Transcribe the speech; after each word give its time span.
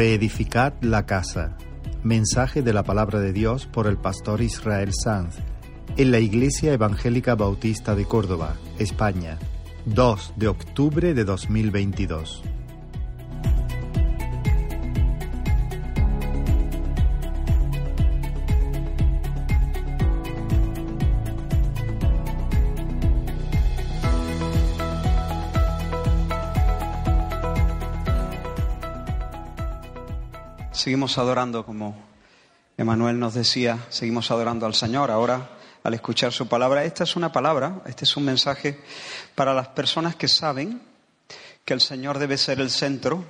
Reedificad 0.00 0.72
la 0.80 1.04
casa. 1.04 1.58
Mensaje 2.02 2.62
de 2.62 2.72
la 2.72 2.84
palabra 2.84 3.20
de 3.20 3.34
Dios 3.34 3.66
por 3.66 3.86
el 3.86 3.98
pastor 3.98 4.40
Israel 4.40 4.92
Sanz 4.94 5.36
en 5.98 6.10
la 6.10 6.20
Iglesia 6.20 6.72
Evangélica 6.72 7.34
Bautista 7.34 7.94
de 7.94 8.06
Córdoba, 8.06 8.56
España, 8.78 9.38
2 9.84 10.32
de 10.36 10.48
octubre 10.48 11.12
de 11.12 11.24
2022. 11.24 12.42
Seguimos 30.90 31.18
adorando, 31.18 31.64
como 31.64 31.96
Emanuel 32.76 33.16
nos 33.16 33.34
decía, 33.34 33.86
seguimos 33.90 34.28
adorando 34.32 34.66
al 34.66 34.74
Señor. 34.74 35.12
Ahora, 35.12 35.50
al 35.84 35.94
escuchar 35.94 36.32
su 36.32 36.48
palabra, 36.48 36.82
esta 36.82 37.04
es 37.04 37.14
una 37.14 37.30
palabra, 37.30 37.80
este 37.86 38.04
es 38.04 38.16
un 38.16 38.24
mensaje 38.24 38.80
para 39.36 39.54
las 39.54 39.68
personas 39.68 40.16
que 40.16 40.26
saben 40.26 40.82
que 41.64 41.74
el 41.74 41.80
Señor 41.80 42.18
debe 42.18 42.36
ser 42.36 42.58
el 42.58 42.70
centro, 42.70 43.24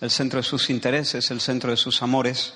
el 0.00 0.12
centro 0.12 0.36
de 0.36 0.44
sus 0.44 0.70
intereses, 0.70 1.32
el 1.32 1.40
centro 1.40 1.72
de 1.72 1.76
sus 1.76 2.00
amores, 2.00 2.54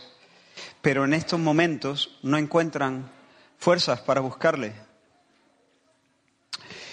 pero 0.80 1.04
en 1.04 1.12
estos 1.12 1.40
momentos 1.40 2.16
no 2.22 2.38
encuentran 2.38 3.10
fuerzas 3.58 3.98
para 4.02 4.20
buscarle. 4.20 4.72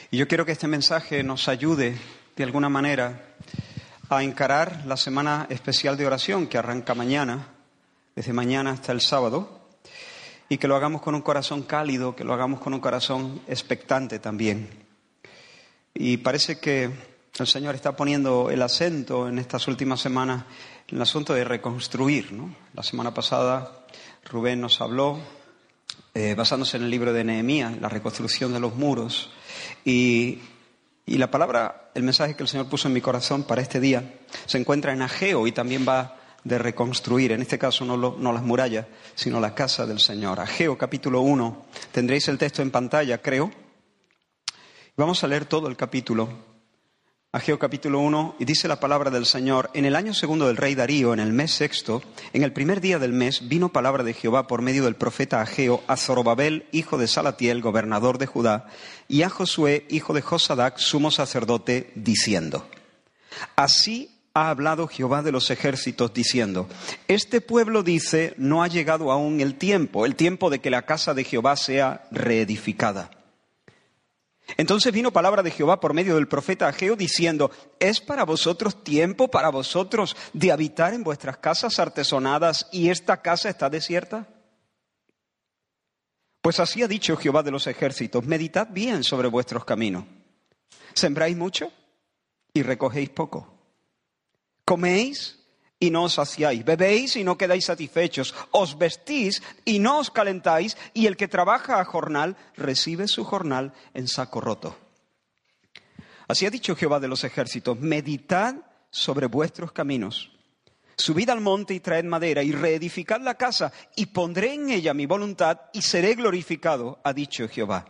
Y 0.09 0.17
yo 0.17 0.27
quiero 0.27 0.48
que 0.48 0.53
este 0.53 0.67
mensaje 0.67 1.22
nos 1.22 1.48
ayude 1.48 1.95
de 2.36 2.44
alguna 2.44 2.70
manera 2.70 3.30
a 4.17 4.23
encarar 4.23 4.84
la 4.86 4.98
semana 4.98 5.48
especial 5.50 5.95
de 5.95 6.06
oración 6.06 6.48
que 6.48 6.58
arranca 6.58 6.94
mañana, 6.94 7.48
desde 8.14 8.34
mañana 8.34 8.72
hasta 8.72 8.92
el 8.92 9.00
sábado, 9.00 9.62
y 10.50 10.58
que 10.58 10.67
lo 10.67 10.76
hagamos 10.76 11.02
con 11.02 11.16
un 11.16 11.22
corazón 11.22 11.64
cálido, 11.64 12.16
que 12.16 12.26
lo 12.26 12.34
hagamos 12.34 12.59
con 12.59 12.73
un 12.73 12.82
corazón 12.82 13.42
expectante 13.48 14.20
también. 14.20 14.70
Y 15.94 16.17
parece 16.17 16.59
que 16.59 16.92
el 17.39 17.48
Señor 17.48 17.76
está 17.76 17.95
poniendo 17.95 18.50
el 18.50 18.62
acento 18.62 19.30
en 19.30 19.39
estas 19.39 19.67
últimas 19.70 20.02
semanas 20.02 20.44
en 20.89 20.98
el 20.98 21.02
asunto 21.02 21.34
de 21.34 21.45
reconstruir. 21.45 22.34
La 22.73 22.84
semana 22.84 23.14
pasada 23.14 23.86
Rubén 24.26 24.59
nos 24.59 24.82
habló, 24.82 25.20
eh, 26.14 26.36
basándose 26.36 26.76
en 26.76 26.84
el 26.84 26.89
libro 26.89 27.14
de 27.14 27.23
Nehemías, 27.23 27.80
la 27.80 27.88
reconstrucción 27.88 28.52
de 28.52 28.59
los 28.59 28.76
muros, 28.76 29.32
y 29.86 30.42
y 31.06 31.17
la 31.17 31.30
palabra, 31.30 31.80
el 31.94 32.03
mensaje 32.03 32.36
que 32.36 32.44
el 32.44 32.50
Señor 32.50 32.67
puso 32.67 32.88
en 32.88 32.94
mi 32.94 33.02
corazón 33.02 33.44
para 33.44 33.61
este 33.61 33.80
día, 33.80 34.20
se 34.45 34.58
encuentra 34.58 34.94
en 34.94 35.02
Ageo 35.02 35.47
y 35.47 35.52
también 35.52 35.86
va 35.88 36.17
de 36.44 36.58
reconstruir, 36.58 37.31
en 37.31 37.42
este 37.42 37.59
caso 37.59 37.86
no, 37.86 37.98
no 37.98 38.33
las 38.33 38.44
murallas, 38.44 38.88
sino 39.16 39.39
la 39.39 39.53
casa 39.53 39.86
del 39.86 40.00
Señor. 40.00 40.39
Ageo 40.39 40.78
capítulo 40.78 41.22
1, 41.22 41.66
tendréis 41.92 42.28
el 42.28 42.38
texto 42.38 42.61
en 42.61 42.72
pantalla, 42.72 43.22
creo. 43.22 43.52
Vamos 44.98 45.23
a 45.23 45.28
leer 45.28 45.45
todo 45.45 45.67
el 45.67 45.78
capítulo 45.78 46.50
Ageo 47.33 47.57
capítulo 47.57 48.01
1, 48.01 48.35
y 48.39 48.43
dice 48.43 48.67
la 48.67 48.81
palabra 48.81 49.09
del 49.09 49.25
Señor, 49.25 49.69
en 49.73 49.85
el 49.85 49.95
año 49.95 50.13
segundo 50.13 50.47
del 50.47 50.57
rey 50.57 50.75
Darío, 50.75 51.13
en 51.13 51.21
el 51.21 51.31
mes 51.31 51.53
sexto, 51.53 52.01
en 52.33 52.43
el 52.43 52.51
primer 52.51 52.81
día 52.81 52.99
del 52.99 53.13
mes, 53.13 53.47
vino 53.47 53.69
palabra 53.69 54.03
de 54.03 54.13
Jehová 54.13 54.47
por 54.47 54.61
medio 54.61 54.83
del 54.83 54.97
profeta 54.97 55.39
Ageo 55.39 55.81
a 55.87 55.95
Zorobabel, 55.95 56.65
hijo 56.73 56.97
de 56.97 57.07
Salatiel, 57.07 57.61
gobernador 57.61 58.17
de 58.17 58.25
Judá, 58.25 58.65
y 59.07 59.21
a 59.21 59.29
Josué, 59.29 59.85
hijo 59.89 60.13
de 60.13 60.21
Josadac, 60.21 60.77
sumo 60.77 61.09
sacerdote, 61.09 61.93
diciendo, 61.95 62.67
Así 63.55 64.11
ha 64.33 64.49
hablado 64.49 64.89
Jehová 64.89 65.21
de 65.21 65.31
los 65.31 65.52
ejércitos, 65.52 66.14
diciendo, 66.14 66.67
Este 67.08 67.39
pueblo 67.39 67.81
dice, 67.81 68.33
no 68.36 68.61
ha 68.61 68.67
llegado 68.67 69.09
aún 69.09 69.39
el 69.39 69.55
tiempo, 69.55 70.05
el 70.05 70.17
tiempo 70.17 70.49
de 70.49 70.59
que 70.59 70.70
la 70.70 70.81
casa 70.81 71.14
de 71.14 71.23
Jehová 71.23 71.55
sea 71.55 72.03
reedificada. 72.11 73.09
Entonces 74.58 74.92
vino 74.94 75.12
palabra 75.12 75.44
de 75.44 75.52
Jehová 75.52 75.80
por 75.80 75.94
medio 75.94 76.16
del 76.16 76.28
profeta 76.28 76.67
Ageo 76.67 76.95
diciendo, 76.95 77.52
¿es 77.80 78.00
para 78.00 78.26
vosotros 78.26 78.84
tiempo, 78.84 79.30
para 79.30 79.50
vosotros, 79.50 80.16
de 80.34 80.52
habitar 80.52 80.94
en 80.94 81.04
vuestras 81.04 81.38
casas 81.38 81.80
artesonadas 81.80 82.67
y 82.72 82.89
esta 82.89 83.22
casa 83.22 83.50
está 83.50 83.70
desierta? 83.70 84.28
Pues 86.42 86.60
así 86.60 86.82
ha 86.82 86.88
dicho 86.88 87.17
Jehová 87.17 87.44
de 87.44 87.52
los 87.52 87.67
ejércitos, 87.67 88.26
meditad 88.26 88.67
bien 88.72 89.04
sobre 89.04 89.28
vuestros 89.28 89.64
caminos. 89.64 90.06
¿Sembráis 90.94 91.38
mucho 91.38 91.72
y 92.54 92.64
recogéis 92.64 93.10
poco? 93.10 93.54
¿Coméis 94.66 95.40
y 95.81 95.89
no 95.89 96.03
os 96.03 96.14
saciáis, 96.14 96.64
bebéis 96.64 97.15
y 97.15 97.23
no 97.23 97.37
quedáis 97.37 97.65
satisfechos, 97.65 98.36
os 98.52 98.77
vestís 98.77 99.42
y 99.65 99.80
no 99.80 99.97
os 99.97 100.11
calentáis, 100.11 100.77
y 100.93 101.08
el 101.08 101.17
que 101.17 101.27
trabaja 101.27 101.81
a 101.81 101.86
jornal 101.86 102.37
recibe 102.55 103.08
su 103.08 103.25
jornal 103.25 103.73
en 103.95 104.08
saco 104.08 104.39
roto. 104.39 104.77
Así 106.27 106.45
ha 106.45 106.52
dicho 106.52 106.75
Jehová 106.75 106.99
de 106.99 107.08
los 107.08 107.23
ejércitos, 107.23 107.80
meditad 107.80 108.55
sobre 108.91 109.25
vuestros 109.25 109.71
caminos. 109.71 110.31
Subid 110.95 111.30
al 111.31 111.41
monte 111.41 111.73
y 111.73 111.80
traed 111.80 112.05
madera 112.05 112.43
y 112.43 112.52
reedificad 112.52 113.20
la 113.20 113.33
casa 113.33 113.73
y 113.95 114.05
pondré 114.05 114.53
en 114.53 114.70
ella 114.70 114.93
mi 114.93 115.08
voluntad 115.08 115.61
y 115.73 115.81
seré 115.81 116.14
glorificado, 116.14 116.99
ha 117.03 117.11
dicho 117.11 117.49
Jehová. 117.49 117.86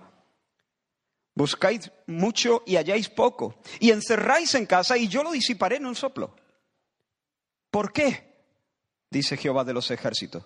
Buscáis 1.35 1.91
mucho 2.07 2.63
y 2.65 2.77
halláis 2.77 3.09
poco 3.09 3.59
y 3.81 3.91
encerráis 3.91 4.55
en 4.55 4.65
casa 4.65 4.97
y 4.97 5.09
yo 5.09 5.23
lo 5.23 5.33
disiparé 5.33 5.75
en 5.75 5.87
un 5.87 5.95
soplo. 5.95 6.35
¿Por 7.71 7.93
qué? 7.93 8.29
Dice 9.09 9.37
Jehová 9.37 9.63
de 9.63 9.73
los 9.73 9.89
ejércitos. 9.91 10.45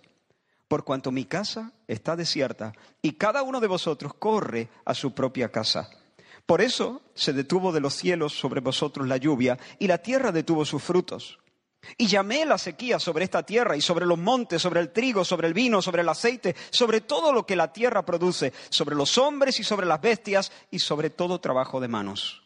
Por 0.67 0.83
cuanto 0.83 1.11
mi 1.11 1.25
casa 1.25 1.73
está 1.87 2.15
desierta 2.15 2.73
y 3.01 3.13
cada 3.13 3.43
uno 3.43 3.59
de 3.59 3.67
vosotros 3.67 4.13
corre 4.15 4.69
a 4.85 4.93
su 4.93 5.13
propia 5.13 5.51
casa. 5.51 5.89
Por 6.45 6.61
eso 6.61 7.01
se 7.15 7.33
detuvo 7.33 7.71
de 7.71 7.79
los 7.79 7.95
cielos 7.95 8.33
sobre 8.33 8.61
vosotros 8.61 9.07
la 9.07 9.17
lluvia 9.17 9.57
y 9.79 9.87
la 9.87 9.99
tierra 9.99 10.31
detuvo 10.31 10.65
sus 10.65 10.81
frutos. 10.81 11.39
Y 11.97 12.07
llamé 12.07 12.45
la 12.45 12.57
sequía 12.57 12.99
sobre 12.99 13.25
esta 13.25 13.43
tierra 13.43 13.77
y 13.77 13.81
sobre 13.81 14.07
los 14.07 14.17
montes, 14.17 14.61
sobre 14.61 14.79
el 14.79 14.91
trigo, 14.91 15.23
sobre 15.23 15.47
el 15.47 15.53
vino, 15.53 15.81
sobre 15.83 16.01
el 16.01 16.09
aceite, 16.09 16.55
sobre 16.71 17.01
todo 17.01 17.31
lo 17.31 17.45
que 17.45 17.55
la 17.55 17.71
tierra 17.71 18.03
produce, 18.03 18.53
sobre 18.69 18.95
los 18.95 19.19
hombres 19.19 19.59
y 19.59 19.63
sobre 19.63 19.85
las 19.85 20.01
bestias 20.01 20.51
y 20.71 20.79
sobre 20.79 21.11
todo 21.11 21.39
trabajo 21.39 21.79
de 21.79 21.87
manos. 21.87 22.44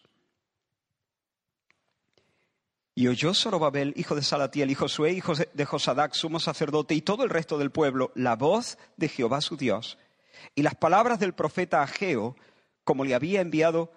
Y 2.99 3.07
oyó 3.07 3.33
Zorobabel, 3.33 3.93
hijo 3.95 4.13
de 4.13 4.21
Salatiel, 4.21 4.71
y 4.71 4.75
Josué, 4.75 5.13
hijo 5.13 5.31
de 5.33 5.63
Josadac, 5.63 6.13
sumo 6.13 6.37
sacerdote, 6.37 6.95
y 6.95 7.01
todo 7.01 7.23
el 7.23 7.29
resto 7.29 7.57
del 7.57 7.71
pueblo, 7.71 8.11
la 8.13 8.35
voz 8.35 8.77
de 8.97 9.07
Jehová 9.07 9.39
su 9.39 9.55
Dios, 9.55 9.97
y 10.53 10.63
las 10.63 10.75
palabras 10.75 11.17
del 11.17 11.31
profeta 11.31 11.81
Ageo, 11.81 12.35
como 12.83 13.05
le 13.05 13.15
había 13.15 13.39
enviado 13.39 13.89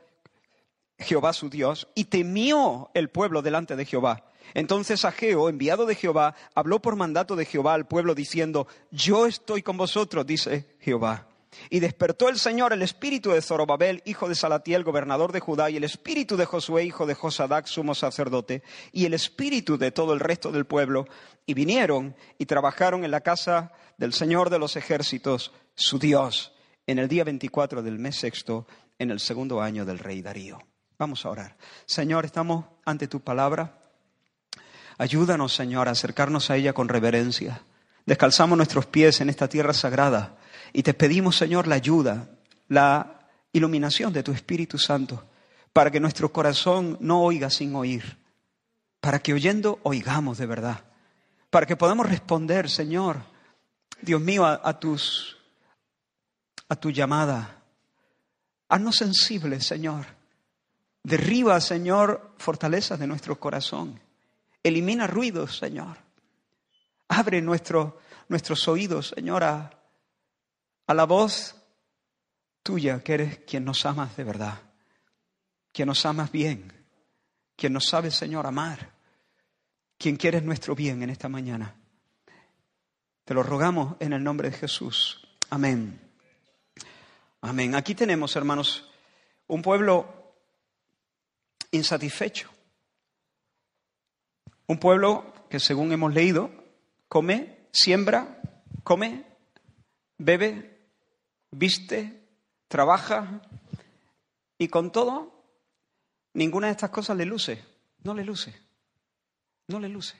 Jehová 1.01 1.33
su 1.33 1.51
Dios, 1.51 1.89
y 1.97 2.05
temió 2.05 2.93
el 2.95 3.11
pueblo 3.11 3.43
delante 3.43 3.75
de 3.75 3.87
Jehová. 3.87 4.25
Entonces 4.55 5.05
Ageo, 5.05 5.49
enviado 5.49 5.85
de 5.85 5.97
Jehová, 5.97 6.37
habló 6.55 6.81
por 6.81 6.95
mandato 6.95 7.35
de 7.35 7.45
Jehová 7.45 7.75
al 7.75 7.89
pueblo, 7.89 8.15
diciendo, 8.15 8.69
Yo 8.93 9.27
estoy 9.27 9.65
con 9.65 9.77
vosotros, 9.77 10.25
dice 10.25 10.77
Jehová. 10.79 11.27
Y 11.71 11.81
despertó 11.81 12.29
el 12.29 12.39
Señor 12.39 12.73
el 12.73 12.83
espíritu 12.83 13.31
de 13.31 13.43
Zorobabel, 13.43 14.03
hijo 14.05 14.29
de 14.29 14.35
Salatiel, 14.35 14.85
gobernador 14.85 15.33
de 15.33 15.41
Judá, 15.41 15.71
y 15.71 15.77
el 15.77 15.85
espíritu 15.85 16.37
de 16.37 16.47
Josué, 16.47 16.85
hijo 16.85 17.07
de 17.07 17.15
Josadac, 17.15 17.67
sumo 17.67 17.95
sacerdote, 17.95 18.63
y 18.93 19.05
el 19.05 19.15
espíritu 19.15 19.79
de 19.79 19.91
todo 19.91 20.13
el 20.13 20.21
resto 20.21 20.51
del 20.51 20.65
pueblo, 20.65 21.07
y 21.47 21.55
vinieron 21.55 22.17
y 22.39 22.47
trabajaron 22.47 23.05
en 23.05 23.11
la 23.11 23.21
casa 23.21 23.73
del 23.99 24.13
Señor 24.13 24.51
de 24.51 24.59
los 24.59 24.77
ejércitos, 24.77 25.53
su 25.75 25.99
Dios, 25.99 26.53
en 26.87 26.99
el 26.99 27.09
día 27.09 27.25
24 27.25 27.83
del 27.83 27.99
mes 27.99 28.17
sexto, 28.17 28.67
en 28.99 29.11
el 29.11 29.21
segundo 29.21 29.61
año 29.61 29.85
del 29.85 29.99
rey 29.99 30.23
Darío. 30.23 30.59
Vamos 30.99 31.27
a 31.27 31.31
orar. 31.31 31.57
Señor, 31.87 32.25
estamos 32.25 32.67
ante 32.85 33.09
tu 33.09 33.21
palabra. 33.21 33.79
Ayúdanos, 34.99 35.53
Señor, 35.53 35.89
a 35.89 35.93
acercarnos 35.93 36.51
a 36.51 36.57
ella 36.57 36.73
con 36.73 36.89
reverencia. 36.89 37.63
Descalzamos 38.07 38.57
nuestros 38.57 38.87
pies 38.87 39.21
en 39.21 39.29
esta 39.29 39.49
tierra 39.49 39.73
sagrada 39.73 40.37
y 40.73 40.83
te 40.83 40.95
pedimos, 40.95 41.37
Señor, 41.37 41.69
la 41.69 41.75
ayuda, 41.75 42.29
la 42.69 43.29
iluminación 43.53 44.13
de 44.13 44.23
tu 44.23 44.33
Espíritu 44.33 44.79
Santo, 44.79 45.25
para 45.73 45.91
que 45.91 46.01
nuestro 46.01 46.33
corazón 46.33 46.97
no 47.01 47.23
oiga 47.23 47.51
sin 47.51 47.75
oír, 47.75 48.17
para 49.01 49.19
que 49.19 49.33
oyendo 49.33 49.79
oigamos 49.83 50.39
de 50.39 50.47
verdad, 50.47 50.85
para 51.51 51.67
que 51.67 51.77
podamos 51.77 52.09
responder, 52.09 52.71
Señor, 52.71 53.23
Dios 54.01 54.21
mío, 54.21 54.47
a, 54.47 54.81
tus 54.81 55.37
a 56.69 56.77
tu 56.77 56.91
llamada. 56.91 57.63
Haznos 58.69 58.97
sensibles, 58.97 59.67
Señor. 59.67 60.07
Derriba, 61.03 61.61
Señor, 61.61 62.33
fortalezas 62.39 62.99
de 62.99 63.07
nuestro 63.07 63.39
corazón. 63.39 64.01
Elimina 64.63 65.07
ruidos, 65.07 65.59
Señor. 65.59 65.99
Abre 67.09 67.43
nuestro, 67.43 68.01
nuestros 68.29 68.67
oídos, 68.69 69.13
Señor, 69.15 69.45
a, 69.45 69.82
a 70.87 70.95
la 70.95 71.05
voz 71.05 71.57
tuya, 72.63 73.03
que 73.03 73.15
eres 73.15 73.39
quien 73.39 73.65
nos 73.65 73.85
amas 73.87 74.17
de 74.17 74.25
verdad, 74.25 74.61
quien 75.73 75.89
nos 75.89 76.05
amas 76.07 76.31
bien, 76.31 76.73
quien 77.57 77.73
nos 77.73 77.87
sabe, 77.87 78.11
Señor, 78.11 78.47
amar, 78.47 78.93
quien 79.99 80.17
quieres 80.17 80.43
nuestro 80.43 80.75
bien 80.75 81.03
en 81.03 81.11
esta 81.11 81.29
mañana. 81.29 81.77
Te 83.25 83.35
lo 83.35 83.43
rogamos 83.43 83.97
en 84.01 84.13
el 84.13 84.23
nombre 84.23 84.51
de 84.51 84.57
Jesús. 84.57 85.27
Amén. 85.51 86.01
Amén. 87.41 87.75
Aquí 87.75 87.95
tenemos, 87.95 88.35
hermanos, 88.37 88.89
un 89.47 89.63
pueblo 89.63 90.35
insatisfecho. 91.71 92.51
Un 94.67 94.79
pueblo 94.79 95.47
que, 95.51 95.61
según 95.61 95.93
hemos 95.93 96.15
leído, 96.15 96.51
come, 97.09 97.67
siembra, 97.73 98.41
come, 98.85 99.25
bebe, 100.19 100.72
viste, 101.53 102.27
trabaja 102.67 103.41
y 104.59 104.69
con 104.69 104.91
todo, 104.91 105.45
ninguna 106.35 106.67
de 106.67 106.73
estas 106.73 106.91
cosas 106.91 107.17
le 107.17 107.25
luce. 107.25 107.65
No 108.03 108.15
le 108.15 108.25
luce. 108.25 108.53
No 109.69 109.79
le 109.79 109.89
luce. 109.89 110.17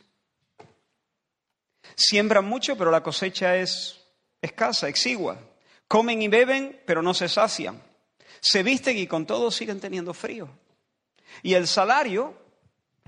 Siembran 1.97 2.45
mucho, 2.45 2.77
pero 2.77 2.91
la 2.91 3.03
cosecha 3.03 3.57
es 3.57 4.01
escasa, 4.41 4.89
exigua. 4.89 5.39
Comen 5.89 6.23
y 6.23 6.29
beben, 6.29 6.81
pero 6.87 7.03
no 7.03 7.13
se 7.13 7.29
sacian. 7.29 7.83
Se 8.41 8.63
visten 8.63 8.97
y 8.97 9.07
con 9.07 9.27
todo 9.27 9.51
siguen 9.51 9.81
teniendo 9.81 10.15
frío. 10.15 10.49
Y 11.43 11.55
el 11.55 11.67
salario, 11.67 12.35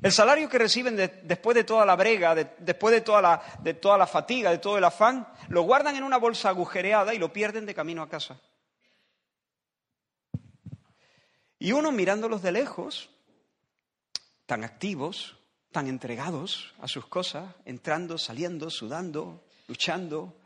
el 0.04 0.12
salario 0.12 0.50
que 0.50 0.58
reciben 0.58 0.96
después 0.96 1.54
de 1.54 1.64
toda 1.64 1.86
la 1.86 1.96
brega, 1.96 2.34
después 2.34 2.94
de 2.94 3.00
toda 3.00 3.22
la, 3.22 3.42
de 3.62 3.72
toda 3.72 3.96
la 3.96 4.06
fatiga, 4.06 4.50
de 4.50 4.58
todo 4.58 4.76
el 4.76 4.84
afán, 4.84 5.26
lo 5.48 5.62
guardan 5.62 5.96
en 5.96 6.04
una 6.04 6.18
bolsa 6.18 6.50
agujereada 6.50 7.14
y 7.14 7.18
lo 7.18 7.32
pierden 7.32 7.64
de 7.64 7.74
camino 7.74 8.02
a 8.02 8.08
casa. 8.10 8.38
Y 11.58 11.72
uno 11.72 11.90
mirándolos 11.90 12.42
de 12.42 12.52
lejos, 12.52 13.08
tan 14.44 14.62
activos, 14.62 15.38
tan 15.72 15.86
entregados 15.86 16.74
a 16.80 16.86
sus 16.86 17.06
cosas, 17.06 17.54
entrando, 17.64 18.18
saliendo, 18.18 18.68
sudando, 18.68 19.46
luchando, 19.68 20.36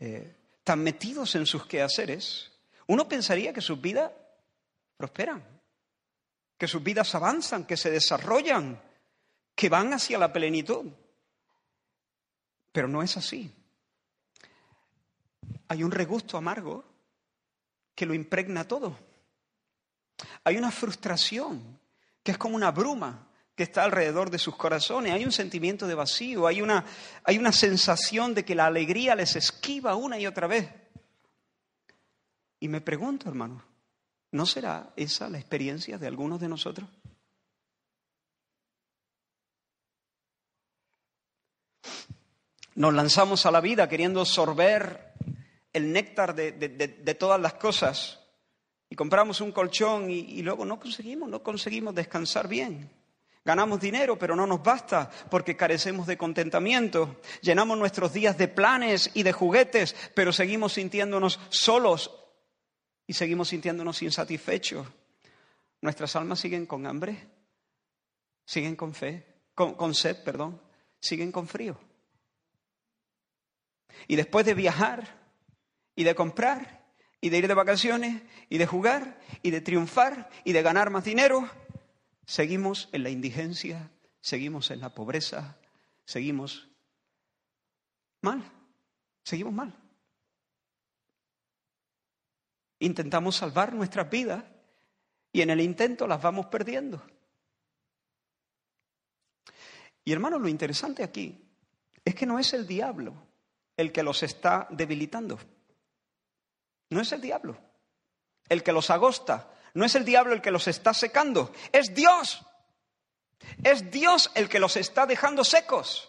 eh, 0.00 0.34
tan 0.64 0.82
metidos 0.82 1.36
en 1.36 1.46
sus 1.46 1.66
quehaceres, 1.66 2.50
uno 2.88 3.06
pensaría 3.06 3.52
que 3.52 3.60
sus 3.60 3.80
vidas 3.80 4.10
prosperan, 4.96 5.55
que 6.58 6.68
sus 6.68 6.82
vidas 6.82 7.14
avanzan, 7.14 7.66
que 7.66 7.76
se 7.76 7.90
desarrollan, 7.90 8.80
que 9.54 9.68
van 9.68 9.92
hacia 9.92 10.18
la 10.18 10.32
plenitud. 10.32 10.86
Pero 12.72 12.88
no 12.88 13.02
es 13.02 13.16
así. 13.16 13.52
Hay 15.68 15.82
un 15.82 15.90
regusto 15.90 16.36
amargo 16.36 16.84
que 17.94 18.06
lo 18.06 18.14
impregna 18.14 18.68
todo. 18.68 18.96
Hay 20.44 20.56
una 20.56 20.70
frustración 20.70 21.78
que 22.22 22.32
es 22.32 22.38
como 22.38 22.56
una 22.56 22.70
bruma 22.70 23.28
que 23.54 23.62
está 23.62 23.84
alrededor 23.84 24.30
de 24.30 24.38
sus 24.38 24.56
corazones. 24.56 25.12
Hay 25.12 25.24
un 25.24 25.32
sentimiento 25.32 25.86
de 25.86 25.94
vacío, 25.94 26.46
hay 26.46 26.60
una, 26.60 26.84
hay 27.24 27.38
una 27.38 27.52
sensación 27.52 28.34
de 28.34 28.44
que 28.44 28.54
la 28.54 28.66
alegría 28.66 29.14
les 29.14 29.34
esquiva 29.36 29.96
una 29.96 30.18
y 30.18 30.26
otra 30.26 30.46
vez. 30.46 30.68
Y 32.60 32.68
me 32.68 32.80
pregunto, 32.80 33.28
hermano, 33.28 33.62
¿no 34.32 34.46
será 34.46 34.92
esa 34.96 35.28
la 35.28 35.38
experiencia 35.38 35.98
de 35.98 36.06
algunos 36.06 36.40
de 36.40 36.48
nosotros? 36.48 36.88
Nos 42.74 42.92
lanzamos 42.92 43.46
a 43.46 43.50
la 43.50 43.60
vida 43.60 43.88
queriendo 43.88 44.24
sorber 44.24 45.14
el 45.72 45.92
néctar 45.92 46.34
de, 46.34 47.16
todas 47.18 47.40
las 47.40 47.54
cosas 47.54 48.20
y 48.90 48.96
compramos 48.96 49.40
un 49.40 49.52
colchón 49.52 50.10
y 50.10 50.42
luego 50.42 50.64
no 50.64 50.78
conseguimos, 50.78 51.28
no 51.28 51.42
conseguimos 51.42 51.94
descansar 51.94 52.48
bien. 52.48 52.90
Ganamos 53.46 53.80
dinero, 53.80 54.18
pero 54.18 54.34
no 54.34 54.44
nos 54.44 54.60
basta 54.60 55.08
porque 55.30 55.56
carecemos 55.56 56.08
de 56.08 56.18
contentamiento. 56.18 57.20
Llenamos 57.42 57.78
nuestros 57.78 58.12
días 58.12 58.36
de 58.36 58.48
planes 58.48 59.12
y 59.14 59.22
de 59.22 59.30
juguetes, 59.30 59.94
pero 60.14 60.32
seguimos 60.32 60.72
sintiéndonos 60.72 61.38
solos 61.48 62.10
y 63.06 63.12
seguimos 63.12 63.48
sintiéndonos 63.48 64.02
insatisfechos. 64.02 64.86
Nuestras 65.80 66.16
almas 66.16 66.40
siguen 66.40 66.66
con 66.66 66.86
hambre, 66.86 67.28
siguen 68.44 68.76
con 68.76 68.94
fe, 68.94 69.26
con, 69.54 69.94
sed, 69.94 70.22
perdón, 70.24 70.60
siguen 71.00 71.32
con 71.32 71.46
frío. 71.46 71.78
Y 74.08 74.16
después 74.16 74.44
de 74.44 74.54
viajar 74.54 75.20
y 75.94 76.04
de 76.04 76.14
comprar 76.14 76.86
y 77.20 77.30
de 77.30 77.38
ir 77.38 77.48
de 77.48 77.54
vacaciones 77.54 78.22
y 78.48 78.58
de 78.58 78.66
jugar 78.66 79.20
y 79.42 79.50
de 79.50 79.60
triunfar 79.60 80.28
y 80.44 80.52
de 80.52 80.62
ganar 80.62 80.90
más 80.90 81.04
dinero, 81.04 81.48
Seguimos 82.26 82.88
en 82.90 83.04
la 83.04 83.10
indigencia, 83.10 83.92
seguimos 84.20 84.72
en 84.72 84.80
la 84.80 84.92
pobreza, 84.92 85.56
seguimos 86.04 86.68
mal, 88.20 88.42
seguimos 89.22 89.52
mal. 89.52 89.85
Intentamos 92.78 93.36
salvar 93.36 93.72
nuestras 93.72 94.08
vidas 94.10 94.44
y 95.32 95.42
en 95.42 95.50
el 95.50 95.60
intento 95.60 96.06
las 96.06 96.20
vamos 96.20 96.46
perdiendo. 96.46 97.02
Y 100.04 100.12
hermanos, 100.12 100.40
lo 100.40 100.48
interesante 100.48 101.02
aquí 101.02 101.44
es 102.04 102.14
que 102.14 102.26
no 102.26 102.38
es 102.38 102.52
el 102.52 102.66
diablo 102.66 103.14
el 103.76 103.92
que 103.92 104.02
los 104.02 104.22
está 104.22 104.66
debilitando. 104.70 105.38
No 106.90 107.00
es 107.00 107.12
el 107.12 107.20
diablo 107.20 107.58
el 108.48 108.62
que 108.62 108.72
los 108.72 108.90
agosta, 108.90 109.50
no 109.74 109.84
es 109.84 109.94
el 109.94 110.04
diablo 110.04 110.32
el 110.32 110.40
que 110.40 110.50
los 110.50 110.68
está 110.68 110.94
secando, 110.94 111.52
es 111.72 111.94
Dios. 111.94 112.42
Es 113.62 113.90
Dios 113.90 114.30
el 114.34 114.48
que 114.48 114.58
los 114.58 114.76
está 114.76 115.06
dejando 115.06 115.44
secos. 115.44 116.08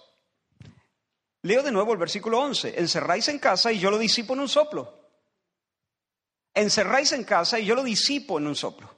Leo 1.42 1.62
de 1.62 1.72
nuevo 1.72 1.94
el 1.94 2.00
versículo 2.00 2.40
11. 2.40 2.80
Encerráis 2.80 3.28
en 3.28 3.40
casa 3.40 3.72
y 3.72 3.80
yo 3.80 3.92
lo 3.92 3.98
disipo 3.98 4.34
en 4.34 4.42
un 4.42 4.50
soplo. 4.50 5.07
Encerráis 6.58 7.12
en 7.12 7.24
casa 7.24 7.60
y 7.60 7.66
yo 7.66 7.76
lo 7.76 7.84
disipo 7.84 8.40
en 8.40 8.48
un 8.48 8.56
soplo. 8.56 8.90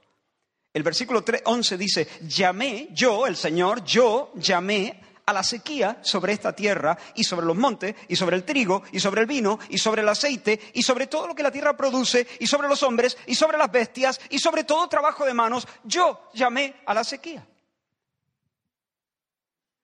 El 0.74 0.82
versículo 0.82 1.26
11 1.44 1.78
dice, 1.78 2.08
llamé, 2.22 2.88
yo, 2.94 3.28
el 3.28 3.36
Señor, 3.36 3.84
yo 3.84 4.32
llamé 4.36 5.02
a 5.26 5.34
la 5.34 5.44
sequía 5.44 5.98
sobre 6.02 6.32
esta 6.32 6.56
tierra 6.56 6.98
y 7.16 7.26
sobre 7.26 7.46
los 7.46 7.58
montes 7.58 7.96
y 8.08 8.16
sobre 8.16 8.38
el 8.38 8.46
trigo 8.46 8.84
y 8.94 9.02
sobre 9.02 9.20
el 9.20 9.28
vino 9.28 9.60
y 9.68 9.78
sobre 9.78 10.04
el 10.04 10.08
aceite 10.08 10.72
y 10.74 10.84
sobre 10.84 11.08
todo 11.08 11.28
lo 11.28 11.36
que 11.36 11.44
la 11.44 11.52
tierra 11.52 11.76
produce 11.76 12.26
y 12.40 12.48
sobre 12.48 12.70
los 12.70 12.82
hombres 12.82 13.18
y 13.28 13.36
sobre 13.36 13.58
las 13.58 13.70
bestias 13.70 14.22
y 14.30 14.40
sobre 14.40 14.64
todo 14.64 14.88
trabajo 14.88 15.26
de 15.26 15.34
manos, 15.34 15.68
yo 15.84 16.30
llamé 16.34 16.76
a 16.86 16.94
la 16.94 17.04
sequía. 17.04 17.46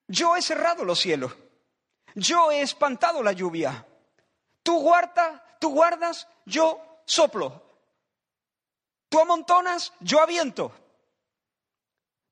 Yo 0.07 0.37
he 0.37 0.41
cerrado 0.41 0.85
los 0.85 0.99
cielos. 1.01 1.35
Yo 2.13 2.53
he 2.53 2.61
espantado 2.61 3.21
la 3.21 3.33
lluvia. 3.33 3.85
Tú 4.63 4.79
guardas, 4.79 5.41
tú 5.59 5.71
guardas, 5.71 6.25
yo 6.45 6.79
soplo. 7.05 7.64
Tú 9.15 9.21
amontonas, 9.21 9.93
yo 10.01 10.19
aviento. 10.19 10.73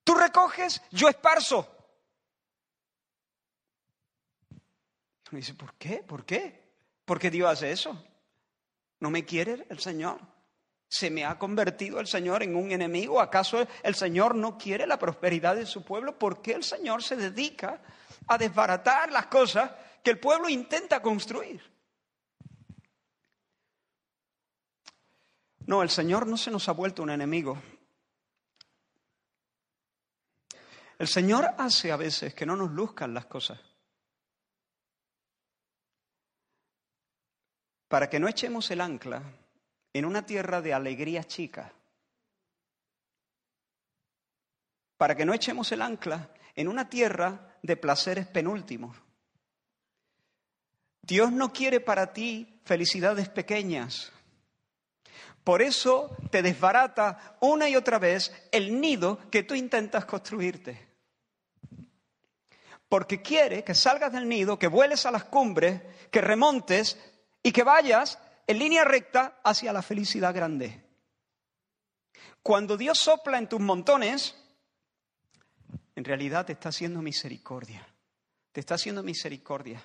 Tú 0.04 0.16
recoges, 0.16 0.82
yo 0.92 1.08
esparzo. 1.08 1.66
Me 5.32 5.40
dice, 5.40 5.54
¿por 5.54 5.76
qué? 5.76 6.04
¿Por 6.06 6.26
qué? 6.26 6.74
¿Por 7.06 7.20
qué 7.20 7.32
Dios 7.32 7.50
hace 7.50 7.72
eso? 7.72 8.04
¿No 9.00 9.10
me 9.10 9.24
quiere 9.24 9.66
el 9.70 9.80
Señor? 9.80 10.20
¿Se 10.90 11.10
me 11.10 11.24
ha 11.24 11.40
convertido 11.40 12.02
el 12.02 12.08
Señor 12.08 12.44
en 12.44 12.54
un 12.54 12.74
enemigo? 12.74 13.22
¿Acaso 13.22 13.66
el 13.82 13.96
Señor 13.96 14.36
no 14.36 14.58
quiere 14.58 14.86
la 14.86 15.00
prosperidad 15.00 15.56
de 15.56 15.66
su 15.66 15.86
pueblo? 15.86 16.20
¿Por 16.20 16.42
qué 16.42 16.52
el 16.52 16.66
Señor 16.66 17.02
se 17.02 17.16
dedica 17.16 17.82
a 18.28 18.38
desbaratar 18.38 19.10
las 19.10 19.28
cosas 19.28 19.72
que 20.04 20.12
el 20.12 20.20
pueblo 20.20 20.50
intenta 20.50 21.02
construir? 21.02 21.73
No, 25.68 25.82
el 25.82 25.90
Señor 25.90 26.28
no 26.28 26.38
se 26.38 26.52
nos 26.52 26.68
ha 26.70 26.74
vuelto 26.74 27.04
un 27.04 27.10
enemigo. 27.10 27.62
El 31.00 31.08
Señor 31.08 31.46
hace 31.58 31.92
a 31.92 31.98
veces 31.98 32.34
que 32.34 32.46
no 32.46 32.56
nos 32.56 32.72
luzcan 32.72 33.14
las 33.14 33.26
cosas. 33.26 33.60
para 37.94 38.10
que 38.10 38.20
no 38.20 38.28
echemos 38.28 38.72
el 38.72 38.82
ancla 38.82 39.22
en 39.94 40.06
una 40.06 40.26
tierra 40.26 40.64
de 40.64 40.74
alegría 40.74 41.26
chica, 41.26 41.72
para 44.98 45.16
que 45.16 45.28
no 45.28 45.32
echemos 45.32 45.72
el 45.74 45.84
ancla 45.84 46.34
en 46.56 46.70
una 46.70 46.90
tierra 46.90 47.56
de 47.62 47.78
placeres 47.78 48.26
penúltimos. 48.26 48.98
Dios 51.04 51.32
no 51.32 51.54
quiere 51.54 51.82
para 51.82 52.14
ti 52.14 52.60
felicidades 52.66 53.30
pequeñas. 53.30 54.12
Por 55.44 55.62
eso 55.62 56.16
te 56.32 56.42
desbarata 56.42 57.38
una 57.42 57.68
y 57.68 57.76
otra 57.76 58.00
vez 58.00 58.32
el 58.52 58.80
nido 58.80 59.20
que 59.30 59.44
tú 59.44 59.56
intentas 59.56 60.06
construirte. 60.06 60.88
Porque 62.88 63.22
quiere 63.22 63.64
que 63.64 63.74
salgas 63.74 64.12
del 64.12 64.30
nido, 64.30 64.58
que 64.58 64.68
vueles 64.68 65.06
a 65.06 65.12
las 65.12 65.26
cumbres, 65.26 65.82
que 66.12 66.22
remontes, 66.22 66.98
y 67.44 67.52
que 67.52 67.64
vayas 67.64 68.20
en 68.48 68.60
línea 68.60 68.86
recta 68.86 69.40
hacia 69.44 69.74
la 69.74 69.82
felicidad 69.82 70.34
grande. 70.34 70.82
Cuando 72.42 72.78
Dios 72.78 73.00
sopla 73.00 73.38
en 73.38 73.50
tus 73.50 73.60
montones, 73.60 74.36
en 75.96 76.04
realidad 76.06 76.46
te 76.46 76.54
está 76.54 76.70
haciendo 76.70 77.02
misericordia. 77.02 77.88
te 78.54 78.60
está 78.60 78.76
haciendo 78.76 79.02
misericordia, 79.02 79.84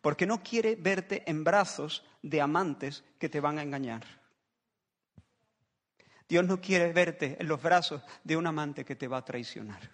porque 0.00 0.26
no 0.26 0.42
quiere 0.42 0.74
verte 0.74 1.22
en 1.30 1.44
brazos 1.44 2.02
de 2.20 2.40
amantes 2.40 3.04
que 3.20 3.28
te 3.28 3.38
van 3.38 3.58
a 3.58 3.62
engañar. 3.62 4.21
Dios 6.32 6.46
no 6.46 6.62
quiere 6.62 6.90
verte 6.94 7.36
en 7.38 7.46
los 7.46 7.60
brazos 7.60 8.00
de 8.24 8.38
un 8.38 8.46
amante 8.46 8.86
que 8.86 8.96
te 8.96 9.06
va 9.06 9.18
a 9.18 9.22
traicionar. 9.22 9.90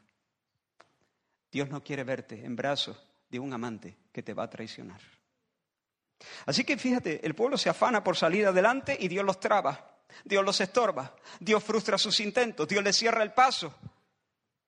Dios 1.51 1.69
no 1.69 1.83
quiere 1.83 2.05
verte 2.05 2.45
en 2.45 2.55
brazos 2.55 2.97
de 3.29 3.41
un 3.41 3.53
amante 3.53 3.97
que 4.13 4.23
te 4.23 4.35
va 4.35 4.45
a 4.45 4.49
traicionar. 4.49 5.01
Así 6.47 6.63
que 6.63 6.77
fíjate, 6.77 7.27
el 7.27 7.35
pueblo 7.35 7.59
se 7.59 7.69
afana 7.71 8.05
por 8.05 8.17
salir 8.17 8.47
adelante 8.47 8.97
y 9.01 9.09
Dios 9.09 9.25
los 9.25 9.41
traba, 9.41 9.99
Dios 10.25 10.45
los 10.45 10.61
estorba, 10.61 11.17
Dios 11.41 11.65
frustra 11.65 11.99
sus 11.99 12.21
intentos, 12.21 12.69
Dios 12.69 12.85
les 12.85 12.95
cierra 12.95 13.25
el 13.25 13.33
paso. 13.33 13.75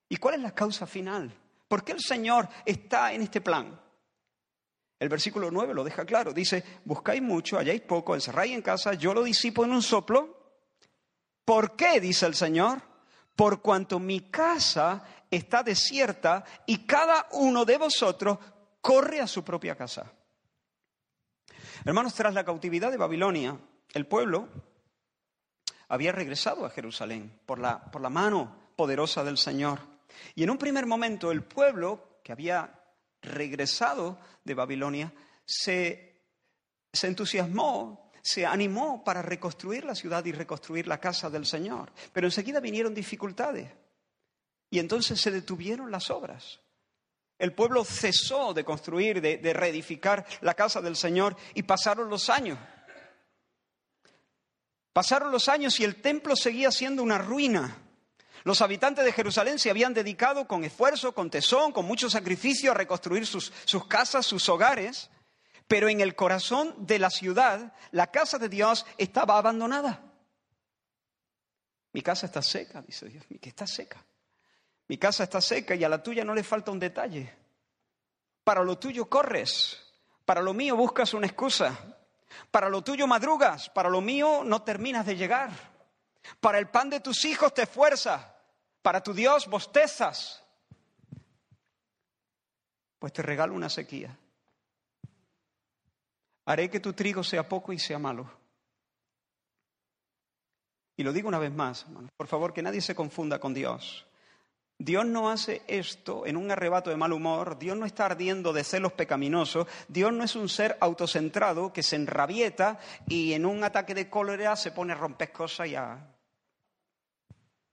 ¿Y 0.08 0.16
cuál 0.16 0.34
es 0.34 0.40
la 0.40 0.52
causa 0.52 0.88
final? 0.88 1.32
¿Por 1.68 1.84
qué 1.84 1.92
el 1.92 2.00
Señor 2.00 2.48
está 2.66 3.12
en 3.12 3.22
este 3.22 3.40
plan? 3.40 3.80
El 4.98 5.08
versículo 5.08 5.52
9 5.52 5.72
lo 5.72 5.84
deja 5.84 6.04
claro. 6.04 6.32
Dice, 6.32 6.64
buscáis 6.84 7.22
mucho, 7.22 7.60
halláis 7.60 7.82
poco, 7.82 8.16
encerráis 8.16 8.54
en 8.54 8.62
casa, 8.62 8.94
yo 8.94 9.14
lo 9.14 9.22
disipo 9.22 9.64
en 9.64 9.70
un 9.70 9.82
soplo. 9.82 10.39
¿Por 11.44 11.76
qué? 11.76 12.00
dice 12.00 12.26
el 12.26 12.34
Señor. 12.34 12.80
Por 13.34 13.62
cuanto 13.62 13.98
mi 13.98 14.20
casa 14.20 15.02
está 15.30 15.62
desierta 15.62 16.44
y 16.66 16.84
cada 16.84 17.26
uno 17.32 17.64
de 17.64 17.78
vosotros 17.78 18.38
corre 18.80 19.20
a 19.20 19.26
su 19.26 19.42
propia 19.42 19.76
casa. 19.76 20.12
Hermanos, 21.84 22.14
tras 22.14 22.34
la 22.34 22.44
cautividad 22.44 22.90
de 22.90 22.98
Babilonia, 22.98 23.58
el 23.94 24.06
pueblo 24.06 24.48
había 25.88 26.12
regresado 26.12 26.66
a 26.66 26.70
Jerusalén 26.70 27.40
por 27.46 27.58
la, 27.58 27.90
por 27.90 28.02
la 28.02 28.10
mano 28.10 28.56
poderosa 28.76 29.24
del 29.24 29.38
Señor. 29.38 29.80
Y 30.34 30.42
en 30.42 30.50
un 30.50 30.58
primer 30.58 30.86
momento 30.86 31.32
el 31.32 31.42
pueblo 31.42 32.20
que 32.22 32.32
había 32.32 32.80
regresado 33.22 34.18
de 34.44 34.54
Babilonia 34.54 35.12
se, 35.44 36.22
se 36.92 37.06
entusiasmó, 37.06 38.09
se 38.22 38.46
animó 38.46 39.02
para 39.04 39.22
reconstruir 39.22 39.84
la 39.84 39.94
ciudad 39.94 40.24
y 40.24 40.32
reconstruir 40.32 40.86
la 40.86 41.00
casa 41.00 41.30
del 41.30 41.46
Señor. 41.46 41.92
Pero 42.12 42.26
enseguida 42.26 42.60
vinieron 42.60 42.94
dificultades 42.94 43.70
y 44.70 44.78
entonces 44.78 45.20
se 45.20 45.30
detuvieron 45.30 45.90
las 45.90 46.10
obras. 46.10 46.60
El 47.38 47.54
pueblo 47.54 47.84
cesó 47.84 48.52
de 48.52 48.64
construir, 48.64 49.20
de, 49.20 49.52
reedificar 49.54 50.26
la 50.42 50.54
casa 50.54 50.82
del 50.82 50.94
Señor 50.94 51.36
y 51.54 51.62
pasaron 51.62 52.10
los 52.10 52.28
años. 52.28 52.58
Pasaron 54.92 55.32
los 55.32 55.48
años 55.48 55.80
y 55.80 55.84
el 55.84 55.96
templo 56.02 56.36
seguía 56.36 56.70
siendo 56.70 57.02
una 57.02 57.16
ruina. 57.16 57.78
Los 58.44 58.60
habitantes 58.60 59.04
de 59.04 59.12
Jerusalén 59.12 59.58
se 59.58 59.70
habían 59.70 59.94
dedicado 59.94 60.46
con 60.46 60.64
esfuerzo, 60.64 61.12
con 61.12 61.30
tesón, 61.30 61.72
con 61.72 61.86
mucho 61.86 62.10
sacrificio 62.10 62.72
a 62.72 62.74
reconstruir 62.74 63.26
sus, 63.26 63.52
sus, 63.64 63.86
casas, 63.86 64.26
sus 64.26 64.48
hogares, 64.48 65.10
pero 65.70 65.88
en 65.88 66.00
el 66.00 66.16
corazón 66.16 66.74
de 66.84 66.98
la 66.98 67.10
ciudad 67.10 67.72
la 67.92 68.10
casa 68.10 68.38
de 68.38 68.48
Dios 68.48 68.84
estaba 68.98 69.38
abandonada. 69.38 70.02
Mi 71.92 72.02
casa 72.02 72.26
está 72.26 72.42
seca, 72.42 72.82
dice 72.82 73.06
Dios, 73.06 73.24
que 73.40 73.50
está 73.50 73.68
seca. 73.68 74.04
Mi 74.88 74.98
casa 74.98 75.22
está 75.22 75.40
seca 75.40 75.76
y 75.76 75.84
a 75.84 75.88
la 75.88 76.02
tuya 76.02 76.24
no 76.24 76.34
le 76.34 76.42
falta 76.42 76.72
un 76.72 76.80
detalle. 76.80 77.32
Para 78.42 78.64
lo 78.64 78.80
tuyo 78.80 79.08
corres, 79.08 79.80
para 80.24 80.42
lo 80.42 80.52
mío 80.54 80.74
buscas 80.74 81.14
una 81.14 81.28
excusa, 81.28 81.78
para 82.50 82.68
lo 82.68 82.82
tuyo 82.82 83.06
madrugas, 83.06 83.70
para 83.70 83.88
lo 83.88 84.00
mío 84.00 84.42
no 84.44 84.62
terminas 84.62 85.06
de 85.06 85.14
llegar. 85.14 85.52
Para 86.40 86.58
el 86.58 86.68
pan 86.68 86.90
de 86.90 86.98
tus 86.98 87.24
hijos 87.24 87.54
te 87.54 87.62
esfuerzas, 87.62 88.26
para 88.82 89.04
tu 89.04 89.14
Dios 89.14 89.46
bostezas. 89.46 90.42
Pues 92.98 93.12
te 93.12 93.22
regalo 93.22 93.54
una 93.54 93.70
sequía. 93.70 94.18
Haré 96.50 96.68
que 96.68 96.80
tu 96.80 96.94
trigo 96.94 97.22
sea 97.22 97.48
poco 97.48 97.72
y 97.72 97.78
sea 97.78 98.00
malo. 98.00 98.28
Y 100.96 101.04
lo 101.04 101.12
digo 101.12 101.28
una 101.28 101.38
vez 101.38 101.52
más, 101.52 101.86
por 102.16 102.26
favor, 102.26 102.52
que 102.52 102.60
nadie 102.60 102.80
se 102.80 102.96
confunda 102.96 103.38
con 103.38 103.54
Dios. 103.54 104.04
Dios 104.76 105.06
no 105.06 105.30
hace 105.30 105.62
esto 105.68 106.26
en 106.26 106.36
un 106.36 106.50
arrebato 106.50 106.90
de 106.90 106.96
mal 106.96 107.12
humor, 107.12 107.56
Dios 107.56 107.76
no 107.76 107.86
está 107.86 108.06
ardiendo 108.06 108.52
de 108.52 108.64
celos 108.64 108.94
pecaminosos, 108.94 109.68
Dios 109.86 110.12
no 110.12 110.24
es 110.24 110.34
un 110.34 110.48
ser 110.48 110.76
autocentrado 110.80 111.72
que 111.72 111.84
se 111.84 111.94
enrabieta 111.94 112.80
y 113.06 113.32
en 113.34 113.46
un 113.46 113.62
ataque 113.62 113.94
de 113.94 114.10
cólera 114.10 114.56
se 114.56 114.72
pone 114.72 114.92
a 114.92 114.96
romper 114.96 115.30
cosas 115.30 115.68
y 115.68 115.76
a... 115.76 116.04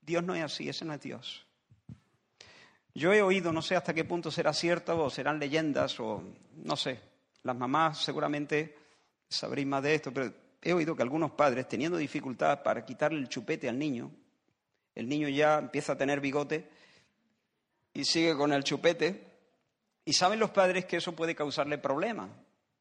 Dios 0.02 0.24
no 0.24 0.36
es 0.36 0.44
así, 0.44 0.70
ese 0.70 0.86
no 0.86 0.94
es 0.94 1.02
Dios. 1.02 1.48
Yo 2.94 3.12
he 3.12 3.24
oído, 3.24 3.52
no 3.52 3.64
sé 3.64 3.76
hasta 3.76 3.96
qué 3.96 4.06
punto 4.06 4.30
será 4.30 4.54
cierto 4.54 5.04
o 5.04 5.10
serán 5.10 5.40
leyendas 5.40 6.00
o 6.00 6.22
no 6.58 6.76
sé, 6.76 7.17
las 7.44 7.56
mamás 7.56 8.04
seguramente 8.04 8.76
sabréis 9.30 9.68
más 9.68 9.84
de 9.84 9.96
esto, 9.96 10.14
pero 10.14 10.34
he 10.62 10.74
oído 10.74 10.96
que 10.96 11.04
algunos 11.04 11.32
padres, 11.32 11.68
teniendo 11.68 11.98
dificultad 11.98 12.64
para 12.64 12.86
quitarle 12.86 13.20
el 13.20 13.30
chupete 13.30 13.70
al 13.70 13.78
niño, 13.78 14.12
el 14.96 15.08
niño 15.08 15.30
ya 15.30 15.60
empieza 15.60 15.94
a 15.94 15.98
tener 15.98 16.20
bigote, 16.20 16.70
y 17.98 18.06
sigue 18.06 18.36
con 18.38 18.54
el 18.54 18.64
chupete. 18.64 19.26
Y 20.06 20.14
saben 20.14 20.40
los 20.40 20.52
padres 20.52 20.86
que 20.86 20.98
eso 20.98 21.14
puede 21.14 21.34
causarle 21.34 21.80
problemas. 21.80 22.30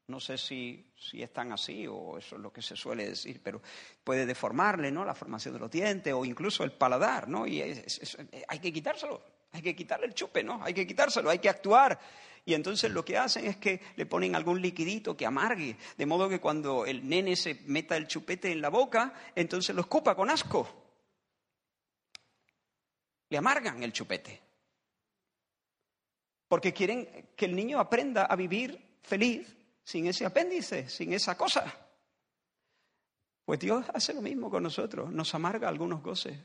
No 0.05 0.19
sé 0.19 0.37
si, 0.37 0.93
si 0.95 1.23
es 1.23 1.31
así 1.35 1.87
o 1.87 2.19
eso 2.19 2.35
es 2.35 2.41
lo 2.41 2.53
que 2.53 2.61
se 2.61 2.75
suele 2.75 3.09
decir, 3.09 3.41
pero 3.43 3.61
puede 4.03 4.27
deformarle 4.27 4.91
¿no? 4.91 5.03
la 5.03 5.15
formación 5.15 5.55
de 5.55 5.59
los 5.59 5.71
dientes 5.71 6.13
o 6.13 6.23
incluso 6.23 6.63
el 6.63 6.71
paladar, 6.71 7.27
¿no? 7.27 7.47
Y 7.47 7.61
hay 7.61 8.59
que 8.59 8.71
quitárselo, 8.71 9.21
hay 9.51 9.61
que 9.63 9.75
quitarle 9.75 10.05
el 10.05 10.13
chupe, 10.13 10.43
¿no? 10.43 10.63
Hay 10.63 10.73
que 10.73 10.85
quitárselo, 10.85 11.31
hay 11.31 11.39
que 11.39 11.49
actuar. 11.49 11.99
Y 12.47 12.53
entonces 12.53 12.89
lo 12.93 13.03
que 13.03 13.17
hacen 13.17 13.45
es 13.45 13.57
que 13.57 13.81
le 13.97 14.05
ponen 14.05 14.33
algún 14.33 14.61
liquidito 14.61 15.17
que 15.17 15.25
amargue, 15.25 15.75
de 15.97 16.05
modo 16.05 16.29
que 16.29 16.39
cuando 16.39 16.85
el 16.85 17.05
nene 17.05 17.35
se 17.35 17.55
meta 17.65 17.97
el 17.97 18.07
chupete 18.07 18.49
en 18.49 18.61
la 18.61 18.69
boca, 18.69 19.13
entonces 19.35 19.75
lo 19.75 19.81
escupa 19.81 20.15
con 20.15 20.29
asco. 20.29 20.65
Le 23.27 23.37
amargan 23.37 23.83
el 23.83 23.91
chupete 23.91 24.41
porque 26.47 26.71
quieren 26.71 27.31
que 27.35 27.43
el 27.43 27.53
niño 27.53 27.81
aprenda 27.81 28.23
a 28.23 28.35
vivir 28.37 28.97
feliz 29.01 29.53
sin 29.83 30.07
ese 30.07 30.25
apéndice, 30.25 30.87
sin 30.87 31.11
esa 31.11 31.35
cosa. 31.35 31.65
Pues 33.43 33.59
Dios 33.59 33.85
hace 33.93 34.13
lo 34.13 34.21
mismo 34.21 34.49
con 34.49 34.63
nosotros, 34.63 35.11
nos 35.11 35.35
amarga 35.35 35.67
algunos 35.67 36.01
goces. 36.01 36.39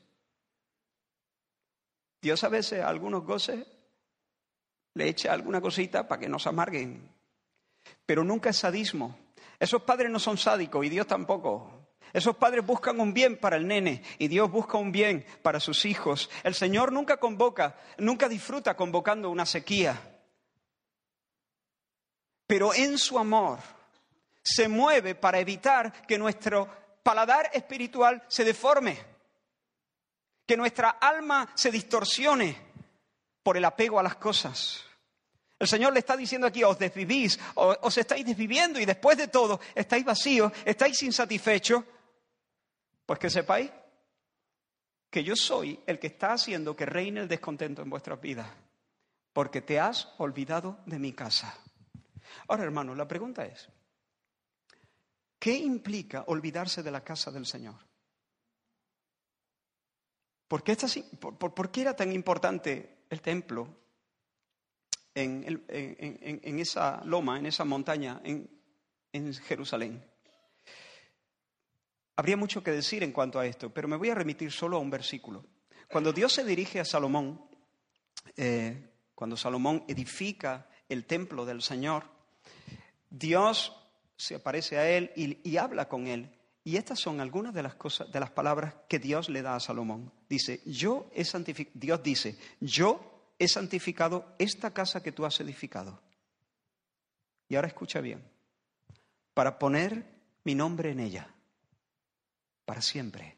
Dios 2.20 2.42
a 2.42 2.48
veces 2.48 2.82
algunos 2.82 3.24
goces 3.24 3.64
le 4.94 5.08
echa 5.08 5.32
alguna 5.32 5.60
cosita 5.60 6.06
para 6.06 6.20
que 6.20 6.28
nos 6.28 6.46
amarguen, 6.46 7.08
pero 8.04 8.24
nunca 8.24 8.50
es 8.50 8.56
sadismo. 8.56 9.18
Esos 9.58 9.82
padres 9.82 10.10
no 10.10 10.18
son 10.18 10.36
sádicos 10.36 10.84
y 10.84 10.88
Dios 10.88 11.06
tampoco. 11.06 11.82
Esos 12.12 12.36
padres 12.36 12.64
buscan 12.66 13.00
un 13.00 13.14
bien 13.14 13.38
para 13.38 13.56
el 13.56 13.66
nene 13.66 14.02
y 14.18 14.28
Dios 14.28 14.50
busca 14.50 14.76
un 14.76 14.92
bien 14.92 15.24
para 15.42 15.60
sus 15.60 15.84
hijos. 15.84 16.28
El 16.42 16.54
Señor 16.54 16.92
nunca 16.92 17.16
convoca, 17.16 17.76
nunca 17.98 18.28
disfruta 18.28 18.76
convocando 18.76 19.30
una 19.30 19.46
sequía. 19.46 19.98
Pero 22.46 22.74
en 22.74 22.98
su 22.98 23.18
amor 23.18 23.60
se 24.42 24.68
mueve 24.68 25.14
para 25.14 25.38
evitar 25.38 26.06
que 26.06 26.18
nuestro 26.18 26.68
paladar 27.02 27.50
espiritual 27.54 28.22
se 28.28 28.44
deforme, 28.44 28.98
que 30.46 30.56
nuestra 30.56 30.90
alma 30.90 31.50
se 31.54 31.70
distorsione 31.70 32.71
por 33.42 33.56
el 33.56 33.64
apego 33.64 33.98
a 33.98 34.02
las 34.02 34.16
cosas. 34.16 34.84
El 35.58 35.68
Señor 35.68 35.92
le 35.92 36.00
está 36.00 36.16
diciendo 36.16 36.46
aquí, 36.46 36.64
os 36.64 36.78
desvivís, 36.78 37.38
os 37.54 37.96
estáis 37.96 38.26
desviviendo 38.26 38.80
y 38.80 38.84
después 38.84 39.16
de 39.16 39.28
todo 39.28 39.60
estáis 39.74 40.04
vacíos, 40.04 40.52
estáis 40.64 41.02
insatisfechos. 41.02 41.84
Pues 43.06 43.18
que 43.18 43.30
sepáis 43.30 43.70
que 45.08 45.22
yo 45.22 45.36
soy 45.36 45.78
el 45.86 45.98
que 45.98 46.06
está 46.08 46.32
haciendo 46.32 46.74
que 46.74 46.86
reine 46.86 47.20
el 47.20 47.28
descontento 47.28 47.82
en 47.82 47.90
vuestras 47.90 48.20
vidas, 48.20 48.48
porque 49.32 49.60
te 49.60 49.78
has 49.78 50.08
olvidado 50.18 50.80
de 50.86 50.98
mi 50.98 51.12
casa. 51.12 51.54
Ahora, 52.48 52.64
hermanos, 52.64 52.96
la 52.96 53.06
pregunta 53.06 53.44
es, 53.44 53.68
¿qué 55.38 55.54
implica 55.54 56.24
olvidarse 56.28 56.82
de 56.82 56.90
la 56.90 57.04
casa 57.04 57.30
del 57.30 57.46
Señor? 57.46 57.74
¿Por 60.52 61.70
qué, 61.70 61.80
era 61.80 61.96
tan 61.96 62.12
importante 62.12 63.04
el 63.08 63.22
templo 63.22 63.68
en, 65.14 66.58
esa 66.58 67.02
loma, 67.06 67.38
en 67.38 67.46
esa 67.46 67.64
montaña, 67.64 68.20
en 68.22 69.34
Jerusalén? 69.34 70.04
Habría 72.16 72.36
mucho 72.36 72.62
que 72.62 72.70
decir 72.70 73.02
en 73.02 73.12
cuanto 73.12 73.40
a 73.40 73.46
esto, 73.46 73.72
pero 73.72 73.88
me 73.88 73.96
voy 73.96 74.10
a 74.10 74.14
remitir 74.14 74.52
solo 74.52 74.76
a 74.76 74.80
un 74.80 74.90
versículo. 74.90 75.46
Cuando 75.88 76.12
Dios 76.12 76.34
se 76.34 76.44
dirige 76.44 76.80
a 76.80 76.84
Salomón, 76.84 77.48
eh, 78.36 78.90
cuando 79.14 79.38
Salomón 79.38 79.84
edifica 79.88 80.68
el 80.86 81.06
templo 81.06 81.46
del 81.46 81.62
Señor, 81.62 82.04
Dios 83.08 83.74
se 84.16 84.34
aparece 84.34 84.76
a 84.76 84.86
él 84.90 85.12
y, 85.16 85.56
habla 85.56 85.88
con 85.88 86.06
él. 86.06 86.30
Y 86.64 86.76
estas 86.76 87.00
son 87.00 87.20
algunas 87.20 87.52
de 87.52 87.62
las 87.62 87.74
cosas, 87.74 88.10
de 88.12 88.20
las 88.20 88.30
palabras 88.30 88.74
que 88.88 88.98
Dios 88.98 89.28
le 89.28 89.42
da 89.42 89.56
a 89.56 89.60
Salomón. 89.60 90.12
Dice, 90.28 90.62
yo 90.64 91.10
he 91.12 91.24
Dios 91.74 92.02
dice, 92.02 92.38
yo 92.60 93.34
he 93.38 93.48
santificado 93.48 94.34
esta 94.38 94.72
casa 94.72 95.02
que 95.02 95.12
tú 95.12 95.24
has 95.24 95.40
edificado. 95.40 96.00
Y 97.48 97.56
ahora 97.56 97.68
escucha 97.68 98.00
bien, 98.00 98.22
para 99.34 99.58
poner 99.58 100.06
mi 100.44 100.54
nombre 100.54 100.90
en 100.90 101.00
ella, 101.00 101.28
para 102.64 102.80
siempre. 102.80 103.36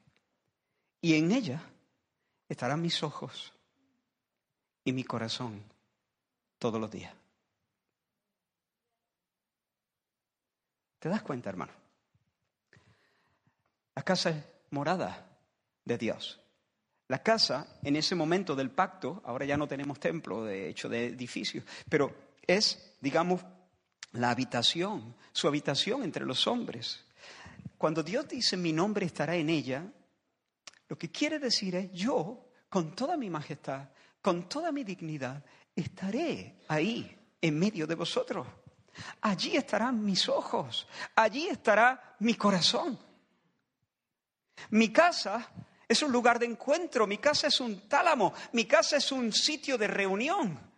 Y 1.00 1.14
en 1.14 1.33
ella 1.33 1.62
estarán 2.49 2.83
mis 2.83 3.02
ojos 3.02 3.52
y 4.85 4.93
mi 4.93 5.02
corazón 5.02 5.62
todos 6.59 6.81
los 6.81 6.90
días. 6.90 7.14
¿Te 10.99 11.09
das 11.09 11.23
cuenta, 11.23 11.50
hermano? 11.50 11.84
La 13.94 14.02
casa 14.02 14.30
es 14.30 14.44
morada 14.70 15.26
de 15.84 15.98
Dios. 15.98 16.40
La 17.08 17.22
casa, 17.22 17.78
en 17.82 17.96
ese 17.96 18.14
momento 18.14 18.56
del 18.56 18.70
pacto, 18.70 19.20
ahora 19.24 19.44
ya 19.44 19.56
no 19.56 19.68
tenemos 19.68 20.00
templo, 20.00 20.44
de 20.44 20.68
hecho, 20.68 20.88
de 20.88 21.06
edificios, 21.06 21.64
pero 21.88 22.14
es, 22.46 22.96
digamos, 23.00 23.44
la 24.12 24.30
habitación, 24.30 25.14
su 25.32 25.46
habitación 25.46 26.02
entre 26.02 26.24
los 26.24 26.46
hombres. 26.46 27.04
Cuando 27.76 28.02
Dios 28.02 28.26
dice 28.28 28.56
mi 28.56 28.72
nombre 28.72 29.04
estará 29.04 29.36
en 29.36 29.50
ella, 29.50 29.84
lo 30.88 30.96
que 30.96 31.10
quiere 31.10 31.38
decir 31.38 31.74
es 31.74 31.92
yo, 31.92 32.48
con 32.70 32.94
toda 32.94 33.16
mi 33.16 33.28
majestad, 33.28 33.88
con 34.22 34.48
toda 34.48 34.72
mi 34.72 34.82
dignidad, 34.84 35.44
estaré 35.76 36.60
ahí, 36.68 37.18
en 37.40 37.58
medio 37.58 37.86
de 37.86 37.94
vosotros. 37.94 38.46
Allí 39.20 39.56
estarán 39.56 40.02
mis 40.02 40.28
ojos, 40.28 40.86
allí 41.14 41.48
estará 41.48 42.16
mi 42.20 42.34
corazón. 42.34 42.98
Mi 44.70 44.92
casa 44.92 45.50
es 45.87 46.02
un 46.02 46.11
lugar 46.11 46.38
de 46.38 46.46
encuentro, 46.46 47.06
mi 47.06 47.18
casa 47.18 47.49
es 47.49 47.61
un 47.61 47.88
tálamo, 47.88 48.32
mi 48.52 48.64
casa 48.64 48.96
es 48.96 49.12
un 49.12 49.32
sitio 49.32 49.76
de 49.76 49.87
reunión. 49.87 50.73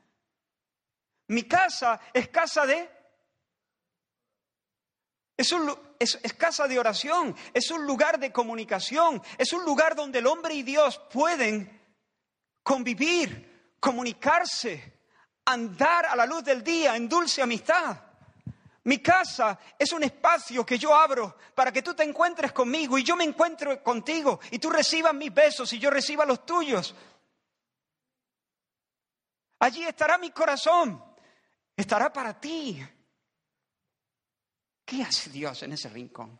Mi 1.28 1.44
casa 1.44 2.00
es 2.12 2.28
casa 2.28 2.66
de... 2.66 2.90
Es, 5.36 5.54
es, 5.98 6.32
casa 6.34 6.66
de 6.66 6.78
oración, 6.78 7.36
es 7.52 7.70
un 7.70 7.86
lugar 7.86 8.18
de 8.18 8.32
comunicación, 8.32 9.22
es 9.36 9.52
un 9.52 9.64
lugar 9.66 9.94
donde 9.94 10.20
el 10.20 10.26
hombre 10.26 10.54
y 10.54 10.62
Dios 10.62 10.98
pueden 11.12 11.78
convivir, 12.62 13.74
comunicarse, 13.78 14.96
andar 15.44 16.06
a 16.06 16.16
la 16.16 16.24
luz 16.24 16.42
del 16.42 16.64
día 16.64 16.96
en 16.96 17.06
dulce 17.06 17.42
amistad. 17.42 18.05
Mi 18.86 19.00
casa 19.00 19.58
es 19.76 19.92
un 19.92 20.04
espacio 20.04 20.64
que 20.64 20.78
yo 20.78 20.94
abro 20.94 21.36
para 21.56 21.72
que 21.72 21.82
tú 21.82 21.92
te 21.92 22.04
encuentres 22.04 22.52
conmigo 22.52 22.96
y 22.96 23.02
yo 23.02 23.16
me 23.16 23.24
encuentro 23.24 23.82
contigo 23.82 24.38
y 24.52 24.60
tú 24.60 24.70
recibas 24.70 25.12
mis 25.12 25.34
besos 25.34 25.72
y 25.72 25.80
yo 25.80 25.90
reciba 25.90 26.24
los 26.24 26.46
tuyos. 26.46 26.94
Allí 29.58 29.82
estará 29.82 30.18
mi 30.18 30.30
corazón, 30.30 31.02
estará 31.76 32.12
para 32.12 32.40
ti. 32.40 32.80
¿Qué 34.84 35.02
hace 35.02 35.30
Dios 35.30 35.64
en 35.64 35.72
ese 35.72 35.88
rincón? 35.88 36.38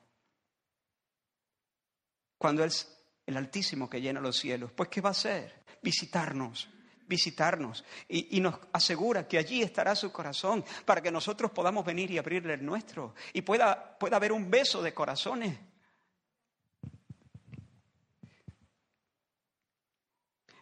Cuando 2.39 2.63
es 2.63 2.97
el 3.27 3.37
Altísimo 3.37 3.91
que 3.91 4.01
llena 4.01 4.21
los 4.21 4.37
cielos, 4.37 4.71
pues 4.71 4.89
¿qué 4.89 5.01
va 5.01 5.09
a 5.09 5.13
hacer? 5.13 5.65
Visitarnos, 5.83 6.69
visitarnos 7.07 7.85
y, 8.09 8.41
nos 8.41 8.59
asegura 8.73 9.27
que 9.27 9.39
allí 9.39 9.63
estará 9.63 9.95
su 9.95 10.13
corazón 10.13 10.65
para 10.85 11.01
que 11.01 11.11
nosotros 11.11 11.51
podamos 11.51 11.85
venir 11.85 12.11
y 12.11 12.19
abrirle 12.19 12.55
el 12.55 12.65
nuestro 12.65 13.15
y 13.33 13.43
pueda, 13.43 13.99
pueda 13.99 14.17
haber 14.17 14.33
un 14.33 14.51
beso 14.51 14.83
de 14.83 14.93
corazones. 14.95 15.59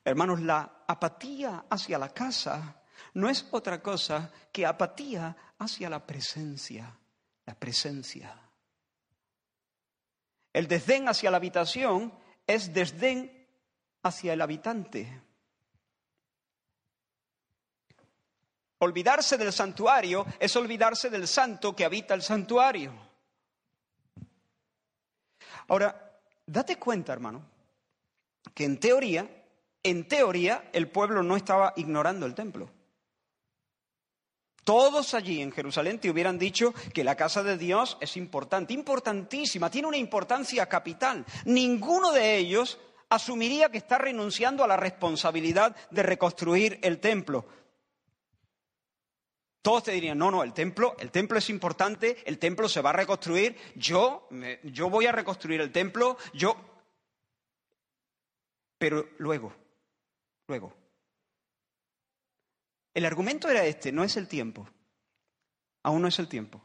Hermanos, 0.04 0.40
la 0.42 0.84
apatía 0.86 1.64
hacia 1.70 1.98
la 1.98 2.10
casa 2.10 2.82
no 3.14 3.28
es 3.28 3.46
otra 3.52 3.82
cosa 3.82 4.30
que 4.52 4.66
apatía 4.66 5.36
hacia 5.58 5.88
la 5.88 6.04
presencia, 6.04 6.98
la 7.46 7.54
presencia. 7.54 8.38
El 10.52 10.68
desdén 10.68 11.08
hacia 11.08 11.30
la 11.30 11.38
habitación 11.38 12.12
es 12.46 12.72
desdén 12.74 13.48
hacia 14.02 14.34
el 14.34 14.40
habitante. 14.42 15.22
Olvidarse 18.84 19.38
del 19.38 19.50
santuario 19.50 20.26
es 20.38 20.54
olvidarse 20.56 21.08
del 21.08 21.26
santo 21.26 21.74
que 21.74 21.86
habita 21.86 22.12
el 22.12 22.20
santuario. 22.20 22.92
Ahora, 25.68 26.20
date 26.44 26.76
cuenta, 26.76 27.14
hermano, 27.14 27.46
que 28.52 28.64
en 28.64 28.78
teoría, 28.78 29.26
en 29.82 30.06
teoría, 30.06 30.68
el 30.74 30.90
pueblo 30.90 31.22
no 31.22 31.34
estaba 31.34 31.72
ignorando 31.76 32.26
el 32.26 32.34
templo. 32.34 32.68
Todos 34.64 35.14
allí 35.14 35.40
en 35.40 35.52
Jerusalén 35.52 35.98
te 35.98 36.10
hubieran 36.10 36.38
dicho 36.38 36.74
que 36.92 37.04
la 37.04 37.16
casa 37.16 37.42
de 37.42 37.56
Dios 37.56 37.96
es 38.02 38.18
importante, 38.18 38.74
importantísima, 38.74 39.70
tiene 39.70 39.88
una 39.88 39.96
importancia 39.96 40.66
capital. 40.66 41.24
Ninguno 41.46 42.12
de 42.12 42.36
ellos 42.36 42.78
asumiría 43.08 43.70
que 43.70 43.78
está 43.78 43.96
renunciando 43.96 44.62
a 44.62 44.68
la 44.68 44.76
responsabilidad 44.76 45.74
de 45.90 46.02
reconstruir 46.02 46.78
el 46.82 47.00
templo. 47.00 47.46
Todos 49.64 49.84
te 49.84 49.92
dirían, 49.92 50.18
no, 50.18 50.30
no, 50.30 50.42
el 50.42 50.52
templo, 50.52 50.94
el 50.98 51.10
templo 51.10 51.38
es 51.38 51.48
importante, 51.48 52.22
el 52.26 52.38
templo 52.38 52.68
se 52.68 52.82
va 52.82 52.90
a 52.90 52.92
reconstruir, 52.92 53.56
yo, 53.74 54.28
yo 54.62 54.90
voy 54.90 55.06
a 55.06 55.12
reconstruir 55.12 55.62
el 55.62 55.72
templo, 55.72 56.18
yo... 56.34 56.54
Pero 58.76 59.08
luego, 59.16 59.54
luego. 60.48 60.76
El 62.92 63.06
argumento 63.06 63.48
era 63.48 63.64
este, 63.64 63.90
no 63.90 64.04
es 64.04 64.18
el 64.18 64.28
tiempo, 64.28 64.68
aún 65.82 66.02
no 66.02 66.08
es 66.08 66.18
el 66.18 66.28
tiempo. 66.28 66.62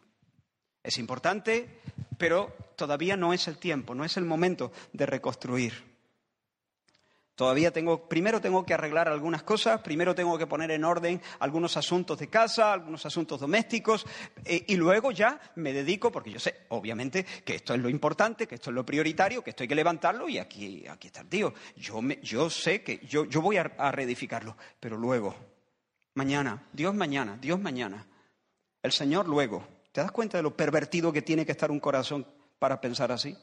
Es 0.84 0.98
importante, 0.98 1.80
pero 2.18 2.54
todavía 2.76 3.16
no 3.16 3.32
es 3.32 3.48
el 3.48 3.60
tiempo, 3.60 3.96
no 3.96 4.04
es 4.04 4.18
el 4.18 4.26
momento 4.26 4.74
de 4.92 5.06
reconstruir. 5.06 5.89
Todavía 7.40 7.72
tengo, 7.72 8.10
primero 8.10 8.42
tengo 8.42 8.66
que 8.66 8.74
arreglar 8.74 9.08
algunas 9.08 9.44
cosas, 9.44 9.80
primero 9.80 10.14
tengo 10.14 10.38
que 10.38 10.46
poner 10.46 10.72
en 10.72 10.84
orden 10.84 11.22
algunos 11.40 11.78
asuntos 11.78 12.20
de 12.20 12.28
casa, 12.28 12.74
algunos 12.74 13.06
asuntos 13.06 13.40
domésticos, 13.40 14.06
eh, 14.44 14.66
y 14.68 14.76
luego 14.76 15.14
ya 15.14 15.40
me 15.56 15.72
dedico, 15.72 16.12
porque 16.12 16.32
yo 16.32 16.40
sé, 16.42 16.66
obviamente, 16.68 17.26
que 17.46 17.56
esto 17.56 17.74
es 17.74 17.80
lo 17.80 17.88
importante, 17.88 18.46
que 18.46 18.56
esto 18.56 18.72
es 18.72 18.74
lo 18.74 18.86
prioritario, 18.86 19.42
que 19.42 19.52
esto 19.52 19.64
hay 19.64 19.70
que 19.70 19.76
levantarlo, 19.76 20.28
y 20.28 20.38
aquí, 20.38 20.86
aquí 20.86 21.08
está 21.08 21.22
el 21.22 21.30
tío. 21.30 21.54
Yo, 21.78 22.02
me, 22.02 22.20
yo 22.22 22.50
sé 22.50 22.84
que 22.84 23.00
yo, 23.08 23.24
yo 23.24 23.42
voy 23.42 23.56
a, 23.56 23.72
a 23.78 23.90
reedificarlo, 23.90 24.58
pero 24.78 24.98
luego, 24.98 25.34
mañana, 26.16 26.68
Dios 26.74 26.94
mañana, 26.94 27.38
Dios 27.40 27.58
mañana, 27.58 28.06
el 28.84 28.92
Señor 28.92 29.30
luego. 29.30 29.66
¿Te 29.94 30.02
das 30.02 30.12
cuenta 30.12 30.36
de 30.36 30.44
lo 30.44 30.58
pervertido 30.58 31.14
que 31.14 31.22
tiene 31.22 31.46
que 31.46 31.54
estar 31.54 31.72
un 31.72 31.80
corazón 31.80 32.28
para 32.60 32.82
pensar 32.82 33.14
así? 33.14 33.38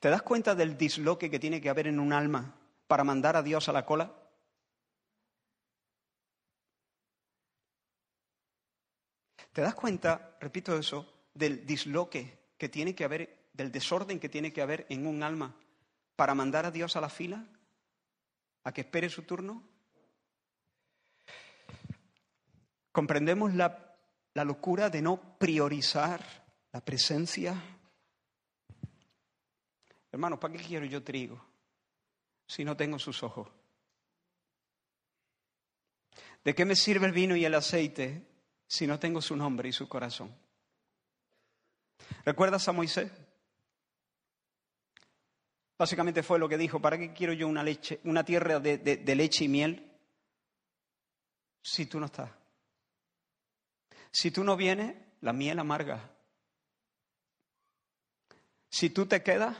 ¿Te 0.00 0.10
das 0.10 0.22
cuenta 0.22 0.54
del 0.54 0.78
disloque 0.78 1.30
que 1.30 1.40
tiene 1.40 1.60
que 1.60 1.70
haber 1.70 1.88
en 1.88 1.98
un 1.98 2.12
alma 2.12 2.54
para 2.86 3.02
mandar 3.02 3.36
a 3.36 3.42
Dios 3.42 3.68
a 3.68 3.72
la 3.72 3.84
cola? 3.84 4.12
¿Te 9.52 9.60
das 9.60 9.74
cuenta, 9.74 10.36
repito 10.40 10.78
eso, 10.78 11.12
del 11.34 11.66
disloque 11.66 12.52
que 12.56 12.68
tiene 12.68 12.94
que 12.94 13.04
haber, 13.04 13.48
del 13.52 13.72
desorden 13.72 14.20
que 14.20 14.28
tiene 14.28 14.52
que 14.52 14.62
haber 14.62 14.86
en 14.88 15.04
un 15.04 15.24
alma 15.24 15.56
para 16.14 16.32
mandar 16.32 16.64
a 16.64 16.70
Dios 16.70 16.94
a 16.94 17.00
la 17.00 17.08
fila? 17.08 17.44
¿A 18.62 18.72
que 18.72 18.82
espere 18.82 19.08
su 19.08 19.22
turno? 19.22 19.64
¿Comprendemos 22.92 23.52
la, 23.54 23.96
la 24.34 24.44
locura 24.44 24.90
de 24.90 25.02
no 25.02 25.38
priorizar 25.38 26.22
la 26.70 26.84
presencia 26.84 27.77
Hermanos, 30.10 30.38
¿para 30.38 30.54
qué 30.54 30.64
quiero 30.64 30.86
yo 30.86 31.02
trigo 31.02 31.44
si 32.46 32.64
no 32.64 32.76
tengo 32.76 32.98
sus 32.98 33.22
ojos? 33.22 33.48
¿De 36.44 36.54
qué 36.54 36.64
me 36.64 36.76
sirve 36.76 37.06
el 37.06 37.12
vino 37.12 37.36
y 37.36 37.44
el 37.44 37.54
aceite 37.54 38.26
si 38.66 38.86
no 38.86 38.98
tengo 38.98 39.20
su 39.20 39.36
nombre 39.36 39.68
y 39.68 39.72
su 39.72 39.88
corazón? 39.88 40.34
¿Recuerdas 42.24 42.66
a 42.68 42.72
Moisés? 42.72 43.10
Básicamente 45.76 46.22
fue 46.22 46.38
lo 46.38 46.48
que 46.48 46.58
dijo, 46.58 46.80
¿para 46.80 46.98
qué 46.98 47.12
quiero 47.12 47.32
yo 47.32 47.48
una 47.48 48.24
tierra 48.24 48.60
de, 48.60 48.78
de 48.78 49.14
leche 49.14 49.44
y 49.44 49.48
miel 49.48 49.92
si 51.62 51.86
tú 51.86 52.00
no 52.00 52.06
estás? 52.06 52.30
Si 54.10 54.30
tú 54.30 54.42
no 54.42 54.56
vienes, 54.56 54.96
la 55.20 55.32
miel 55.32 55.58
amarga. 55.58 56.10
Si 58.70 58.90
tú 58.90 59.06
te 59.06 59.22
quedas, 59.22 59.56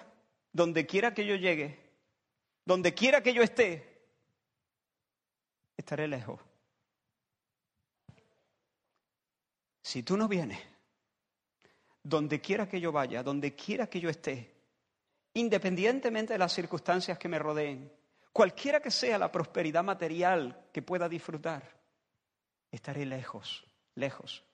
donde 0.58 0.86
quiera 0.86 1.14
que 1.14 1.24
yo 1.24 1.36
llegue, 1.36 1.78
donde 2.64 2.92
quiera 2.92 3.22
que 3.22 3.32
yo 3.32 3.44
esté, 3.44 4.02
estaré 5.76 6.08
lejos. 6.08 6.40
Si 9.80 10.02
tú 10.02 10.16
no 10.16 10.26
vienes, 10.26 10.58
donde 12.02 12.40
quiera 12.40 12.68
que 12.68 12.80
yo 12.80 12.90
vaya, 12.90 13.22
donde 13.22 13.54
quiera 13.54 13.86
que 13.86 14.00
yo 14.00 14.10
esté, 14.10 14.52
independientemente 15.34 16.32
de 16.32 16.40
las 16.40 16.52
circunstancias 16.52 17.18
que 17.18 17.28
me 17.28 17.38
rodeen, 17.38 17.92
cualquiera 18.32 18.80
que 18.80 18.90
sea 18.90 19.16
la 19.16 19.30
prosperidad 19.30 19.84
material 19.84 20.66
que 20.72 20.82
pueda 20.82 21.08
disfrutar, 21.08 21.62
estaré 22.72 23.06
lejos, 23.06 23.64
lejos. 23.94 24.44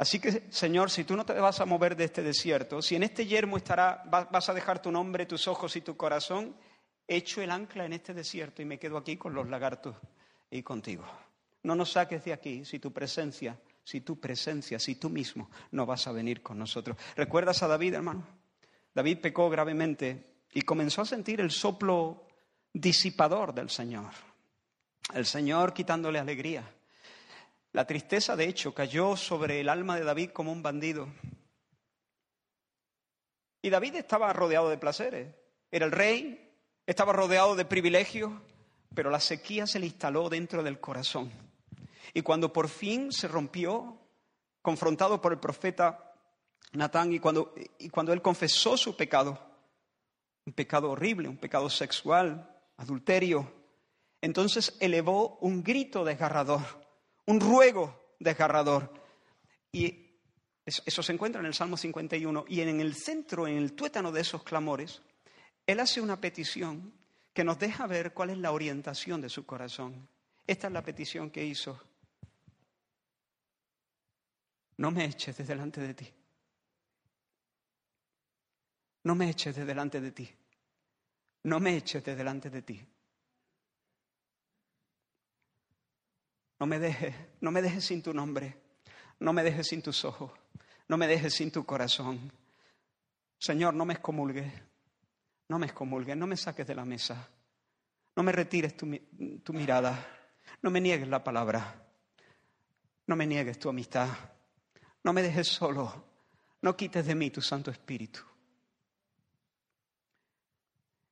Así 0.00 0.18
que, 0.18 0.44
Señor, 0.48 0.90
si 0.90 1.04
tú 1.04 1.14
no 1.14 1.26
te 1.26 1.34
vas 1.34 1.60
a 1.60 1.66
mover 1.66 1.94
de 1.94 2.04
este 2.04 2.22
desierto, 2.22 2.80
si 2.80 2.96
en 2.96 3.02
este 3.02 3.26
yermo 3.26 3.58
estará, 3.58 4.02
vas 4.06 4.48
a 4.48 4.54
dejar 4.54 4.80
tu 4.80 4.90
nombre, 4.90 5.26
tus 5.26 5.46
ojos 5.46 5.76
y 5.76 5.82
tu 5.82 5.94
corazón, 5.94 6.56
echo 7.06 7.42
el 7.42 7.50
ancla 7.50 7.84
en 7.84 7.92
este 7.92 8.14
desierto 8.14 8.62
y 8.62 8.64
me 8.64 8.78
quedo 8.78 8.96
aquí 8.96 9.18
con 9.18 9.34
los 9.34 9.50
lagartos 9.50 9.94
y 10.50 10.62
contigo. 10.62 11.04
No 11.64 11.74
nos 11.74 11.92
saques 11.92 12.24
de 12.24 12.32
aquí 12.32 12.64
si 12.64 12.78
tu 12.78 12.94
presencia, 12.94 13.60
si 13.84 14.00
tu 14.00 14.18
presencia, 14.18 14.78
si 14.78 14.94
tú 14.94 15.10
mismo 15.10 15.50
no 15.72 15.84
vas 15.84 16.06
a 16.06 16.12
venir 16.12 16.40
con 16.40 16.58
nosotros. 16.58 16.96
¿Recuerdas 17.14 17.62
a 17.62 17.68
David, 17.68 17.92
hermano? 17.92 18.26
David 18.94 19.18
pecó 19.18 19.50
gravemente 19.50 20.38
y 20.54 20.62
comenzó 20.62 21.02
a 21.02 21.04
sentir 21.04 21.42
el 21.42 21.50
soplo 21.50 22.26
disipador 22.72 23.52
del 23.52 23.68
Señor. 23.68 24.12
El 25.12 25.26
Señor 25.26 25.74
quitándole 25.74 26.18
alegría. 26.18 26.64
La 27.72 27.86
tristeza, 27.86 28.34
de 28.34 28.46
hecho, 28.48 28.74
cayó 28.74 29.16
sobre 29.16 29.60
el 29.60 29.68
alma 29.68 29.96
de 29.96 30.04
David 30.04 30.30
como 30.30 30.50
un 30.50 30.62
bandido. 30.62 31.08
Y 33.62 33.70
David 33.70 33.96
estaba 33.96 34.32
rodeado 34.32 34.68
de 34.70 34.78
placeres. 34.78 35.34
Era 35.70 35.86
el 35.86 35.92
rey, 35.92 36.52
estaba 36.86 37.12
rodeado 37.12 37.54
de 37.54 37.64
privilegios, 37.64 38.32
pero 38.94 39.10
la 39.10 39.20
sequía 39.20 39.66
se 39.66 39.78
le 39.78 39.86
instaló 39.86 40.28
dentro 40.28 40.62
del 40.62 40.80
corazón. 40.80 41.30
Y 42.12 42.22
cuando 42.22 42.52
por 42.52 42.68
fin 42.68 43.12
se 43.12 43.28
rompió, 43.28 43.98
confrontado 44.62 45.20
por 45.20 45.32
el 45.32 45.38
profeta 45.38 46.14
Natán, 46.72 47.12
y 47.12 47.20
cuando, 47.20 47.54
y 47.78 47.88
cuando 47.88 48.12
él 48.12 48.22
confesó 48.22 48.76
su 48.76 48.96
pecado, 48.96 49.38
un 50.44 50.52
pecado 50.52 50.90
horrible, 50.90 51.28
un 51.28 51.36
pecado 51.36 51.70
sexual, 51.70 52.50
adulterio, 52.76 53.52
entonces 54.20 54.76
elevó 54.80 55.38
un 55.40 55.62
grito 55.62 56.04
desgarrador, 56.04 56.62
un 57.26 57.40
ruego 57.40 58.14
desgarrador. 58.18 58.92
Y 59.72 60.10
eso 60.64 61.02
se 61.02 61.12
encuentra 61.12 61.40
en 61.40 61.46
el 61.46 61.54
Salmo 61.54 61.76
51. 61.76 62.44
Y 62.48 62.60
en 62.60 62.80
el 62.80 62.94
centro, 62.94 63.46
en 63.46 63.56
el 63.56 63.72
tuétano 63.72 64.12
de 64.12 64.20
esos 64.20 64.42
clamores, 64.42 65.02
él 65.66 65.80
hace 65.80 66.00
una 66.00 66.20
petición 66.20 66.92
que 67.32 67.44
nos 67.44 67.58
deja 67.58 67.86
ver 67.86 68.12
cuál 68.12 68.30
es 68.30 68.38
la 68.38 68.52
orientación 68.52 69.20
de 69.20 69.28
su 69.28 69.46
corazón. 69.46 70.08
Esta 70.46 70.66
es 70.66 70.72
la 70.72 70.82
petición 70.82 71.30
que 71.30 71.44
hizo. 71.44 71.80
No 74.78 74.90
me 74.90 75.04
eches 75.04 75.36
de 75.36 75.44
delante 75.44 75.80
de 75.80 75.94
ti. 75.94 76.12
No 79.04 79.14
me 79.14 79.30
eches 79.30 79.54
de 79.54 79.64
delante 79.64 80.00
de 80.00 80.12
ti. 80.12 80.30
No 81.44 81.60
me 81.60 81.76
eches 81.76 82.04
de 82.04 82.16
delante 82.16 82.50
de 82.50 82.62
ti. 82.62 82.86
No 86.60 86.66
me 86.66 86.78
dejes, 86.78 87.14
no 87.40 87.50
me 87.50 87.62
dejes 87.62 87.86
sin 87.86 88.02
tu 88.02 88.12
nombre. 88.12 88.54
No 89.18 89.32
me 89.32 89.42
dejes 89.42 89.68
sin 89.68 89.80
tus 89.80 90.04
ojos. 90.04 90.30
No 90.88 90.98
me 90.98 91.06
dejes 91.06 91.34
sin 91.34 91.50
tu 91.50 91.64
corazón. 91.64 92.30
Señor, 93.38 93.74
no 93.74 93.86
me 93.86 93.94
excomulgues. 93.94 94.52
No 95.48 95.58
me 95.58 95.66
excomulgues, 95.66 96.16
no 96.16 96.26
me 96.26 96.36
saques 96.36 96.66
de 96.66 96.74
la 96.74 96.84
mesa. 96.84 97.28
No 98.14 98.22
me 98.22 98.32
retires 98.32 98.76
tu, 98.76 98.86
tu 99.42 99.52
mirada. 99.54 100.06
No 100.62 100.70
me 100.70 100.80
niegues 100.80 101.08
la 101.08 101.24
palabra. 101.24 101.86
No 103.06 103.16
me 103.16 103.26
niegues 103.26 103.58
tu 103.58 103.70
amistad. 103.70 104.08
No 105.02 105.14
me 105.14 105.22
dejes 105.22 105.48
solo. 105.48 106.04
No 106.60 106.76
quites 106.76 107.06
de 107.06 107.14
mí 107.14 107.30
tu 107.30 107.40
Santo 107.40 107.70
Espíritu. 107.70 108.20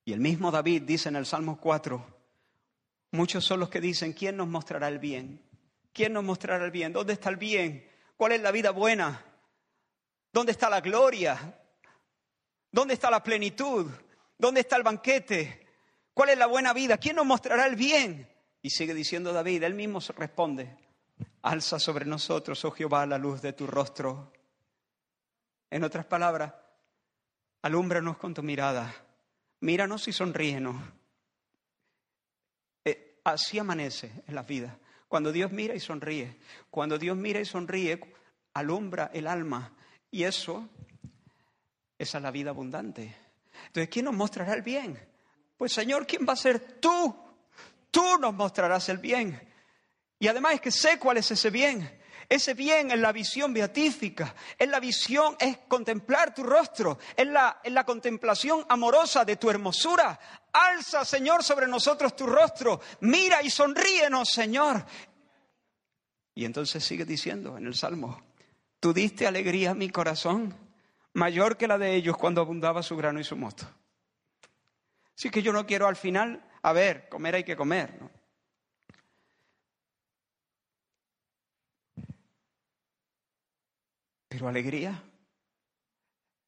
Y 0.04 0.12
el 0.12 0.20
mismo 0.20 0.50
David 0.50 0.82
dice 0.82 1.08
en 1.08 1.16
el 1.16 1.26
Salmo 1.26 1.58
4, 1.58 2.17
muchos 3.10 3.44
son 3.44 3.60
los 3.60 3.68
que 3.68 3.80
dicen, 3.80 4.12
¿quién 4.12 4.36
nos 4.36 4.48
mostrará 4.48 4.88
el 4.88 4.98
bien? 4.98 5.42
¿Quién 5.92 6.12
nos 6.12 6.24
mostrará 6.24 6.64
el 6.64 6.70
bien? 6.70 6.92
¿Dónde 6.92 7.14
está 7.14 7.30
el 7.30 7.36
bien? 7.36 7.88
¿Cuál 8.16 8.32
es 8.32 8.40
la 8.40 8.50
vida 8.50 8.70
buena? 8.70 9.24
¿Dónde 10.32 10.52
está 10.52 10.68
la 10.70 10.80
gloria? 10.80 11.58
¿Dónde 12.70 12.94
está 12.94 13.10
la 13.10 13.22
plenitud? 13.22 13.90
¿Dónde 14.36 14.60
está 14.60 14.76
el 14.76 14.82
banquete? 14.82 15.66
¿Cuál 16.14 16.30
es 16.30 16.38
la 16.38 16.46
buena 16.46 16.72
vida? 16.72 16.98
¿Quién 16.98 17.16
nos 17.16 17.26
mostrará 17.26 17.66
el 17.66 17.76
bien? 17.76 18.28
Y 18.60 18.70
sigue 18.70 18.94
diciendo 18.94 19.32
David, 19.32 19.62
él 19.62 19.74
mismo 19.74 20.00
responde, 20.16 20.76
alza 21.42 21.78
sobre 21.78 22.04
nosotros, 22.04 22.64
oh 22.64 22.70
Jehová, 22.70 23.06
la 23.06 23.18
luz 23.18 23.40
de 23.40 23.52
tu 23.52 23.66
rostro. 23.66 24.32
En 25.70 25.84
otras 25.84 26.06
palabras, 26.06 26.54
alúmbranos 27.62 28.16
con 28.18 28.34
tu 28.34 28.42
mirada, 28.42 28.94
míranos 29.60 30.08
y 30.08 30.12
sonríenos. 30.12 30.76
Así 33.28 33.58
amanece 33.58 34.10
en 34.26 34.34
la 34.34 34.42
vida. 34.42 34.78
Cuando 35.06 35.32
Dios 35.32 35.52
mira 35.52 35.74
y 35.74 35.80
sonríe, 35.80 36.38
cuando 36.70 36.98
Dios 36.98 37.16
mira 37.16 37.40
y 37.40 37.44
sonríe, 37.44 38.00
alumbra 38.54 39.10
el 39.12 39.26
alma. 39.26 39.72
Y 40.10 40.24
eso, 40.24 40.66
esa 41.98 42.18
es 42.18 42.22
la 42.22 42.30
vida 42.30 42.50
abundante. 42.50 43.14
Entonces, 43.66 43.90
¿quién 43.90 44.06
nos 44.06 44.14
mostrará 44.14 44.54
el 44.54 44.62
bien? 44.62 44.98
Pues 45.58 45.72
Señor, 45.72 46.06
¿quién 46.06 46.26
va 46.26 46.32
a 46.32 46.36
ser 46.36 46.80
tú? 46.80 47.14
Tú 47.90 48.18
nos 48.18 48.32
mostrarás 48.32 48.88
el 48.88 48.98
bien. 48.98 49.38
Y 50.18 50.28
además 50.28 50.54
es 50.54 50.60
que 50.62 50.70
sé 50.70 50.98
cuál 50.98 51.18
es 51.18 51.30
ese 51.30 51.50
bien. 51.50 51.97
Ese 52.28 52.52
bien 52.52 52.90
es 52.90 52.98
la 52.98 53.10
visión 53.10 53.54
beatífica, 53.54 54.34
es 54.58 54.68
la 54.68 54.80
visión, 54.80 55.34
es 55.40 55.58
contemplar 55.66 56.34
tu 56.34 56.42
rostro, 56.42 56.98
es 57.16 57.26
la, 57.26 57.60
es 57.64 57.72
la 57.72 57.84
contemplación 57.84 58.66
amorosa 58.68 59.24
de 59.24 59.36
tu 59.36 59.48
hermosura. 59.48 60.20
Alza, 60.52 61.06
Señor, 61.06 61.42
sobre 61.42 61.66
nosotros 61.66 62.14
tu 62.14 62.26
rostro, 62.26 62.80
mira 63.00 63.42
y 63.42 63.48
sonríenos, 63.48 64.28
Señor. 64.28 64.84
Y 66.34 66.44
entonces 66.44 66.84
sigue 66.84 67.06
diciendo 67.06 67.56
en 67.56 67.66
el 67.66 67.74
Salmo, 67.74 68.22
tú 68.78 68.92
diste 68.92 69.26
alegría 69.26 69.70
a 69.70 69.74
mi 69.74 69.88
corazón 69.88 70.54
mayor 71.14 71.56
que 71.56 71.66
la 71.66 71.78
de 71.78 71.94
ellos 71.94 72.18
cuando 72.18 72.42
abundaba 72.42 72.82
su 72.82 72.94
grano 72.94 73.20
y 73.20 73.24
su 73.24 73.36
mosto. 73.36 73.66
Así 75.16 75.30
que 75.30 75.42
yo 75.42 75.52
no 75.52 75.66
quiero 75.66 75.88
al 75.88 75.96
final, 75.96 76.44
a 76.62 76.74
ver, 76.74 77.08
comer 77.08 77.36
hay 77.36 77.44
que 77.44 77.56
comer. 77.56 77.96
¿no? 78.00 78.17
Pero 84.38 84.50
alegría, 84.50 85.02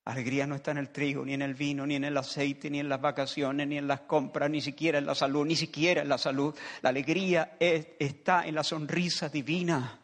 alegría 0.05 0.46
no 0.46 0.55
está 0.55 0.70
en 0.70 0.79
el 0.79 0.90
trigo, 0.90 1.24
ni 1.24 1.35
en 1.35 1.42
el 1.42 1.55
vino, 1.55 1.85
ni 1.85 1.96
en 1.96 2.05
el 2.05 2.16
aceite, 2.16 2.70
ni 2.70 2.79
en 2.79 2.88
las 2.88 3.00
vacaciones, 3.00 3.66
ni 3.66 3.79
en 3.79 3.88
las 3.88 4.03
compras, 4.03 4.48
ni 4.48 4.61
siquiera 4.61 4.98
en 4.98 5.07
la 5.07 5.16
salud, 5.16 5.44
ni 5.44 5.57
siquiera 5.57 6.00
en 6.00 6.09
la 6.09 6.16
salud. 6.16 6.55
La 6.83 6.90
alegría 6.90 7.57
está 7.59 8.46
en 8.46 8.55
la 8.55 8.62
sonrisa 8.62 9.29
divina, 9.29 9.98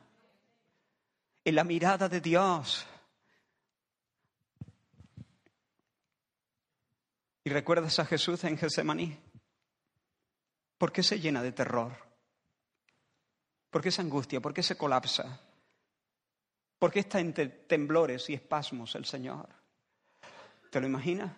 en 1.44 1.54
la 1.54 1.62
mirada 1.62 2.08
de 2.08 2.20
Dios. 2.20 2.84
¿Y 7.44 7.50
recuerdas 7.50 8.00
a 8.00 8.04
Jesús 8.04 8.42
en 8.42 8.58
Getsemaní? 8.58 9.16
¿Por 10.76 10.90
qué 10.90 11.04
se 11.04 11.20
llena 11.20 11.40
de 11.40 11.52
terror? 11.52 11.92
¿Por 13.70 13.80
qué 13.80 13.92
se 13.92 14.02
angustia? 14.02 14.40
¿Por 14.40 14.52
qué 14.52 14.64
se 14.64 14.76
colapsa? 14.76 15.45
¿Por 16.78 16.92
qué 16.92 17.00
está 17.00 17.20
entre 17.20 17.46
temblores 17.48 18.28
y 18.28 18.34
espasmos 18.34 18.94
el 18.94 19.04
Señor? 19.04 19.48
¿Te 20.70 20.80
lo 20.80 20.86
imaginas? 20.86 21.32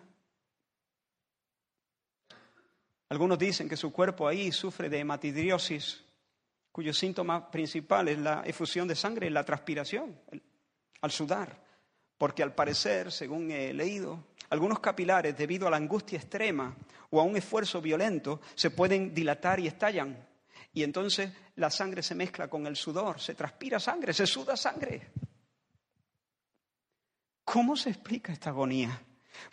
Algunos 3.09 3.39
dicen 3.39 3.69
que 3.69 3.77
su 3.77 3.91
cuerpo 3.91 4.27
ahí 4.27 4.51
sufre 4.51 4.89
de 4.89 4.99
hematidriosis, 4.99 6.03
cuyo 6.71 6.93
síntoma 6.93 7.49
principal 7.49 8.07
es 8.09 8.19
la 8.19 8.43
efusión 8.45 8.87
de 8.87 8.95
sangre 8.95 9.27
y 9.27 9.31
la 9.31 9.43
transpiración 9.43 10.19
al 11.01 11.11
sudar, 11.11 11.63
porque 12.17 12.43
al 12.43 12.53
parecer, 12.53 13.11
según 13.11 13.49
he 13.49 13.73
leído, 13.73 14.25
algunos 14.49 14.79
capilares, 14.79 15.37
debido 15.37 15.67
a 15.67 15.71
la 15.71 15.77
angustia 15.77 16.19
extrema 16.19 16.75
o 17.09 17.19
a 17.19 17.23
un 17.23 17.37
esfuerzo 17.37 17.81
violento, 17.81 18.41
se 18.55 18.71
pueden 18.71 19.13
dilatar 19.13 19.59
y 19.59 19.67
estallan. 19.67 20.27
Y 20.73 20.83
entonces 20.83 21.31
la 21.55 21.69
sangre 21.69 22.03
se 22.03 22.13
mezcla 22.13 22.47
con 22.47 22.67
el 22.67 22.75
sudor, 22.75 23.19
se 23.19 23.33
transpira 23.33 23.79
sangre, 23.79 24.13
se 24.13 24.27
suda 24.27 24.55
sangre. 24.55 25.11
¿Cómo 27.51 27.75
se 27.75 27.89
explica 27.89 28.31
esta 28.31 28.51
agonía? 28.51 29.01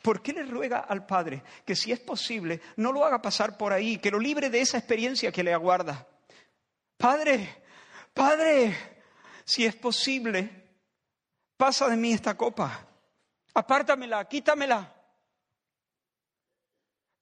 ¿Por 0.02 0.20
qué 0.20 0.35
le 0.35 0.42
ruega 0.42 0.80
al 0.80 1.06
Padre 1.06 1.42
que 1.64 1.74
si 1.74 1.92
es 1.92 2.00
posible 2.00 2.61
no 2.76 2.92
lo 2.92 3.06
haga 3.06 3.22
pasar 3.22 3.56
por 3.56 3.72
ahí, 3.72 3.96
que 3.96 4.11
lo 4.11 4.18
libre 4.18 4.50
de 4.50 4.61
esa 4.61 4.76
experiencia 4.76 5.32
que 5.32 5.42
le 5.42 5.54
aguarda? 5.54 6.06
Padre, 6.98 7.62
Padre, 8.12 8.76
si 9.46 9.64
es 9.64 9.74
posible, 9.76 10.78
pasa 11.56 11.88
de 11.88 11.96
mí 11.96 12.12
esta 12.12 12.37
copa 12.37 12.87
apártamela, 13.54 14.28
quítamela. 14.28 14.92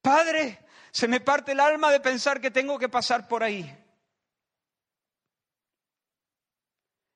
Padre, 0.03 0.67
se 0.91 1.07
me 1.07 1.21
parte 1.21 1.53
el 1.53 1.61
alma 1.61 1.93
de 1.93 2.01
pensar 2.01 2.41
que 2.41 2.51
tengo 2.51 2.81
que 2.81 2.89
pasar 2.89 3.29
por 3.29 3.45
ahí. 3.45 3.63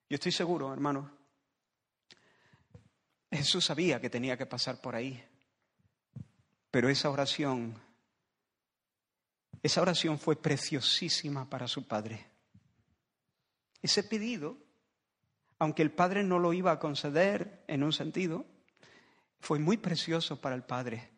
Yo 0.09 0.15
estoy 0.15 0.31
seguro, 0.31 0.71
hermano, 0.71 1.18
Jesús 3.31 3.65
sabía 3.65 4.01
que 4.01 4.09
tenía 4.09 4.37
que 4.37 4.45
pasar 4.45 4.81
por 4.81 4.95
ahí. 4.95 5.23
Pero 6.71 6.89
esa 6.89 7.09
oración, 7.09 7.75
esa 9.61 9.81
oración 9.81 10.19
fue 10.19 10.35
preciosísima 10.35 11.49
para 11.49 11.67
su 11.67 11.87
padre. 11.87 12.27
Ese 13.81 14.03
pedido, 14.03 14.57
aunque 15.57 15.81
el 15.81 15.91
padre 15.91 16.23
no 16.23 16.39
lo 16.39 16.53
iba 16.53 16.71
a 16.71 16.79
conceder 16.79 17.63
en 17.67 17.83
un 17.83 17.93
sentido, 17.93 18.45
fue 19.39 19.59
muy 19.59 19.77
precioso 19.77 20.41
para 20.41 20.55
el 20.55 20.63
padre, 20.63 21.09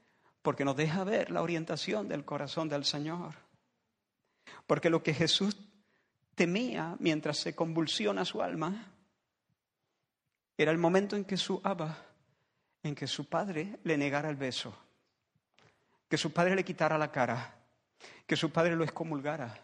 porque 0.41 0.65
nos 0.65 0.76
deja 0.76 1.04
ver 1.04 1.32
la 1.32 1.41
orientación 1.41 2.08
del 2.08 2.24
corazón 2.24 2.69
del 2.69 2.86
Señor. 2.86 3.36
Porque 4.67 4.89
lo 4.89 5.02
que 5.04 5.13
Jesús 5.13 5.58
temía 6.36 6.95
mientras 7.00 7.38
se 7.38 7.56
convulsiona 7.56 8.26
su 8.26 8.41
alma 8.41 8.90
era 10.62 10.71
el 10.71 10.78
momento 10.78 11.15
en 11.15 11.26
que 11.26 11.38
su 11.38 11.60
Abba, 11.63 11.97
en 12.84 12.95
que 12.95 13.08
su 13.08 13.28
padre 13.28 13.80
le 13.84 13.97
negara 13.97 14.30
el 14.30 14.36
beso, 14.36 14.76
que 16.08 16.17
su 16.17 16.32
padre 16.32 16.56
le 16.56 16.63
quitara 16.63 16.97
la 16.97 17.12
cara, 17.12 17.56
que 18.28 18.36
su 18.36 18.52
padre 18.52 18.76
lo 18.76 18.84
excomulgara. 18.84 19.60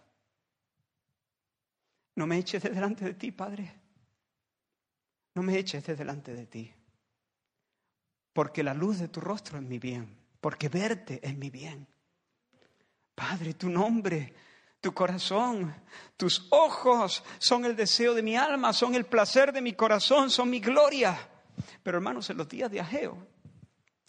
No 2.15 2.25
me 2.25 2.37
eches 2.37 2.63
de 2.63 2.69
delante 2.69 3.05
de 3.05 3.13
ti, 3.13 3.31
Padre. 3.31 3.71
No 5.35 5.43
me 5.43 5.57
eches 5.57 5.85
de 5.85 5.95
delante 5.95 6.33
de 6.33 6.47
ti. 6.47 6.73
Porque 8.33 8.63
la 8.63 8.73
luz 8.73 8.97
de 8.97 9.07
tu 9.07 9.21
rostro 9.21 9.59
es 9.59 9.63
mi 9.63 9.77
bien, 9.77 10.17
porque 10.41 10.67
verte 10.67 11.19
es 11.21 11.37
mi 11.37 11.51
bien. 11.51 11.85
Padre, 13.13 13.53
tu 13.53 13.69
nombre 13.69 14.33
tu 14.87 14.93
corazón, 14.93 15.75
tus 16.15 16.47
ojos 16.49 17.21
son 17.39 17.65
el 17.65 17.75
deseo 17.75 18.13
de 18.13 18.23
mi 18.23 18.37
alma, 18.37 18.71
son 18.71 18.95
el 18.95 19.05
placer 19.05 19.51
de 19.51 19.59
mi 19.59 19.73
corazón, 19.73 20.29
son 20.29 20.49
mi 20.49 20.61
gloria. 20.61 21.29
Pero 21.83 21.97
hermanos, 21.97 22.29
en 22.29 22.37
los 22.37 22.47
días 22.47 22.71
de 22.71 22.79
Ageo, 22.79 23.17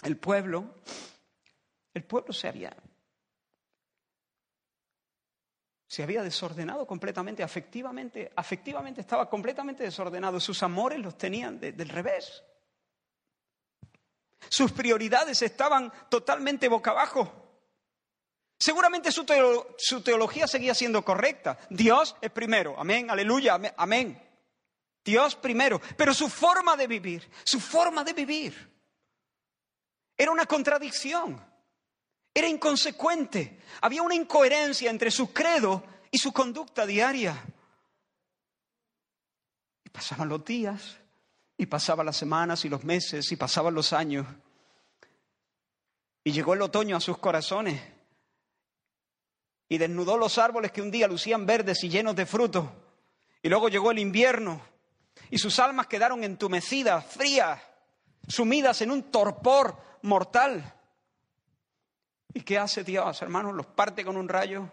el 0.05 0.17
pueblo, 0.19 0.77
el 1.93 2.05
pueblo 2.05 2.33
se 2.33 2.47
había, 2.47 2.77
se 5.89 6.05
había 6.05 6.23
desordenado 6.23 6.87
completamente, 6.87 7.43
afectivamente, 7.43 8.31
afectivamente 8.37 9.01
estaba 9.01 9.29
completamente 9.29 9.83
desordenado. 9.83 10.39
Sus 10.39 10.63
amores 10.63 11.01
los 11.01 11.19
tenían 11.19 11.59
del 11.59 11.89
revés. 11.89 12.45
Sus 14.49 14.71
prioridades 14.71 15.43
estaban 15.43 15.93
totalmente 16.09 16.69
boca 16.69 16.93
abajo. 16.93 17.48
Seguramente 18.59 19.13
su, 19.13 19.25
teología 20.03 20.49
seguía 20.49 20.75
siendo 20.75 21.05
correcta. 21.05 21.59
Dios 21.71 22.17
es 22.21 22.31
primero. 22.31 22.75
Amén, 22.79 23.09
aleluya, 23.09 23.59
amén. 23.77 24.21
Dios 25.05 25.37
primero. 25.37 25.81
Pero 25.97 26.13
su 26.13 26.29
forma 26.29 26.77
de 26.77 26.89
vivir, 26.89 27.31
su 27.45 27.61
forma 27.61 28.03
de 28.03 28.13
vivir, 28.13 28.73
era 30.17 30.33
una 30.33 30.47
contradicción. 30.47 31.41
Era 32.35 32.49
inconsecuente. 32.49 33.61
Había 33.81 34.03
una 34.03 34.17
incoherencia 34.17 34.91
entre 34.91 35.13
su 35.13 35.33
credo 35.33 35.85
y 36.11 36.19
su 36.19 36.33
conducta 36.33 36.85
diaria. 36.85 37.41
Y 39.85 39.91
pasaban 39.91 40.29
los 40.29 40.45
días, 40.45 40.99
y 41.57 41.67
pasaban 41.67 42.07
las 42.07 42.17
semanas 42.17 42.65
y 42.65 42.69
los 42.69 42.83
meses, 42.83 43.31
y 43.31 43.37
pasaban 43.37 43.73
los 43.73 43.93
años. 43.93 44.27
Y 46.25 46.33
llegó 46.33 46.55
el 46.55 46.63
otoño 46.63 46.97
a 46.97 47.01
sus 47.01 47.19
corazones 47.19 47.98
y 49.69 49.79
desnudó 49.79 50.17
los 50.17 50.39
árboles 50.39 50.73
que 50.73 50.83
un 50.83 50.91
día 50.91 51.07
lucían 51.07 51.45
verdes 51.45 51.85
y 51.85 51.89
llenos 51.89 52.17
de 52.17 52.27
fruto. 52.27 52.73
Y 53.43 53.49
luego 53.49 53.69
llegó 53.69 53.91
el 53.91 53.99
invierno 53.99 54.61
y 55.31 55.39
sus 55.39 55.59
almas 55.59 55.87
quedaron 55.87 56.25
entumecidas, 56.25 57.05
frías, 57.05 57.61
sumidas 58.27 58.81
en 58.83 58.91
un 58.91 59.11
torpor 59.11 59.77
mortal. 60.03 60.75
¿Y 62.33 62.41
qué 62.41 62.59
hace 62.59 62.83
Dios, 62.83 63.21
hermanos? 63.21 63.55
¿Los 63.55 63.67
parte 63.67 64.05
con 64.05 64.17
un 64.17 64.29
rayo? 64.29 64.71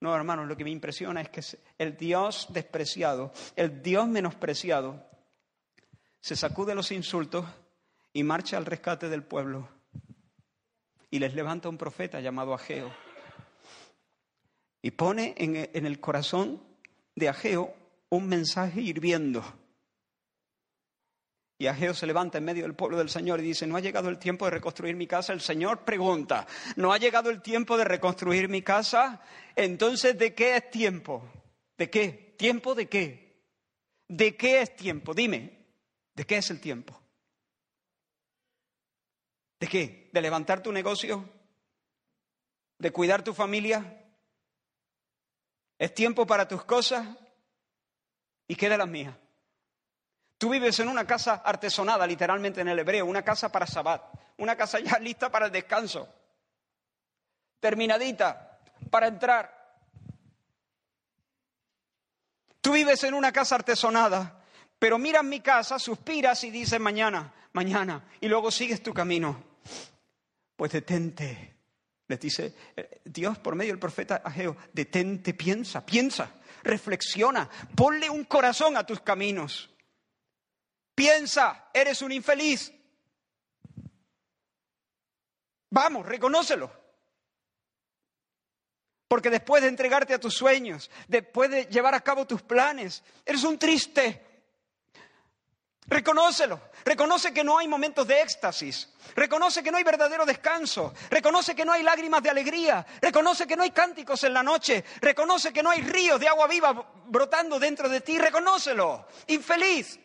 No, 0.00 0.14
hermanos, 0.14 0.46
lo 0.46 0.56
que 0.56 0.64
me 0.64 0.70
impresiona 0.70 1.20
es 1.20 1.28
que 1.28 1.42
el 1.78 1.96
Dios 1.96 2.46
despreciado, 2.50 3.32
el 3.56 3.82
Dios 3.82 4.06
menospreciado, 4.08 5.06
se 6.20 6.36
sacude 6.36 6.74
los 6.74 6.90
insultos 6.92 7.44
y 8.12 8.22
marcha 8.22 8.56
al 8.56 8.66
rescate 8.66 9.08
del 9.08 9.24
pueblo. 9.24 9.68
Y 11.10 11.18
les 11.18 11.34
levanta 11.34 11.68
un 11.68 11.76
profeta 11.76 12.20
llamado 12.20 12.54
Ageo 12.54 12.90
y 14.82 14.90
pone 14.92 15.34
en, 15.36 15.86
el 15.86 16.00
corazón 16.00 16.62
de 17.14 17.28
Ageo 17.28 17.74
un 18.08 18.28
mensaje 18.28 18.80
hirviendo. 18.80 19.44
Y 21.58 21.66
Ageo 21.66 21.92
se 21.92 22.06
levanta 22.06 22.38
en 22.38 22.44
medio 22.44 22.62
del 22.62 22.74
pueblo 22.74 22.96
del 22.96 23.10
Señor 23.10 23.40
y 23.40 23.42
dice, 23.42 23.66
no 23.66 23.76
ha 23.76 23.80
llegado 23.80 24.08
el 24.08 24.18
tiempo 24.18 24.46
de 24.46 24.52
reconstruir 24.52 24.96
mi 24.96 25.06
casa. 25.06 25.34
El 25.34 25.42
Señor 25.42 25.84
pregunta, 25.84 26.46
¿no 26.76 26.92
ha 26.92 26.98
llegado 26.98 27.28
el 27.28 27.42
tiempo 27.42 27.76
de 27.76 27.84
reconstruir 27.84 28.48
mi 28.48 28.62
casa? 28.62 29.20
Entonces, 29.54 30.16
¿de 30.18 30.34
qué 30.34 30.56
es 30.56 30.70
tiempo? 30.70 31.22
¿De 31.76 31.90
qué? 31.90 32.34
¿Tiempo 32.38 32.74
de 32.74 32.88
qué? 32.88 33.44
¿De 34.08 34.36
qué 34.36 34.62
es 34.62 34.74
tiempo? 34.74 35.12
Dime, 35.12 35.66
¿de 36.14 36.24
qué 36.24 36.38
es 36.38 36.50
el 36.50 36.60
tiempo? 36.60 36.98
¿De 39.60 39.66
qué? 39.66 40.08
¿De 40.10 40.22
levantar 40.22 40.62
tu 40.62 40.72
negocio? 40.72 41.28
¿De 42.78 42.90
cuidar 42.90 43.22
tu 43.22 43.34
familia? 43.34 43.99
Es 45.80 45.94
tiempo 45.94 46.26
para 46.26 46.46
tus 46.46 46.62
cosas 46.64 47.08
y 48.46 48.54
queda 48.54 48.76
las 48.76 48.86
mías. 48.86 49.14
Tú 50.36 50.50
vives 50.50 50.78
en 50.78 50.88
una 50.88 51.06
casa 51.06 51.40
artesonada, 51.42 52.06
literalmente 52.06 52.60
en 52.60 52.68
el 52.68 52.78
hebreo, 52.78 53.06
una 53.06 53.22
casa 53.22 53.50
para 53.50 53.66
sabbat, 53.66 54.02
una 54.36 54.56
casa 54.56 54.78
ya 54.78 54.98
lista 55.00 55.30
para 55.30 55.46
el 55.46 55.52
descanso, 55.52 56.06
terminadita 57.60 58.58
para 58.90 59.06
entrar. 59.06 59.78
Tú 62.60 62.72
vives 62.72 63.02
en 63.04 63.14
una 63.14 63.32
casa 63.32 63.54
artesonada, 63.54 64.44
pero 64.78 64.98
miras 64.98 65.24
mi 65.24 65.40
casa, 65.40 65.78
suspiras 65.78 66.44
y 66.44 66.50
dices 66.50 66.78
mañana, 66.78 67.32
mañana, 67.54 68.04
y 68.20 68.28
luego 68.28 68.50
sigues 68.50 68.82
tu 68.82 68.92
camino. 68.92 69.42
Pues 70.56 70.72
detente 70.72 71.59
les 72.10 72.18
dice 72.18 72.52
eh, 72.76 73.00
Dios 73.04 73.38
por 73.38 73.54
medio 73.54 73.72
del 73.72 73.78
profeta 73.78 74.16
Ageo, 74.24 74.56
detente, 74.72 75.32
piensa, 75.32 75.86
piensa, 75.86 76.28
reflexiona, 76.64 77.48
ponle 77.76 78.10
un 78.10 78.24
corazón 78.24 78.76
a 78.76 78.84
tus 78.84 79.00
caminos. 79.00 79.70
Piensa, 80.92 81.70
eres 81.72 82.02
un 82.02 82.10
infeliz. 82.10 82.72
Vamos, 85.70 86.04
reconócelo. 86.04 86.72
Porque 89.06 89.30
después 89.30 89.62
de 89.62 89.68
entregarte 89.68 90.12
a 90.12 90.20
tus 90.20 90.34
sueños, 90.34 90.90
después 91.06 91.48
de 91.48 91.66
llevar 91.66 91.94
a 91.94 92.00
cabo 92.00 92.26
tus 92.26 92.42
planes, 92.42 93.04
eres 93.24 93.44
un 93.44 93.56
triste, 93.56 94.29
Reconócelo. 95.90 96.60
Reconoce 96.84 97.34
que 97.34 97.42
no 97.42 97.58
hay 97.58 97.66
momentos 97.66 98.06
de 98.06 98.22
éxtasis. 98.22 98.88
Reconoce 99.16 99.60
que 99.60 99.72
no 99.72 99.76
hay 99.76 99.82
verdadero 99.82 100.24
descanso. 100.24 100.94
Reconoce 101.10 101.56
que 101.56 101.64
no 101.64 101.72
hay 101.72 101.82
lágrimas 101.82 102.22
de 102.22 102.30
alegría. 102.30 102.86
Reconoce 103.02 103.44
que 103.44 103.56
no 103.56 103.64
hay 103.64 103.72
cánticos 103.72 104.22
en 104.22 104.32
la 104.32 104.44
noche. 104.44 104.84
Reconoce 105.00 105.52
que 105.52 105.64
no 105.64 105.70
hay 105.70 105.82
ríos 105.82 106.20
de 106.20 106.28
agua 106.28 106.46
viva 106.46 106.92
brotando 107.06 107.58
dentro 107.58 107.88
de 107.88 108.02
ti. 108.02 108.18
Reconócelo. 108.18 109.08
Infeliz. 109.26 109.98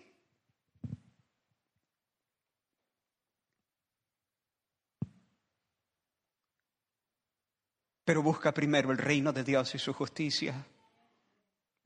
Pero 8.04 8.24
busca 8.24 8.52
primero 8.52 8.92
el 8.92 8.98
reino 8.98 9.32
de 9.32 9.44
Dios 9.44 9.76
y 9.76 9.80
su 9.80 9.94
justicia 9.94 10.66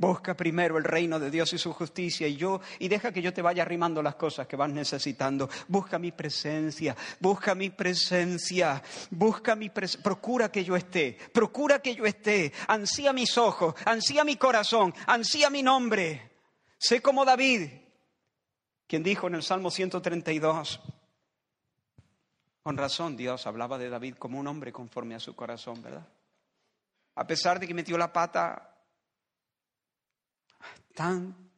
Busca 0.01 0.33
primero 0.33 0.77
el 0.77 0.85
reino 0.85 1.19
de 1.19 1.29
Dios 1.29 1.51
y 1.51 1.57
su 1.57 1.73
justicia 1.73 2.25
y 2.25 2.37
yo 2.37 2.61
y 2.79 2.87
deja 2.87 3.11
que 3.11 3.21
yo 3.21 3.33
te 3.33 3.41
vaya 3.41 3.63
arrimando 3.63 4.01
las 4.01 4.15
cosas 4.15 4.47
que 4.47 4.55
vas 4.55 4.69
necesitando. 4.71 5.49
Busca 5.67 5.99
mi 5.99 6.13
presencia, 6.13 6.95
busca 7.19 7.53
mi 7.53 7.69
presencia, 7.69 8.81
busca 9.11 9.57
mi 9.57 9.69
presencia, 9.69 10.01
procura 10.01 10.49
que 10.49 10.63
yo 10.63 10.77
esté, 10.77 11.17
procura 11.33 11.81
que 11.81 11.95
yo 11.95 12.05
esté. 12.05 12.53
Ansía 12.69 13.11
mis 13.11 13.37
ojos, 13.37 13.75
ansía 13.83 14.23
mi 14.23 14.37
corazón, 14.37 14.93
ansía 15.05 15.49
mi 15.49 15.63
nombre. 15.63 16.31
Sé 16.77 17.01
como 17.01 17.25
David, 17.25 17.69
quien 18.87 19.03
dijo 19.03 19.27
en 19.27 19.35
el 19.35 19.43
Salmo 19.43 19.69
132, 19.69 20.79
con 22.63 22.77
razón 22.77 23.17
Dios 23.17 23.45
hablaba 23.45 23.77
de 23.77 23.89
David 23.89 24.15
como 24.15 24.39
un 24.39 24.47
hombre 24.47 24.71
conforme 24.71 25.15
a 25.15 25.19
su 25.19 25.35
corazón, 25.35 25.81
¿verdad? 25.81 26.07
A 27.15 27.27
pesar 27.27 27.59
de 27.59 27.67
que 27.67 27.73
metió 27.73 27.97
la 27.97 28.13
pata 28.13 28.68
tan 30.93 31.51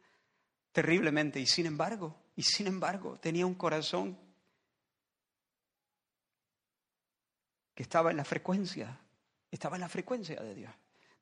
terriblemente 0.72 1.39
y 1.39 1.46
sin 1.46 1.65
embargo, 1.65 2.15
y 2.36 2.44
sin 2.44 2.67
embargo 2.67 3.20
tenía 3.20 3.46
un 3.46 3.56
corazón 3.56 4.17
que 7.74 7.84
estaba 7.84 8.12
en 8.12 8.17
la 8.17 8.26
frecuencia, 8.26 9.00
estaba 9.50 9.76
en 9.76 9.82
la 9.82 9.89
frecuencia 9.89 10.41
de 10.41 10.56
Dios. 10.56 10.74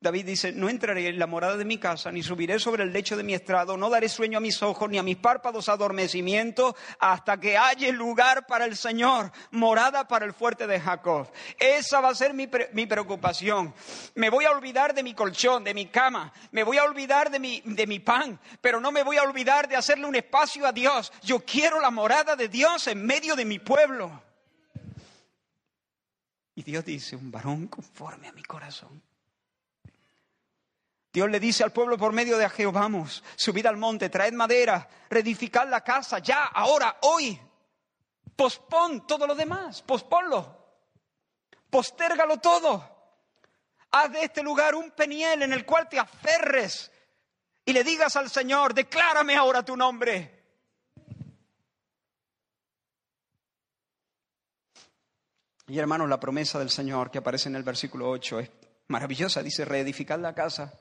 David 0.02 0.24
dice, 0.24 0.52
no 0.52 0.70
entraré 0.70 1.08
en 1.08 1.18
la 1.18 1.26
morada 1.26 1.58
de 1.58 1.66
mi 1.66 1.76
casa, 1.76 2.10
ni 2.10 2.22
subiré 2.22 2.58
sobre 2.58 2.84
el 2.84 2.92
lecho 2.92 3.18
de 3.18 3.22
mi 3.22 3.34
estrado, 3.34 3.76
no 3.76 3.90
daré 3.90 4.08
sueño 4.08 4.38
a 4.38 4.40
mis 4.40 4.62
ojos, 4.62 4.88
ni 4.88 4.96
a 4.96 5.02
mis 5.02 5.18
párpados 5.18 5.68
adormecimiento, 5.68 6.74
hasta 6.98 7.38
que 7.38 7.58
haya 7.58 7.92
lugar 7.92 8.46
para 8.46 8.64
el 8.64 8.78
Señor, 8.78 9.30
morada 9.50 10.08
para 10.08 10.24
el 10.24 10.32
fuerte 10.32 10.66
de 10.66 10.80
Jacob. 10.80 11.30
Esa 11.58 12.00
va 12.00 12.08
a 12.08 12.14
ser 12.14 12.32
mi, 12.32 12.48
mi 12.72 12.86
preocupación. 12.86 13.74
Me 14.14 14.30
voy 14.30 14.46
a 14.46 14.52
olvidar 14.52 14.94
de 14.94 15.02
mi 15.02 15.12
colchón, 15.12 15.64
de 15.64 15.74
mi 15.74 15.88
cama, 15.88 16.32
me 16.50 16.62
voy 16.62 16.78
a 16.78 16.84
olvidar 16.84 17.30
de 17.30 17.38
mi, 17.38 17.60
de 17.66 17.86
mi 17.86 17.98
pan, 17.98 18.40
pero 18.62 18.80
no 18.80 18.92
me 18.92 19.02
voy 19.02 19.18
a 19.18 19.22
olvidar 19.22 19.68
de 19.68 19.76
hacerle 19.76 20.06
un 20.06 20.16
espacio 20.16 20.66
a 20.66 20.72
Dios. 20.72 21.12
Yo 21.22 21.40
quiero 21.40 21.78
la 21.78 21.90
morada 21.90 22.36
de 22.36 22.48
Dios 22.48 22.86
en 22.86 23.04
medio 23.04 23.36
de 23.36 23.44
mi 23.44 23.58
pueblo. 23.58 24.22
Y 26.54 26.62
Dios 26.62 26.86
dice, 26.86 27.16
un 27.16 27.30
varón 27.30 27.66
conforme 27.66 28.28
a 28.28 28.32
mi 28.32 28.42
corazón. 28.42 29.09
Dios 31.12 31.28
le 31.28 31.40
dice 31.40 31.64
al 31.64 31.72
pueblo 31.72 31.98
por 31.98 32.12
medio 32.12 32.38
de 32.38 32.44
Ageo, 32.44 32.70
vamos, 32.70 33.24
subid 33.34 33.66
al 33.66 33.76
monte, 33.76 34.08
traed 34.08 34.32
madera, 34.32 34.88
reedificad 35.08 35.68
la 35.68 35.82
casa, 35.82 36.20
ya, 36.20 36.44
ahora, 36.44 36.98
hoy. 37.02 37.40
Pospon 38.36 39.06
todo 39.06 39.26
lo 39.26 39.34
demás, 39.34 39.82
posponlo. 39.82 40.56
Postérgalo 41.68 42.38
todo. 42.38 42.98
Haz 43.90 44.12
de 44.12 44.22
este 44.22 44.42
lugar 44.42 44.76
un 44.76 44.92
peniel 44.92 45.42
en 45.42 45.52
el 45.52 45.66
cual 45.66 45.88
te 45.88 45.98
aferres 45.98 46.92
y 47.64 47.72
le 47.72 47.82
digas 47.82 48.14
al 48.14 48.30
Señor, 48.30 48.72
declárame 48.72 49.34
ahora 49.34 49.64
tu 49.64 49.76
nombre. 49.76 50.38
Y 55.66 55.78
hermanos, 55.78 56.08
la 56.08 56.20
promesa 56.20 56.58
del 56.60 56.70
Señor 56.70 57.10
que 57.10 57.18
aparece 57.18 57.48
en 57.48 57.56
el 57.56 57.62
versículo 57.64 58.08
8 58.10 58.40
es 58.40 58.50
maravillosa. 58.88 59.42
Dice, 59.42 59.64
reedificad 59.64 60.18
la 60.20 60.34
casa 60.34 60.72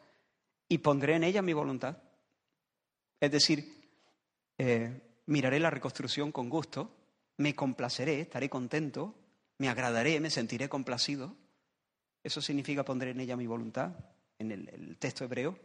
y 0.70 0.78
pondré 0.78 1.16
en 1.16 1.24
ella 1.24 1.42
mi 1.42 1.54
voluntad. 1.54 1.98
Es 3.20 3.32
decir, 3.32 3.90
eh, 4.58 5.02
miraré 5.26 5.60
la 5.60 5.72
reconstrucción 5.72 6.32
con 6.32 6.48
gusto, 6.48 6.96
me 7.38 7.56
complaceré, 7.56 8.22
estaré 8.22 8.50
contento, 8.50 9.16
me 9.58 9.68
agradaré, 9.68 10.20
me 10.20 10.30
sentiré 10.30 10.70
complacido. 10.70 11.36
Eso 12.24 12.40
significa 12.40 12.86
pondré 12.86 13.12
en 13.12 13.20
ella 13.20 13.36
mi 13.36 13.48
voluntad, 13.48 13.94
en 14.38 14.52
el, 14.52 14.98
texto 14.98 15.26
hebreo. 15.26 15.58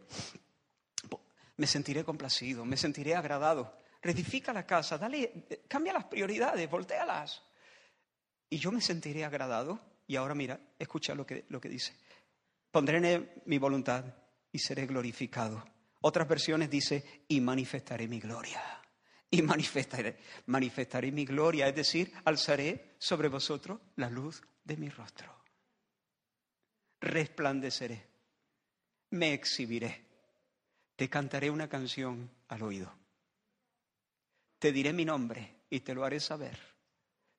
Me 1.57 1.67
sentiré 1.67 2.03
complacido, 2.03 2.65
me 2.65 2.75
sentiré 2.75 3.15
agradado. 3.15 3.77
Reedifica 4.01 4.51
la 4.53 4.65
casa, 4.65 4.97
dale, 4.97 5.45
cambia 5.67 5.93
las 5.93 6.05
prioridades, 6.05 6.69
voltealas. 6.69 7.43
Y 8.49 8.57
yo 8.57 8.71
me 8.71 8.81
sentiré 8.81 9.23
agradado. 9.23 9.79
Y 10.07 10.15
ahora 10.15 10.35
mira, 10.35 10.59
escucha 10.77 11.15
lo 11.15 11.25
que, 11.25 11.45
lo 11.49 11.61
que 11.61 11.69
dice. 11.69 11.95
Pondré 12.71 12.97
en 12.97 13.31
mi 13.45 13.57
voluntad 13.57 14.05
y 14.55 14.59
seré 14.59 14.85
glorificado. 14.85 15.65
Otras 15.99 16.29
versiones 16.29 16.69
dice, 16.69 17.25
y 17.27 17.41
manifestaré 17.41 18.07
mi 18.07 18.21
gloria. 18.21 18.63
Y 19.29 19.41
manifestaré, 19.41 20.17
manifestaré 20.45 21.11
mi 21.11 21.25
gloria, 21.25 21.67
es 21.67 21.75
decir, 21.75 22.13
alzaré 22.23 22.95
sobre 22.97 23.27
vosotros 23.27 23.81
la 23.97 24.09
luz 24.09 24.41
de 24.63 24.77
mi 24.77 24.87
rostro. 24.87 25.29
Resplandeceré, 27.01 28.07
me 29.09 29.33
exhibiré, 29.33 30.05
te 30.95 31.09
cantaré 31.09 31.49
una 31.49 31.67
canción 31.67 32.31
al 32.47 32.61
oído. 32.63 32.95
Te 34.57 34.71
diré 34.71 34.93
mi 34.93 35.03
nombre 35.03 35.63
y 35.69 35.81
te 35.81 35.93
lo 35.93 36.05
haré 36.05 36.21
saber. 36.21 36.57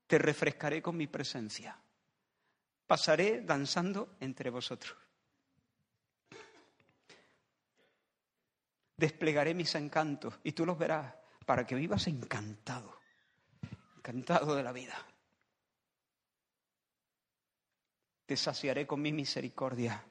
Te 0.06 0.18
refrescaré 0.18 0.82
con 0.82 0.98
mi 0.98 1.06
presencia. 1.06 1.80
Pasaré 2.86 3.40
danzando 3.40 4.18
entre 4.20 4.50
vosotros. 4.50 5.05
Desplegaré 8.96 9.54
mis 9.54 9.74
encantos 9.74 10.38
y 10.42 10.52
tú 10.52 10.64
los 10.64 10.78
verás 10.78 11.14
para 11.44 11.66
que 11.66 11.74
vivas 11.74 12.06
encantado, 12.06 13.00
encantado 13.98 14.54
de 14.54 14.62
la 14.62 14.72
vida. 14.72 14.96
Te 18.26 18.36
saciaré 18.36 18.86
con 18.86 19.00
mi 19.00 19.12
misericordia. 19.12 20.04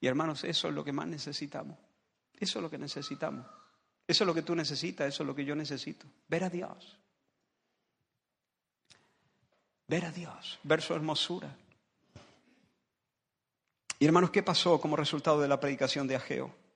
Y 0.00 0.06
hermanos, 0.06 0.44
eso 0.44 0.68
es 0.68 0.74
lo 0.74 0.84
que 0.84 0.92
más 0.92 1.06
necesitamos. 1.06 1.78
Eso 2.38 2.58
es 2.58 2.62
lo 2.62 2.70
que 2.70 2.78
necesitamos. 2.78 3.46
Eso 4.06 4.24
es 4.24 4.26
lo 4.26 4.34
que 4.34 4.42
tú 4.42 4.54
necesitas, 4.54 5.06
eso 5.06 5.22
es 5.22 5.26
lo 5.26 5.34
que 5.34 5.44
yo 5.44 5.54
necesito. 5.54 6.06
Ver 6.28 6.44
a 6.44 6.50
Dios. 6.50 6.98
Ver 9.86 10.04
a 10.04 10.10
Dios, 10.10 10.58
ver 10.64 10.82
su 10.82 10.94
hermosura. 10.94 11.56
Y 13.98 14.06
hermanos, 14.06 14.30
¿qué 14.30 14.42
pasó 14.42 14.80
como 14.80 14.96
resultado 14.96 15.40
de 15.40 15.48
la 15.48 15.60
predicación 15.60 16.06
de 16.06 16.16
Ageo? 16.16 16.67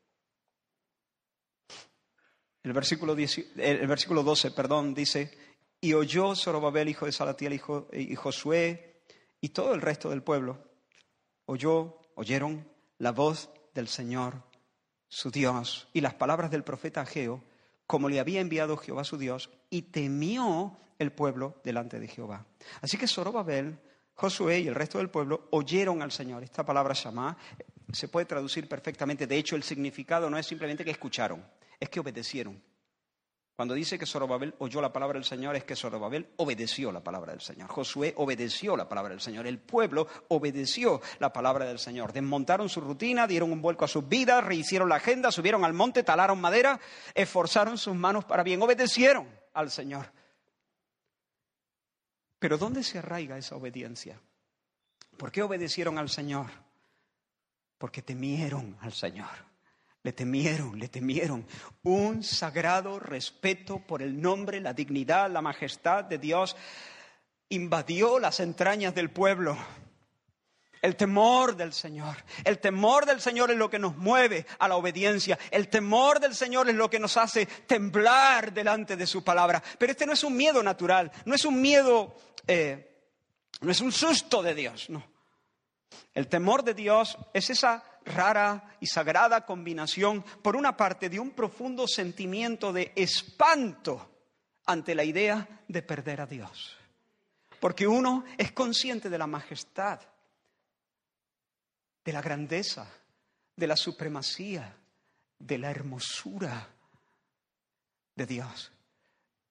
El 2.62 2.72
versículo, 2.72 3.16
el 3.16 3.86
versículo 3.86 4.22
12, 4.22 4.52
perdón, 4.52 4.94
dice, 4.94 5.36
y 5.80 5.94
oyó 5.94 6.36
Zorobabel, 6.36 6.88
hijo 6.88 7.06
de 7.06 7.12
Salatiel, 7.12 7.52
hijo, 7.52 7.88
y 7.92 8.14
Josué, 8.14 9.02
y 9.40 9.48
todo 9.48 9.74
el 9.74 9.80
resto 9.80 10.10
del 10.10 10.22
pueblo, 10.22 10.62
oyó, 11.46 11.98
oyeron 12.14 12.68
la 12.98 13.10
voz 13.10 13.50
del 13.74 13.88
Señor, 13.88 14.44
su 15.08 15.30
Dios, 15.30 15.88
y 15.92 16.00
las 16.00 16.14
palabras 16.14 16.52
del 16.52 16.62
profeta 16.62 17.00
Ageo, 17.00 17.42
como 17.86 18.08
le 18.08 18.20
había 18.20 18.40
enviado 18.40 18.76
Jehová 18.76 19.02
su 19.02 19.18
Dios, 19.18 19.50
y 19.68 19.82
temió 19.82 20.78
el 21.00 21.10
pueblo 21.10 21.60
delante 21.64 21.98
de 21.98 22.06
Jehová. 22.06 22.46
Así 22.80 22.96
que 22.96 23.08
Zorobabel, 23.08 23.76
Josué 24.14 24.60
y 24.60 24.68
el 24.68 24.74
resto 24.76 24.98
del 24.98 25.10
pueblo 25.10 25.48
oyeron 25.50 26.00
al 26.00 26.12
Señor. 26.12 26.44
Esta 26.44 26.64
palabra 26.64 26.94
Shamá 26.94 27.36
se 27.92 28.08
puede 28.08 28.26
traducir 28.26 28.68
perfectamente. 28.68 29.26
De 29.26 29.36
hecho, 29.36 29.56
el 29.56 29.64
significado 29.64 30.30
no 30.30 30.38
es 30.38 30.46
simplemente 30.46 30.84
que 30.84 30.92
escucharon, 30.92 31.44
es 31.82 31.88
que 31.88 31.98
obedecieron. 31.98 32.62
Cuando 33.56 33.74
dice 33.74 33.98
que 33.98 34.06
Zorobabel 34.06 34.54
oyó 34.58 34.80
la 34.80 34.92
palabra 34.92 35.18
del 35.18 35.24
Señor, 35.24 35.56
es 35.56 35.64
que 35.64 35.74
Zorobabel 35.74 36.32
obedeció 36.36 36.92
la 36.92 37.02
palabra 37.02 37.32
del 37.32 37.40
Señor. 37.40 37.68
Josué 37.68 38.14
obedeció 38.18 38.76
la 38.76 38.88
palabra 38.88 39.10
del 39.10 39.20
Señor. 39.20 39.48
El 39.48 39.58
pueblo 39.58 40.06
obedeció 40.28 41.00
la 41.18 41.32
palabra 41.32 41.64
del 41.64 41.80
Señor. 41.80 42.12
Desmontaron 42.12 42.68
su 42.68 42.80
rutina, 42.80 43.26
dieron 43.26 43.50
un 43.50 43.60
vuelco 43.60 43.84
a 43.84 43.88
sus 43.88 44.08
vidas, 44.08 44.44
rehicieron 44.44 44.88
la 44.88 44.94
agenda, 44.94 45.32
subieron 45.32 45.64
al 45.64 45.72
monte, 45.72 46.04
talaron 46.04 46.40
madera, 46.40 46.78
esforzaron 47.14 47.76
sus 47.76 47.96
manos 47.96 48.24
para 48.24 48.44
bien, 48.44 48.62
obedecieron 48.62 49.26
al 49.52 49.68
Señor. 49.68 50.12
Pero 52.38 52.58
¿dónde 52.58 52.84
se 52.84 53.00
arraiga 53.00 53.38
esa 53.38 53.56
obediencia? 53.56 54.20
¿Por 55.16 55.32
qué 55.32 55.42
obedecieron 55.42 55.98
al 55.98 56.10
Señor? 56.10 56.46
Porque 57.76 58.02
temieron 58.02 58.78
al 58.80 58.92
Señor. 58.92 59.51
Le 60.02 60.12
temieron, 60.12 60.78
le 60.78 60.88
temieron. 60.88 61.46
Un 61.84 62.24
sagrado 62.24 62.98
respeto 62.98 63.78
por 63.78 64.02
el 64.02 64.20
nombre, 64.20 64.60
la 64.60 64.74
dignidad, 64.74 65.30
la 65.30 65.42
majestad 65.42 66.04
de 66.04 66.18
Dios 66.18 66.56
invadió 67.50 68.18
las 68.18 68.40
entrañas 68.40 68.94
del 68.94 69.10
pueblo. 69.10 69.56
El 70.80 70.96
temor 70.96 71.54
del 71.54 71.72
Señor. 71.72 72.16
El 72.42 72.58
temor 72.58 73.06
del 73.06 73.20
Señor 73.20 73.52
es 73.52 73.56
lo 73.56 73.70
que 73.70 73.78
nos 73.78 73.96
mueve 73.96 74.44
a 74.58 74.66
la 74.66 74.74
obediencia. 74.74 75.38
El 75.52 75.68
temor 75.68 76.18
del 76.18 76.34
Señor 76.34 76.68
es 76.68 76.74
lo 76.74 76.90
que 76.90 76.98
nos 76.98 77.16
hace 77.16 77.46
temblar 77.46 78.52
delante 78.52 78.96
de 78.96 79.06
su 79.06 79.22
palabra. 79.22 79.62
Pero 79.78 79.92
este 79.92 80.06
no 80.06 80.14
es 80.14 80.24
un 80.24 80.36
miedo 80.36 80.60
natural, 80.64 81.12
no 81.24 81.36
es 81.36 81.44
un 81.44 81.60
miedo, 81.60 82.16
eh, 82.48 83.06
no 83.60 83.70
es 83.70 83.80
un 83.80 83.92
susto 83.92 84.42
de 84.42 84.56
Dios, 84.56 84.90
no. 84.90 85.04
El 86.14 86.26
temor 86.26 86.64
de 86.64 86.74
Dios 86.74 87.16
es 87.32 87.50
esa 87.50 87.84
rara 88.04 88.76
y 88.80 88.86
sagrada 88.86 89.46
combinación, 89.46 90.22
por 90.42 90.56
una 90.56 90.76
parte, 90.76 91.08
de 91.08 91.20
un 91.20 91.30
profundo 91.30 91.86
sentimiento 91.86 92.72
de 92.72 92.92
espanto 92.96 94.10
ante 94.66 94.94
la 94.94 95.04
idea 95.04 95.64
de 95.68 95.82
perder 95.82 96.20
a 96.20 96.26
Dios. 96.26 96.76
Porque 97.60 97.86
uno 97.86 98.24
es 98.38 98.52
consciente 98.52 99.08
de 99.08 99.18
la 99.18 99.26
majestad, 99.26 100.00
de 102.04 102.12
la 102.12 102.20
grandeza, 102.20 102.88
de 103.56 103.66
la 103.66 103.76
supremacía, 103.76 104.76
de 105.38 105.58
la 105.58 105.70
hermosura 105.70 106.68
de 108.14 108.26
Dios. 108.26 108.72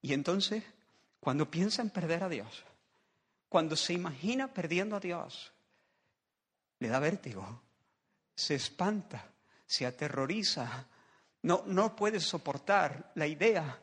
Y 0.01 0.13
entonces, 0.13 0.63
cuando 1.19 1.49
piensa 1.49 1.81
en 1.81 1.89
perder 1.89 2.23
a 2.23 2.29
Dios, 2.29 2.63
cuando 3.49 3.75
se 3.75 3.93
imagina 3.93 4.53
perdiendo 4.53 4.95
a 4.95 4.99
Dios, 4.99 5.51
le 6.79 6.87
da 6.87 6.99
vértigo, 6.99 7.61
se 8.41 8.55
espanta, 8.55 9.31
se 9.65 9.85
aterroriza, 9.85 10.87
no, 11.43 11.63
no 11.67 11.95
puede 11.95 12.19
soportar 12.19 13.11
la 13.15 13.27
idea 13.27 13.79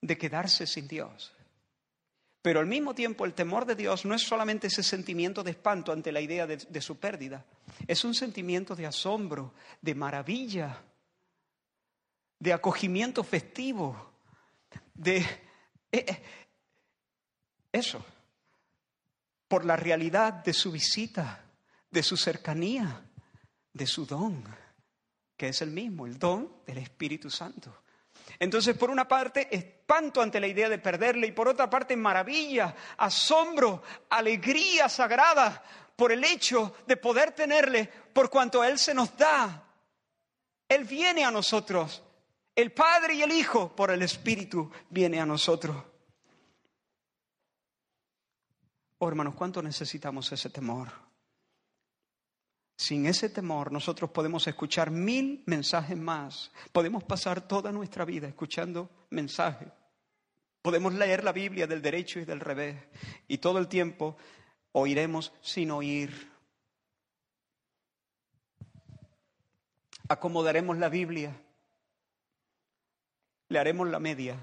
de 0.00 0.18
quedarse 0.18 0.66
sin 0.66 0.88
Dios. 0.88 1.32
Pero 2.42 2.60
al 2.60 2.66
mismo 2.66 2.94
tiempo 2.94 3.24
el 3.24 3.34
temor 3.34 3.66
de 3.66 3.74
Dios 3.74 4.04
no 4.04 4.14
es 4.14 4.22
solamente 4.22 4.68
ese 4.68 4.82
sentimiento 4.82 5.42
de 5.42 5.50
espanto 5.50 5.92
ante 5.92 6.10
la 6.10 6.20
idea 6.20 6.46
de, 6.46 6.80
su 6.80 6.98
pérdida, 6.98 7.44
es 7.86 8.04
un 8.04 8.14
sentimiento 8.14 8.74
de 8.74 8.86
asombro, 8.86 9.52
de 9.82 9.94
maravilla, 9.94 10.82
de 12.38 12.52
acogimiento 12.52 13.22
festivo, 13.22 14.12
de 14.94 15.18
eh, 15.18 15.26
eh, 15.92 16.22
eso, 17.72 18.04
por 19.46 19.66
la 19.66 19.76
realidad 19.76 20.32
de 20.32 20.54
su 20.54 20.72
visita, 20.72 21.44
de 21.90 22.02
su 22.02 22.16
cercanía, 22.16 23.04
de 23.72 23.86
su 23.86 24.06
don. 24.06 24.44
que 25.36 25.48
es 25.48 25.62
el 25.62 25.70
mismo, 25.70 26.06
el 26.06 26.18
don 26.18 26.62
del 26.66 26.78
Espíritu 26.78 27.30
Santo. 27.30 27.84
Entonces, 28.38 28.76
por 28.76 28.90
una 28.90 29.08
parte, 29.08 29.48
espanto 29.54 30.20
ante 30.20 30.38
la 30.38 30.46
idea 30.46 30.68
de 30.68 30.78
perderle 30.78 31.28
y 31.28 31.32
por 31.32 31.48
otra 31.48 31.68
parte, 31.68 31.96
maravilla, 31.96 32.74
asombro, 32.98 33.82
alegría 34.10 34.88
sagrada 34.88 35.62
por 35.96 36.12
el 36.12 36.22
hecho 36.24 36.76
de 36.86 36.96
poder 36.96 37.32
tenerle 37.32 37.86
por 38.12 38.30
cuanto 38.30 38.62
Él 38.62 38.78
se 38.78 38.94
nos 38.94 39.16
da. 39.16 39.64
Él 40.68 40.84
viene 40.84 41.24
a 41.24 41.30
nosotros. 41.30 42.02
El 42.54 42.72
Padre 42.72 43.14
y 43.14 43.22
el 43.22 43.32
Hijo 43.32 43.74
por 43.74 43.90
el 43.90 44.02
Espíritu 44.02 44.70
viene 44.88 45.20
a 45.20 45.26
nosotros. 45.26 45.76
Oh, 48.98 49.08
hermanos, 49.08 49.34
¿cuánto 49.34 49.62
necesitamos 49.62 50.30
ese 50.32 50.50
temor? 50.50 51.09
Sin 52.80 53.04
ese 53.04 53.28
temor 53.28 53.70
nosotros 53.72 54.10
podemos 54.10 54.46
escuchar 54.46 54.90
mil 54.90 55.42
mensajes 55.44 55.98
más. 55.98 56.50
Podemos 56.72 57.04
pasar 57.04 57.46
toda 57.46 57.70
nuestra 57.72 58.06
vida 58.06 58.26
escuchando 58.26 58.88
mensajes. 59.10 59.68
Podemos 60.62 60.94
leer 60.94 61.22
la 61.22 61.32
Biblia 61.32 61.66
del 61.66 61.82
derecho 61.82 62.20
y 62.20 62.24
del 62.24 62.40
revés. 62.40 62.82
Y 63.28 63.36
todo 63.36 63.58
el 63.58 63.68
tiempo 63.68 64.16
oiremos 64.72 65.30
sin 65.42 65.72
oír. 65.72 66.32
Acomodaremos 70.08 70.78
la 70.78 70.88
Biblia. 70.88 71.38
Le 73.50 73.58
haremos 73.58 73.88
la 73.90 74.00
media. 74.00 74.38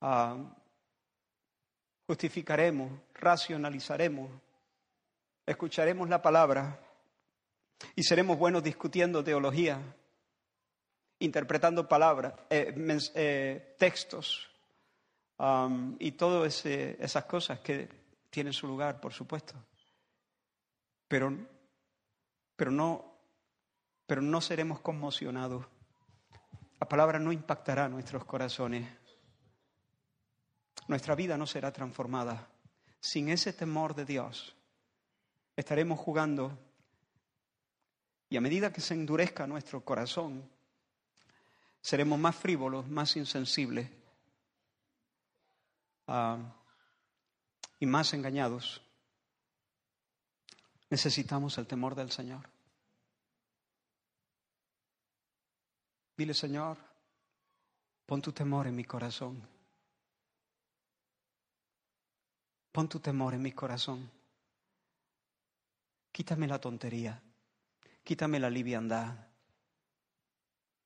Ah, 0.00 0.36
justificaremos, 2.06 2.92
racionalizaremos, 3.14 4.43
escucharemos 5.46 6.08
la 6.08 6.22
palabra 6.22 6.80
y 7.94 8.02
seremos 8.02 8.38
buenos 8.38 8.62
discutiendo 8.62 9.22
teología, 9.22 9.80
interpretando 11.18 11.88
palabras, 11.88 12.34
eh, 12.50 12.74
eh, 13.14 13.74
textos 13.78 14.50
y 15.98 16.12
todas 16.12 16.64
esas 16.64 17.24
cosas 17.24 17.60
que 17.60 17.88
tienen 18.30 18.52
su 18.52 18.66
lugar, 18.66 19.00
por 19.00 19.12
supuesto. 19.12 19.54
Pero, 21.08 21.36
pero, 22.56 22.70
no, 22.70 23.18
pero 24.06 24.22
no 24.22 24.40
seremos 24.40 24.80
conmocionados. 24.80 25.66
La 26.80 26.88
palabra 26.88 27.18
no 27.18 27.32
impactará 27.32 27.88
nuestros 27.88 28.24
corazones 28.24 28.86
nuestra 30.88 31.14
vida 31.14 31.38
no 31.38 31.46
será 31.46 31.72
transformada. 31.72 32.48
Sin 33.00 33.28
ese 33.28 33.52
temor 33.52 33.94
de 33.94 34.04
Dios, 34.04 34.54
estaremos 35.56 35.98
jugando 35.98 36.58
y 38.28 38.36
a 38.36 38.40
medida 38.40 38.72
que 38.72 38.80
se 38.80 38.94
endurezca 38.94 39.46
nuestro 39.46 39.84
corazón, 39.84 40.48
seremos 41.80 42.18
más 42.18 42.34
frívolos, 42.34 42.88
más 42.88 43.14
insensibles 43.16 43.88
ah, 46.08 46.38
y 47.78 47.86
más 47.86 48.12
engañados. 48.14 48.82
Necesitamos 50.90 51.58
el 51.58 51.66
temor 51.66 51.94
del 51.94 52.10
Señor. 52.10 52.48
Dile, 56.16 56.34
Señor, 56.34 56.78
pon 58.06 58.22
tu 58.22 58.32
temor 58.32 58.66
en 58.66 58.76
mi 58.76 58.84
corazón. 58.84 59.46
Pon 62.72 62.88
tu 62.88 63.00
temor 63.00 63.34
en 63.34 63.42
mi 63.42 63.52
corazón. 63.52 64.10
Quítame 66.14 66.46
la 66.46 66.60
tontería. 66.60 67.20
Quítame 68.04 68.38
la 68.38 68.48
liviandad. 68.48 69.16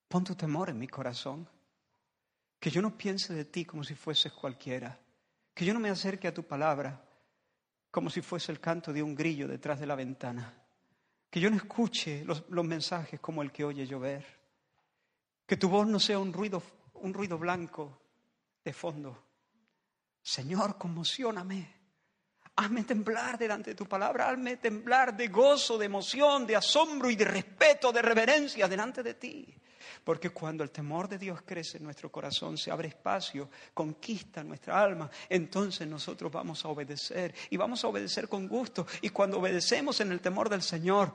Pon 0.07 0.23
tu 0.23 0.33
temor 0.33 0.71
en 0.71 0.79
mi 0.79 0.87
corazón. 0.87 1.47
Que 2.59 2.71
yo 2.71 2.81
no 2.81 2.97
piense 2.97 3.35
de 3.35 3.45
ti 3.45 3.63
como 3.63 3.83
si 3.83 3.93
fueses 3.93 4.33
cualquiera. 4.33 4.99
Que 5.53 5.65
yo 5.65 5.75
no 5.75 5.79
me 5.79 5.91
acerque 5.91 6.27
a 6.27 6.33
tu 6.33 6.41
palabra 6.47 7.05
como 7.91 8.09
si 8.09 8.23
fuese 8.23 8.51
el 8.51 8.59
canto 8.59 8.91
de 8.91 9.03
un 9.03 9.13
grillo 9.13 9.47
detrás 9.47 9.79
de 9.79 9.85
la 9.85 9.93
ventana. 9.93 10.51
Que 11.29 11.39
yo 11.39 11.51
no 11.51 11.57
escuche 11.57 12.25
los, 12.25 12.49
mensajes 12.49 13.19
como 13.19 13.43
el 13.43 13.51
que 13.51 13.63
oye 13.63 13.85
llover. 13.85 14.25
Que 15.45 15.57
tu 15.57 15.69
voz 15.69 15.85
no 15.85 15.99
sea 15.99 16.17
un 16.17 16.33
ruido, 16.33 16.63
un 16.95 17.13
ruido 17.13 17.37
blanco 17.37 18.01
de 18.65 18.73
fondo. 18.73 19.27
Señor, 20.23 20.79
conmocioname. 20.79 21.78
Hazme 22.61 22.83
temblar 22.83 23.37
delante 23.37 23.69
de 23.69 23.75
tu 23.75 23.85
palabra, 23.85 24.29
hazme 24.29 24.57
temblar 24.57 25.15
de 25.15 25.29
gozo, 25.29 25.77
de 25.77 25.85
emoción, 25.85 26.45
de 26.45 26.57
asombro 26.57 27.09
y 27.09 27.15
de 27.15 27.23
respeto, 27.23 27.93
de 27.93 28.01
reverencia 28.01 28.67
delante 28.67 29.01
de 29.01 29.13
ti. 29.13 29.55
Porque 30.03 30.31
cuando 30.31 30.61
el 30.61 30.69
temor 30.69 31.07
de 31.07 31.17
Dios 31.17 31.41
crece 31.45 31.77
en 31.77 31.85
nuestro 31.85 32.11
corazón, 32.11 32.57
se 32.57 32.69
abre 32.69 32.89
espacio, 32.89 33.49
conquista 33.73 34.43
nuestra 34.43 34.77
alma, 34.77 35.09
entonces 35.29 35.87
nosotros 35.87 36.29
vamos 36.29 36.65
a 36.65 36.67
obedecer 36.67 37.33
y 37.49 37.55
vamos 37.55 37.81
a 37.85 37.87
obedecer 37.87 38.27
con 38.27 38.45
gusto. 38.45 38.85
Y 39.01 39.09
cuando 39.09 39.39
obedecemos 39.39 40.01
en 40.01 40.11
el 40.11 40.19
temor 40.19 40.49
del 40.49 40.61
Señor, 40.61 41.13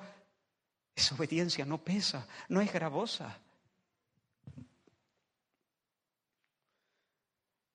esa 0.97 1.15
obediencia 1.15 1.67
no 1.67 1.85
pesa, 1.85 2.27
no 2.49 2.63
es 2.63 2.73
gravosa, 2.73 3.39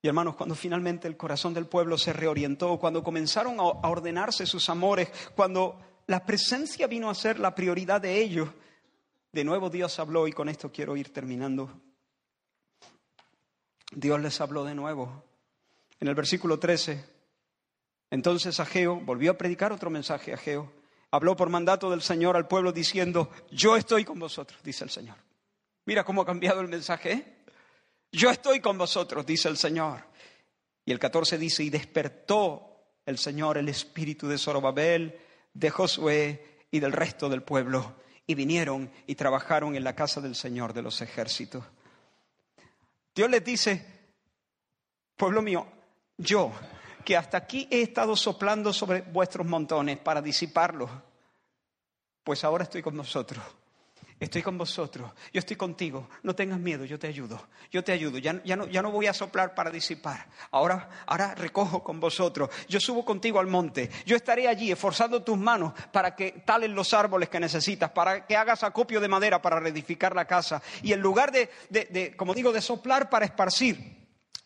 Y 0.01 0.07
hermanos, 0.07 0.35
cuando 0.35 0.55
finalmente 0.55 1.07
el 1.07 1.17
corazón 1.17 1.53
del 1.53 1.65
pueblo 1.65 1.97
se 1.97 2.13
reorientó, 2.13 2.77
cuando 2.77 3.03
comenzaron 3.03 3.59
a 3.59 3.63
ordenarse 3.89 4.45
sus 4.45 4.69
amores, 4.69 5.09
cuando 5.35 5.77
la 6.07 6.25
presencia 6.25 6.87
vino 6.87 7.09
a 7.09 7.15
ser 7.15 7.39
la 7.39 7.53
prioridad 7.53 7.99
de 7.99 8.21
ellos, 8.21 8.49
de 9.31 9.43
nuevo 9.43 9.69
Dios 9.69 9.99
habló 9.99 10.27
y 10.27 10.31
con 10.31 10.47
esto 10.49 10.71
quiero 10.71 10.95
ir 10.95 11.11
terminando. 11.11 11.69
Dios 13.91 14.19
les 14.21 14.39
habló 14.39 14.63
de 14.63 14.75
nuevo. 14.75 15.23
En 15.99 16.07
el 16.07 16.15
versículo 16.15 16.59
13, 16.59 17.03
entonces 18.09 18.59
Ageo 18.59 18.95
volvió 19.01 19.31
a 19.31 19.37
predicar 19.37 19.73
otro 19.73 19.89
mensaje. 19.89 20.33
Ageo 20.33 20.71
habló 21.11 21.35
por 21.35 21.49
mandato 21.49 21.89
del 21.91 22.01
Señor 22.01 22.37
al 22.37 22.47
pueblo 22.47 22.71
diciendo, 22.71 23.29
yo 23.51 23.75
estoy 23.75 24.05
con 24.05 24.17
vosotros, 24.17 24.61
dice 24.63 24.85
el 24.85 24.89
Señor. 24.89 25.17
Mira 25.85 26.03
cómo 26.03 26.21
ha 26.21 26.25
cambiado 26.25 26.61
el 26.61 26.67
mensaje. 26.67 27.11
¿eh? 27.11 27.38
Yo 28.11 28.29
estoy 28.29 28.59
con 28.59 28.77
vosotros, 28.77 29.25
dice 29.25 29.49
el 29.49 29.57
Señor. 29.57 30.03
Y 30.85 30.91
el 30.91 30.99
14 30.99 31.37
dice, 31.37 31.63
y 31.63 31.69
despertó 31.69 32.69
el 33.05 33.17
Señor 33.17 33.57
el 33.57 33.69
espíritu 33.69 34.27
de 34.27 34.37
Zorobabel, 34.37 35.19
de 35.53 35.69
Josué 35.69 36.65
y 36.71 36.79
del 36.79 36.91
resto 36.91 37.29
del 37.29 37.43
pueblo, 37.43 37.95
y 38.25 38.35
vinieron 38.35 38.91
y 39.05 39.15
trabajaron 39.15 39.75
en 39.75 39.83
la 39.83 39.95
casa 39.95 40.21
del 40.21 40.35
Señor 40.35 40.73
de 40.73 40.81
los 40.81 41.01
ejércitos. 41.01 41.63
Dios 43.13 43.29
les 43.29 43.43
dice, 43.43 43.85
pueblo 45.15 45.41
mío, 45.41 45.67
yo, 46.17 46.51
que 47.05 47.17
hasta 47.17 47.37
aquí 47.37 47.67
he 47.69 47.81
estado 47.81 48.15
soplando 48.15 48.73
sobre 48.73 49.01
vuestros 49.01 49.45
montones 49.45 49.99
para 49.99 50.21
disiparlos, 50.21 50.89
pues 52.23 52.43
ahora 52.43 52.63
estoy 52.63 52.81
con 52.81 52.97
vosotros 52.97 53.43
estoy 54.19 54.41
con 54.41 54.57
vosotros, 54.57 55.11
yo 55.31 55.39
estoy 55.39 55.55
contigo, 55.55 56.09
no 56.23 56.35
tengas 56.35 56.59
miedo, 56.59 56.85
yo 56.85 56.99
te 56.99 57.07
ayudo, 57.07 57.47
yo 57.71 57.83
te 57.83 57.91
ayudo, 57.91 58.17
ya, 58.17 58.41
ya, 58.43 58.55
no, 58.55 58.67
ya 58.67 58.81
no 58.81 58.91
voy 58.91 59.07
a 59.07 59.13
soplar 59.13 59.55
para 59.55 59.71
disipar, 59.71 60.27
ahora, 60.51 60.89
ahora 61.05 61.35
recojo 61.35 61.83
con 61.83 61.99
vosotros, 61.99 62.49
yo 62.67 62.79
subo 62.79 63.05
contigo 63.05 63.39
al 63.39 63.47
monte, 63.47 63.89
yo 64.05 64.15
estaré 64.15 64.47
allí 64.47 64.71
esforzando 64.71 65.23
tus 65.23 65.37
manos 65.37 65.73
para 65.91 66.15
que 66.15 66.43
talen 66.45 66.75
los 66.75 66.93
árboles 66.93 67.29
que 67.29 67.39
necesitas, 67.39 67.91
para 67.91 68.25
que 68.25 68.35
hagas 68.35 68.63
acopio 68.63 68.99
de 68.99 69.07
madera 69.07 69.41
para 69.41 69.59
reedificar 69.59 70.15
la 70.15 70.25
casa, 70.25 70.61
y 70.83 70.93
en 70.93 70.99
lugar 70.99 71.31
de, 71.31 71.49
de 71.69 72.15
como 72.17 72.33
digo, 72.33 72.51
de 72.51 72.61
soplar 72.61 73.09
para 73.09 73.25
esparcir, 73.25 73.98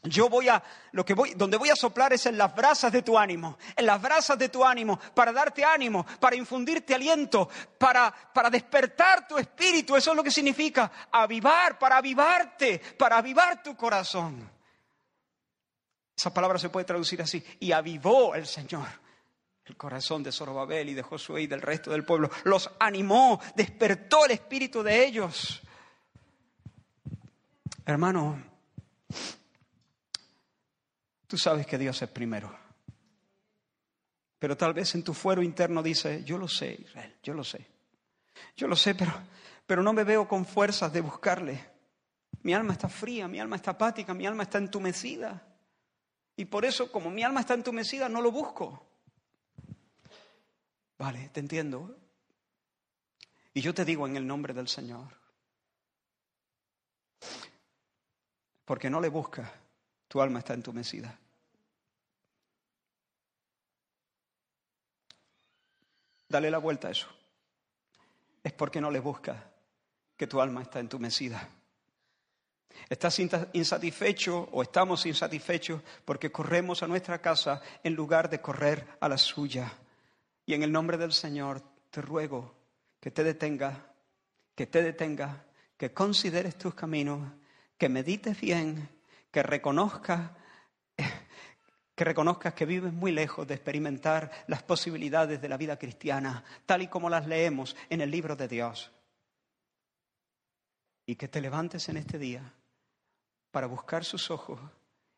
yo 0.03 0.27
voy 0.27 0.49
a, 0.49 0.61
lo 0.91 1.05
que 1.05 1.13
voy, 1.13 1.33
donde 1.33 1.57
voy 1.57 1.69
a 1.69 1.75
soplar 1.75 2.11
es 2.11 2.25
en 2.25 2.37
las 2.37 2.53
brasas 2.53 2.91
de 2.91 3.01
tu 3.01 3.17
ánimo, 3.17 3.57
en 3.75 3.85
las 3.85 4.01
brasas 4.01 4.37
de 4.37 4.49
tu 4.49 4.63
ánimo, 4.63 4.99
para 5.15 5.31
darte 5.31 5.63
ánimo, 5.63 6.05
para 6.19 6.35
infundirte 6.35 6.93
aliento, 6.93 7.49
para, 7.77 8.13
para 8.33 8.49
despertar 8.49 9.27
tu 9.27 9.37
espíritu. 9.37 9.95
Eso 9.95 10.11
es 10.11 10.17
lo 10.17 10.23
que 10.23 10.31
significa 10.31 10.91
avivar, 11.11 11.79
para 11.79 11.97
avivarte, 11.97 12.79
para 12.97 13.17
avivar 13.17 13.63
tu 13.63 13.75
corazón. 13.77 14.51
Esa 16.15 16.33
palabra 16.33 16.59
se 16.59 16.69
puede 16.69 16.85
traducir 16.85 17.21
así. 17.21 17.43
Y 17.61 17.71
avivó 17.71 18.35
el 18.35 18.45
Señor 18.45 19.03
el 19.65 19.77
corazón 19.77 20.23
de 20.23 20.31
Zorobabel 20.31 20.89
y 20.89 20.93
de 20.93 21.03
Josué 21.03 21.43
y 21.43 21.47
del 21.47 21.61
resto 21.61 21.91
del 21.91 22.03
pueblo. 22.03 22.29
Los 22.43 22.69
animó, 22.79 23.39
despertó 23.55 24.25
el 24.25 24.31
espíritu 24.31 24.83
de 24.83 25.05
ellos. 25.05 25.61
Hermano, 27.85 28.43
Tú 31.34 31.39
sabes 31.39 31.65
que 31.65 31.79
Dios 31.79 31.99
es 31.99 32.09
primero. 32.09 32.55
Pero 34.38 34.55
tal 34.55 34.71
vez 34.71 34.93
en 34.93 35.03
tu 35.03 35.15
fuero 35.15 35.41
interno 35.41 35.81
dice, 35.81 36.23
yo 36.23 36.38
lo 36.38 36.47
sé, 36.47 36.77
Israel, 36.79 37.15
yo 37.23 37.34
lo 37.34 37.43
sé. 37.43 37.65
Yo 38.55 38.67
lo 38.67 38.75
sé, 38.75 38.93
pero, 38.93 39.11
pero 39.65 39.81
no 39.81 39.93
me 39.93 40.03
veo 40.03 40.27
con 40.27 40.45
fuerzas 40.45 40.93
de 40.93 41.01
buscarle. 41.01 41.71
Mi 42.43 42.53
alma 42.53 42.73
está 42.73 42.88
fría, 42.88 43.27
mi 43.27 43.39
alma 43.39 43.55
está 43.55 43.71
apática, 43.71 44.13
mi 44.13 44.27
alma 44.27 44.43
está 44.43 44.59
entumecida. 44.59 45.43
Y 46.36 46.45
por 46.45 46.65
eso, 46.65 46.91
como 46.91 47.09
mi 47.09 47.23
alma 47.23 47.39
está 47.39 47.55
entumecida, 47.55 48.07
no 48.07 48.21
lo 48.21 48.31
busco. 48.31 48.86
Vale, 50.99 51.29
te 51.29 51.39
entiendo. 51.39 51.97
Y 53.55 53.61
yo 53.61 53.73
te 53.73 53.86
digo 53.86 54.05
en 54.05 54.17
el 54.17 54.27
nombre 54.27 54.53
del 54.53 54.67
Señor, 54.67 55.07
porque 58.65 58.91
no 58.91 59.01
le 59.01 59.09
buscas, 59.09 59.49
tu 60.07 60.21
alma 60.21 60.38
está 60.38 60.53
entumecida. 60.53 61.21
Dale 66.34 66.49
la 66.49 66.57
vuelta 66.57 66.88
a 66.88 66.91
eso. 66.91 67.05
Es 68.43 68.53
porque 68.53 68.81
no 68.81 68.89
le 68.89 68.99
buscas 68.99 69.38
que 70.17 70.25
tu 70.25 70.41
alma 70.41 70.63
está 70.63 70.79
entumecida. 70.79 71.47
Estás 72.89 73.19
insatisfecho 73.53 74.49
o 74.51 74.63
estamos 74.63 75.05
insatisfechos 75.05 75.84
porque 76.03 76.31
corremos 76.31 76.81
a 76.81 76.88
nuestra 76.88 77.21
casa 77.21 77.61
en 77.84 77.93
lugar 77.93 78.31
de 78.31 78.41
correr 78.41 78.97
a 78.99 79.07
la 79.07 79.19
suya. 79.19 79.73
Y 80.43 80.55
en 80.55 80.63
el 80.63 80.71
nombre 80.71 80.97
del 80.97 81.13
Señor 81.13 81.61
te 81.91 82.01
ruego 82.01 82.55
que 82.99 83.11
te 83.11 83.23
detenga, 83.23 83.93
que 84.55 84.65
te 84.65 84.81
detenga, 84.81 85.45
que 85.77 85.93
consideres 85.93 86.57
tus 86.57 86.73
caminos, 86.73 87.31
que 87.77 87.89
medites 87.89 88.41
bien, 88.41 88.89
que 89.29 89.43
reconozcas 89.43 90.31
que 91.95 92.03
reconozcas 92.03 92.53
que 92.53 92.65
vives 92.65 92.91
muy 92.91 93.11
lejos 93.11 93.47
de 93.47 93.53
experimentar 93.53 94.31
las 94.47 94.63
posibilidades 94.63 95.41
de 95.41 95.49
la 95.49 95.57
vida 95.57 95.77
cristiana, 95.77 96.43
tal 96.65 96.81
y 96.81 96.87
como 96.87 97.09
las 97.09 97.27
leemos 97.27 97.75
en 97.89 98.01
el 98.01 98.09
libro 98.09 98.35
de 98.35 98.47
Dios. 98.47 98.91
Y 101.05 101.15
que 101.15 101.27
te 101.27 101.41
levantes 101.41 101.89
en 101.89 101.97
este 101.97 102.17
día 102.17 102.53
para 103.51 103.67
buscar 103.67 104.03
sus 104.03 104.31
ojos 104.31 104.59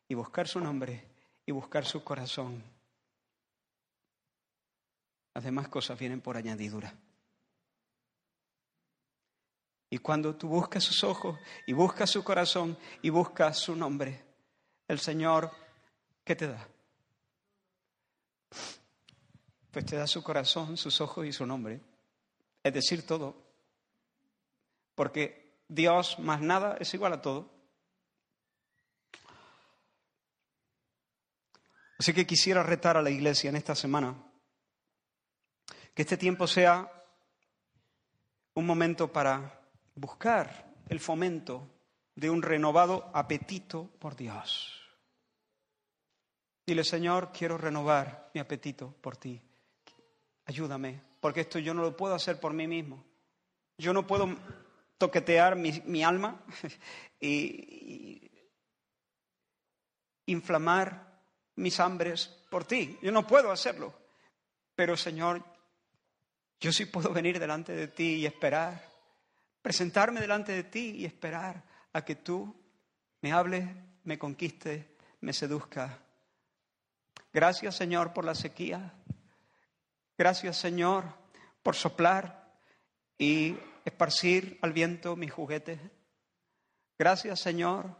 y 0.08 0.14
buscar 0.14 0.48
su 0.48 0.60
nombre 0.60 1.04
y 1.46 1.52
buscar 1.52 1.86
su 1.86 2.04
corazón. 2.04 2.62
Las 5.34 5.44
demás 5.44 5.68
cosas 5.68 5.98
vienen 5.98 6.20
por 6.20 6.36
añadidura. 6.36 6.92
Y 9.88 9.98
cuando 9.98 10.34
tú 10.34 10.48
buscas 10.48 10.84
sus 10.84 11.04
ojos 11.04 11.38
y 11.66 11.72
buscas 11.72 12.10
su 12.10 12.24
corazón 12.24 12.76
y 13.00 13.10
buscas 13.10 13.58
su 13.58 13.76
nombre, 13.76 14.24
el 14.88 14.98
Señor, 14.98 15.50
¿qué 16.26 16.34
te 16.34 16.48
da? 16.48 16.68
Pues 19.70 19.86
te 19.86 19.96
da 19.96 20.06
su 20.06 20.22
corazón, 20.22 20.76
sus 20.76 21.00
ojos 21.00 21.24
y 21.24 21.32
su 21.32 21.46
nombre. 21.46 21.80
Es 22.62 22.74
decir, 22.74 23.06
todo. 23.06 23.46
Porque 24.96 25.60
Dios 25.68 26.18
más 26.18 26.40
nada 26.40 26.76
es 26.80 26.92
igual 26.94 27.12
a 27.12 27.22
todo. 27.22 27.50
Así 31.98 32.12
que 32.12 32.26
quisiera 32.26 32.62
retar 32.62 32.96
a 32.96 33.02
la 33.02 33.10
iglesia 33.10 33.48
en 33.48 33.56
esta 33.56 33.74
semana 33.74 34.14
que 35.94 36.02
este 36.02 36.16
tiempo 36.16 36.46
sea 36.46 36.92
un 38.54 38.66
momento 38.66 39.12
para 39.12 39.62
buscar 39.94 40.74
el 40.88 41.00
fomento 41.00 41.70
de 42.14 42.28
un 42.28 42.42
renovado 42.42 43.10
apetito 43.14 43.88
por 43.98 44.16
Dios. 44.16 44.75
Dile, 46.66 46.82
Señor, 46.82 47.30
quiero 47.32 47.56
renovar 47.56 48.30
mi 48.34 48.40
apetito 48.40 48.92
por 49.00 49.16
ti. 49.16 49.40
Ayúdame, 50.46 51.00
porque 51.20 51.42
esto 51.42 51.60
yo 51.60 51.72
no 51.72 51.82
lo 51.82 51.96
puedo 51.96 52.14
hacer 52.14 52.40
por 52.40 52.52
mí 52.52 52.66
mismo. 52.66 53.04
Yo 53.78 53.92
no 53.92 54.04
puedo 54.04 54.34
toquetear 54.98 55.54
mi, 55.54 56.02
alma 56.02 56.40
y 57.20 58.28
inflamar 60.26 61.20
mis 61.54 61.78
hambres 61.78 62.26
por 62.50 62.64
ti. 62.64 62.98
Yo 63.00 63.12
no 63.12 63.26
puedo 63.26 63.52
hacerlo. 63.52 63.94
Pero 64.74 64.96
Señor, 64.96 65.44
yo 66.58 66.72
sí 66.72 66.86
puedo 66.86 67.12
venir 67.12 67.38
delante 67.38 67.72
de 67.72 67.88
ti 67.88 68.16
y 68.16 68.26
esperar, 68.26 68.84
presentarme 69.62 70.20
delante 70.20 70.52
de 70.52 70.64
ti 70.64 70.96
y 70.96 71.04
esperar 71.04 71.62
a 71.92 72.04
que 72.04 72.16
tú 72.16 72.54
me 73.20 73.32
hables, 73.32 73.64
me 74.04 74.18
conquistes, 74.18 74.84
me 75.20 75.32
seduzca. 75.32 76.05
Gracias 77.36 77.76
Señor 77.76 78.14
por 78.14 78.24
la 78.24 78.34
sequía. 78.34 78.94
Gracias 80.16 80.56
Señor 80.56 81.04
por 81.62 81.74
soplar 81.74 82.50
y 83.18 83.58
esparcir 83.84 84.58
al 84.62 84.72
viento 84.72 85.16
mis 85.16 85.30
juguetes. 85.30 85.78
Gracias 86.98 87.38
Señor 87.40 87.94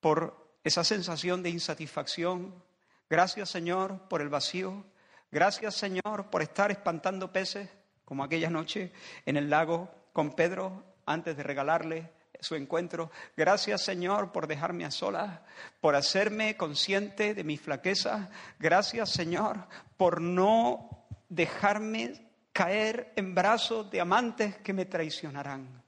por 0.00 0.52
esa 0.64 0.84
sensación 0.84 1.42
de 1.42 1.48
insatisfacción 1.48 2.62
Gracias 3.08 3.48
Señor 3.48 4.06
por 4.06 4.20
el 4.20 4.28
vacío. 4.28 4.84
Gracias 5.30 5.74
Señor 5.74 6.28
por 6.30 6.42
estar 6.42 6.70
espantando 6.70 7.32
peces, 7.32 7.70
como 8.04 8.22
aquella 8.22 8.50
noche 8.50 8.92
en 9.24 9.38
el 9.38 9.48
lago 9.48 9.90
con 10.12 10.34
Pedro 10.34 10.84
antes 11.06 11.38
de 11.38 11.42
regalarle 11.42 12.17
su 12.40 12.54
encuentro. 12.54 13.10
Gracias 13.36 13.82
Señor 13.82 14.32
por 14.32 14.46
dejarme 14.46 14.84
a 14.84 14.90
solas, 14.90 15.40
por 15.80 15.94
hacerme 15.94 16.56
consciente 16.56 17.34
de 17.34 17.44
mi 17.44 17.56
flaqueza. 17.56 18.30
Gracias 18.58 19.10
Señor 19.10 19.66
por 19.96 20.20
no 20.20 21.06
dejarme 21.28 22.28
caer 22.52 23.12
en 23.16 23.34
brazos 23.34 23.90
de 23.90 24.00
amantes 24.00 24.56
que 24.58 24.72
me 24.72 24.86
traicionarán. 24.86 25.82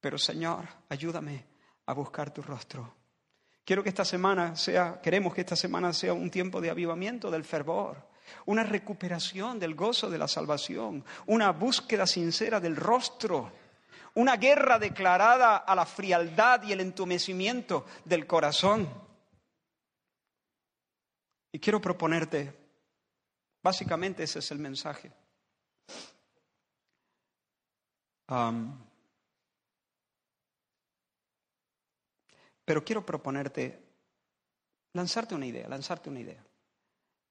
Pero 0.00 0.18
Señor, 0.18 0.64
ayúdame 0.88 1.44
a 1.86 1.92
buscar 1.92 2.32
tu 2.32 2.42
rostro. 2.42 2.94
Quiero 3.64 3.82
que 3.82 3.90
esta 3.90 4.04
semana 4.04 4.56
sea, 4.56 5.00
queremos 5.02 5.34
que 5.34 5.42
esta 5.42 5.56
semana 5.56 5.92
sea 5.92 6.14
un 6.14 6.30
tiempo 6.30 6.60
de 6.60 6.70
avivamiento 6.70 7.30
del 7.30 7.44
fervor, 7.44 8.08
una 8.46 8.62
recuperación 8.62 9.58
del 9.58 9.74
gozo 9.74 10.08
de 10.08 10.18
la 10.18 10.28
salvación, 10.28 11.04
una 11.26 11.52
búsqueda 11.52 12.06
sincera 12.06 12.60
del 12.60 12.76
rostro, 12.76 13.52
una 14.18 14.36
guerra 14.36 14.80
declarada 14.80 15.58
a 15.58 15.74
la 15.76 15.86
frialdad 15.86 16.64
y 16.64 16.72
el 16.72 16.80
entumecimiento 16.80 17.86
del 18.04 18.26
corazón. 18.26 18.88
Y 21.52 21.60
quiero 21.60 21.80
proponerte, 21.80 22.52
básicamente 23.62 24.24
ese 24.24 24.40
es 24.40 24.50
el 24.50 24.58
mensaje. 24.58 25.12
Pero 32.64 32.84
quiero 32.84 33.06
proponerte, 33.06 33.84
lanzarte 34.94 35.36
una 35.36 35.46
idea, 35.46 35.68
lanzarte 35.68 36.10
una 36.10 36.18
idea. 36.18 36.44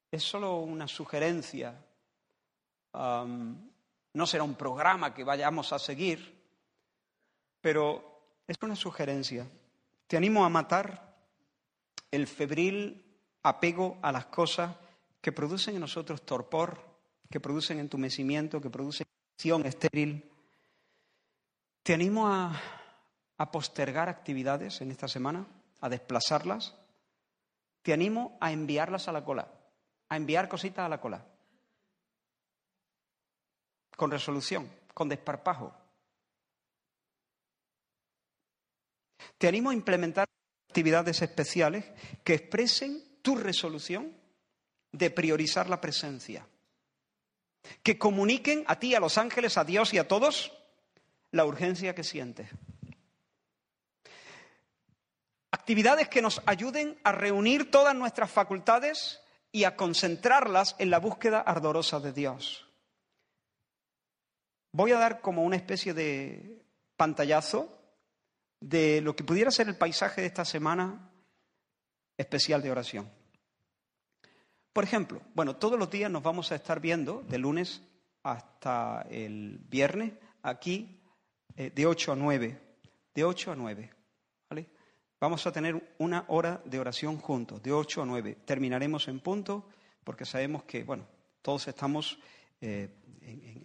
Es 0.09 0.23
solo 0.23 0.59
una 0.59 0.87
sugerencia, 0.87 1.85
no 2.93 4.25
será 4.25 4.43
un 4.45 4.55
programa 4.55 5.13
que 5.13 5.25
vayamos 5.25 5.73
a 5.73 5.79
seguir, 5.79 6.36
pero 7.61 8.21
es 8.47 8.57
una 8.61 8.75
sugerencia. 8.75 9.47
Te 10.07 10.17
animo 10.17 10.45
a 10.45 10.49
matar 10.49 11.15
el 12.11 12.27
febril 12.27 13.03
apego 13.43 13.97
a 14.01 14.11
las 14.11 14.27
cosas 14.27 14.75
que 15.21 15.31
producen 15.31 15.75
en 15.75 15.81
nosotros 15.81 16.21
torpor, 16.25 16.79
que 17.29 17.39
producen 17.39 17.79
entumecimiento, 17.79 18.61
que 18.61 18.69
producen 18.69 19.07
acción 19.35 19.65
estéril. 19.65 20.29
Te 21.83 21.93
animo 21.93 22.27
a 22.27 22.53
a 23.37 23.51
postergar 23.51 24.09
actividades 24.09 24.81
en 24.81 24.91
esta 24.91 25.07
semana, 25.07 25.45
a 25.81 25.89
desplazarlas, 25.89 26.75
te 27.83 27.93
animo 27.93 28.37
a 28.41 28.51
enviarlas 28.51 29.07
a 29.07 29.11
la 29.11 29.23
cola, 29.23 29.47
a 30.09 30.17
enviar 30.17 30.49
cositas 30.49 30.85
a 30.85 30.89
la 30.89 30.99
cola, 30.99 31.23
con 33.95 34.11
resolución, 34.11 34.69
con 34.93 35.09
desparpajo. 35.09 35.73
Te 39.37 39.47
animo 39.47 39.69
a 39.69 39.73
implementar 39.73 40.27
actividades 40.69 41.21
especiales 41.21 41.85
que 42.23 42.33
expresen 42.33 43.03
tu 43.21 43.35
resolución 43.35 44.15
de 44.91 45.11
priorizar 45.11 45.69
la 45.69 45.81
presencia, 45.81 46.47
que 47.83 47.97
comuniquen 47.97 48.63
a 48.67 48.79
ti, 48.79 48.95
a 48.95 48.99
los 48.99 49.17
ángeles, 49.17 49.57
a 49.57 49.63
Dios 49.63 49.93
y 49.93 49.97
a 49.97 50.07
todos 50.07 50.53
la 51.31 51.45
urgencia 51.45 51.93
que 51.93 52.03
sientes. 52.03 52.49
Actividades 55.51 56.09
que 56.09 56.21
nos 56.21 56.41
ayuden 56.45 56.99
a 57.03 57.11
reunir 57.11 57.69
todas 57.69 57.95
nuestras 57.95 58.31
facultades 58.31 59.21
y 59.51 59.65
a 59.65 59.75
concentrarlas 59.75 60.75
en 60.79 60.89
la 60.89 60.99
búsqueda 60.99 61.41
ardorosa 61.41 61.99
de 61.99 62.13
Dios. 62.13 62.67
Voy 64.71 64.91
a 64.91 64.99
dar 64.99 65.21
como 65.21 65.43
una 65.43 65.55
especie 65.55 65.93
de 65.93 66.63
pantallazo 66.95 67.76
de 68.59 69.01
lo 69.01 69.15
que 69.15 69.23
pudiera 69.23 69.51
ser 69.51 69.67
el 69.67 69.77
paisaje 69.77 70.21
de 70.21 70.27
esta 70.27 70.45
semana 70.45 71.11
especial 72.17 72.61
de 72.61 72.71
oración. 72.71 73.11
Por 74.73 74.83
ejemplo, 74.83 75.21
bueno, 75.33 75.55
todos 75.55 75.77
los 75.77 75.89
días 75.89 76.11
nos 76.11 76.23
vamos 76.23 76.51
a 76.51 76.55
estar 76.55 76.79
viendo, 76.79 77.23
de 77.23 77.37
lunes 77.37 77.81
hasta 78.23 79.05
el 79.09 79.59
viernes, 79.69 80.13
aquí 80.41 81.01
eh, 81.55 81.71
de 81.73 81.85
8 81.85 82.11
a 82.11 82.15
9, 82.15 82.61
de 83.13 83.23
8 83.23 83.51
a 83.51 83.55
9. 83.55 83.97
Vamos 85.19 85.47
a 85.47 85.51
tener 85.51 85.95
una 85.97 86.25
hora 86.27 86.61
de 86.63 86.79
oración 86.79 87.17
juntos, 87.17 87.63
de 87.63 87.71
8 87.71 88.03
a 88.03 88.05
9. 88.05 88.37
Terminaremos 88.45 89.07
en 89.07 89.19
punto 89.19 89.67
porque 90.03 90.25
sabemos 90.25 90.63
que, 90.63 90.83
bueno, 90.83 91.07
todos 91.41 91.67
estamos 91.67 92.19
eh, 92.61 92.89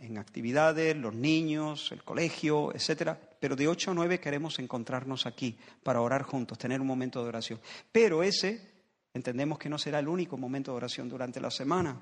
en, 0.01 0.17
actividades, 0.17 0.97
los 0.97 1.15
niños, 1.15 1.93
el 1.93 2.03
colegio, 2.05 2.75
etcétera. 2.75 3.21
Pero 3.43 3.57
de 3.57 3.67
8 3.67 3.91
a 3.91 3.95
9 3.95 4.21
queremos 4.21 4.61
encontrarnos 4.61 5.27
aquí 5.27 5.59
para 5.83 6.01
orar 6.01 6.23
juntos, 6.23 6.57
tener 6.59 6.81
un 6.81 6.87
momento 6.87 7.21
de 7.21 7.29
oración. 7.29 7.61
Pero 7.91 8.23
ese 8.23 8.85
entendemos 9.13 9.59
que 9.59 9.69
no 9.69 9.79
será 9.79 9.99
el 9.99 10.07
único 10.07 10.37
momento 10.37 10.71
de 10.71 10.77
oración 10.77 11.09
durante 11.09 11.41
la 11.41 11.51
semana. 11.51 12.01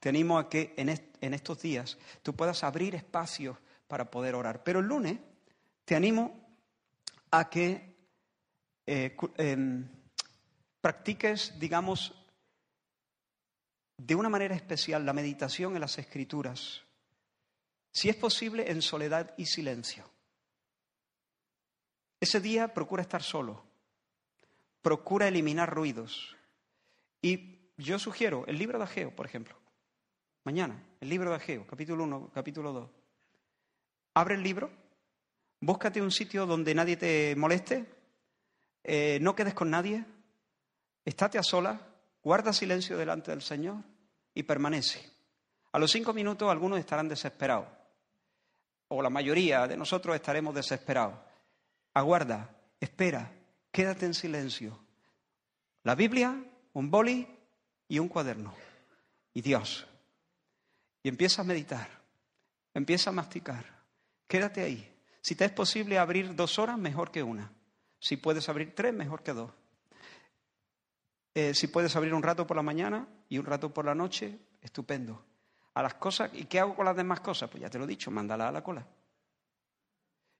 Te 0.00 0.08
animo 0.08 0.38
a 0.38 0.48
que 0.48 0.72
en, 0.78 1.34
estos 1.34 1.60
días 1.60 1.98
tú 2.22 2.34
puedas 2.34 2.64
abrir 2.64 2.94
espacios 2.94 3.58
para 3.86 4.10
poder 4.10 4.34
orar. 4.34 4.64
Pero 4.64 4.80
el 4.80 4.86
lunes 4.86 5.18
te 5.84 5.94
animo 5.94 6.40
a 7.32 7.50
que 7.50 7.94
eh, 8.86 9.14
em, 9.36 9.86
practiques, 10.80 11.52
digamos, 11.58 12.14
de 13.98 14.14
una 14.14 14.30
manera 14.30 14.54
especial 14.54 15.04
la 15.04 15.12
meditación 15.12 15.74
en 15.74 15.82
las 15.82 15.98
escrituras, 15.98 16.80
si 17.90 18.08
es 18.08 18.16
posible 18.16 18.70
en 18.70 18.80
soledad 18.80 19.34
y 19.36 19.44
silencio. 19.44 20.11
Ese 22.22 22.40
día 22.40 22.72
procura 22.72 23.02
estar 23.02 23.20
solo, 23.20 23.64
procura 24.80 25.26
eliminar 25.26 25.74
ruidos. 25.74 26.36
Y 27.20 27.72
yo 27.76 27.98
sugiero 27.98 28.44
el 28.46 28.58
libro 28.58 28.78
de 28.78 28.84
Ageo, 28.84 29.10
por 29.10 29.26
ejemplo, 29.26 29.56
mañana, 30.44 30.80
el 31.00 31.08
libro 31.08 31.30
de 31.30 31.36
Ageo, 31.38 31.66
capítulo 31.66 32.04
1, 32.04 32.30
capítulo 32.32 32.72
2. 32.72 32.90
Abre 34.14 34.36
el 34.36 34.42
libro, 34.44 34.70
búscate 35.58 36.00
un 36.00 36.12
sitio 36.12 36.46
donde 36.46 36.76
nadie 36.76 36.96
te 36.96 37.34
moleste, 37.34 37.92
eh, 38.84 39.18
no 39.20 39.34
quedes 39.34 39.54
con 39.54 39.68
nadie, 39.68 40.04
estate 41.04 41.38
a 41.38 41.42
solas, 41.42 41.80
guarda 42.22 42.52
silencio 42.52 42.96
delante 42.96 43.32
del 43.32 43.42
Señor 43.42 43.78
y 44.32 44.44
permanece. 44.44 45.10
A 45.72 45.78
los 45.80 45.90
cinco 45.90 46.12
minutos 46.12 46.48
algunos 46.48 46.78
estarán 46.78 47.08
desesperados, 47.08 47.66
o 48.86 49.02
la 49.02 49.10
mayoría 49.10 49.66
de 49.66 49.76
nosotros 49.76 50.14
estaremos 50.14 50.54
desesperados. 50.54 51.31
Aguarda, 51.94 52.56
espera, 52.80 53.32
quédate 53.70 54.06
en 54.06 54.14
silencio. 54.14 54.78
La 55.82 55.94
Biblia, 55.94 56.42
un 56.72 56.90
boli 56.90 57.26
y 57.88 57.98
un 57.98 58.08
cuaderno. 58.08 58.54
Y 59.34 59.42
Dios. 59.42 59.86
Y 61.02 61.08
empieza 61.08 61.42
a 61.42 61.44
meditar, 61.44 61.88
empieza 62.74 63.10
a 63.10 63.12
masticar. 63.12 63.64
Quédate 64.26 64.62
ahí. 64.62 64.88
Si 65.20 65.34
te 65.34 65.44
es 65.44 65.52
posible 65.52 65.98
abrir 65.98 66.34
dos 66.34 66.58
horas, 66.58 66.78
mejor 66.78 67.10
que 67.10 67.22
una. 67.22 67.52
Si 67.98 68.16
puedes 68.16 68.48
abrir 68.48 68.74
tres, 68.74 68.94
mejor 68.94 69.22
que 69.22 69.32
dos. 69.32 69.50
Eh, 71.34 71.54
si 71.54 71.68
puedes 71.68 71.94
abrir 71.96 72.14
un 72.14 72.22
rato 72.22 72.46
por 72.46 72.56
la 72.56 72.62
mañana 72.62 73.06
y 73.28 73.38
un 73.38 73.46
rato 73.46 73.72
por 73.72 73.84
la 73.84 73.94
noche, 73.94 74.38
estupendo. 74.60 75.24
A 75.74 75.82
las 75.82 75.94
cosas, 75.94 76.30
¿y 76.34 76.44
qué 76.44 76.60
hago 76.60 76.74
con 76.74 76.84
las 76.84 76.96
demás 76.96 77.20
cosas? 77.20 77.48
Pues 77.48 77.62
ya 77.62 77.70
te 77.70 77.78
lo 77.78 77.84
he 77.84 77.88
dicho, 77.88 78.10
mándala 78.10 78.48
a 78.48 78.52
la 78.52 78.62
cola. 78.62 78.86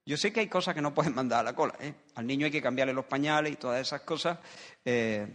Yo 0.05 0.17
sé 0.17 0.33
que 0.33 0.41
hay 0.41 0.47
cosas 0.47 0.75
que 0.75 0.81
no 0.81 0.93
puedes 0.93 1.13
mandar 1.13 1.39
a 1.39 1.43
la 1.43 1.55
cola. 1.55 1.75
¿eh? 1.79 1.93
Al 2.15 2.27
niño 2.27 2.45
hay 2.45 2.51
que 2.51 2.61
cambiarle 2.61 2.93
los 2.93 3.05
pañales 3.05 3.53
y 3.53 3.55
todas 3.55 3.79
esas 3.79 4.01
cosas. 4.01 4.37
Eh, 4.83 5.27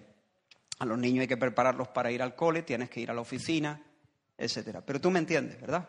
a 0.78 0.84
los 0.84 0.98
niños 0.98 1.22
hay 1.22 1.28
que 1.28 1.36
prepararlos 1.36 1.88
para 1.88 2.10
ir 2.10 2.22
al 2.22 2.34
cole, 2.34 2.62
tienes 2.62 2.90
que 2.90 3.00
ir 3.00 3.10
a 3.10 3.14
la 3.14 3.20
oficina, 3.20 3.82
etcétera. 4.36 4.82
Pero 4.82 5.00
tú 5.00 5.10
me 5.10 5.18
entiendes, 5.18 5.60
¿verdad? 5.60 5.88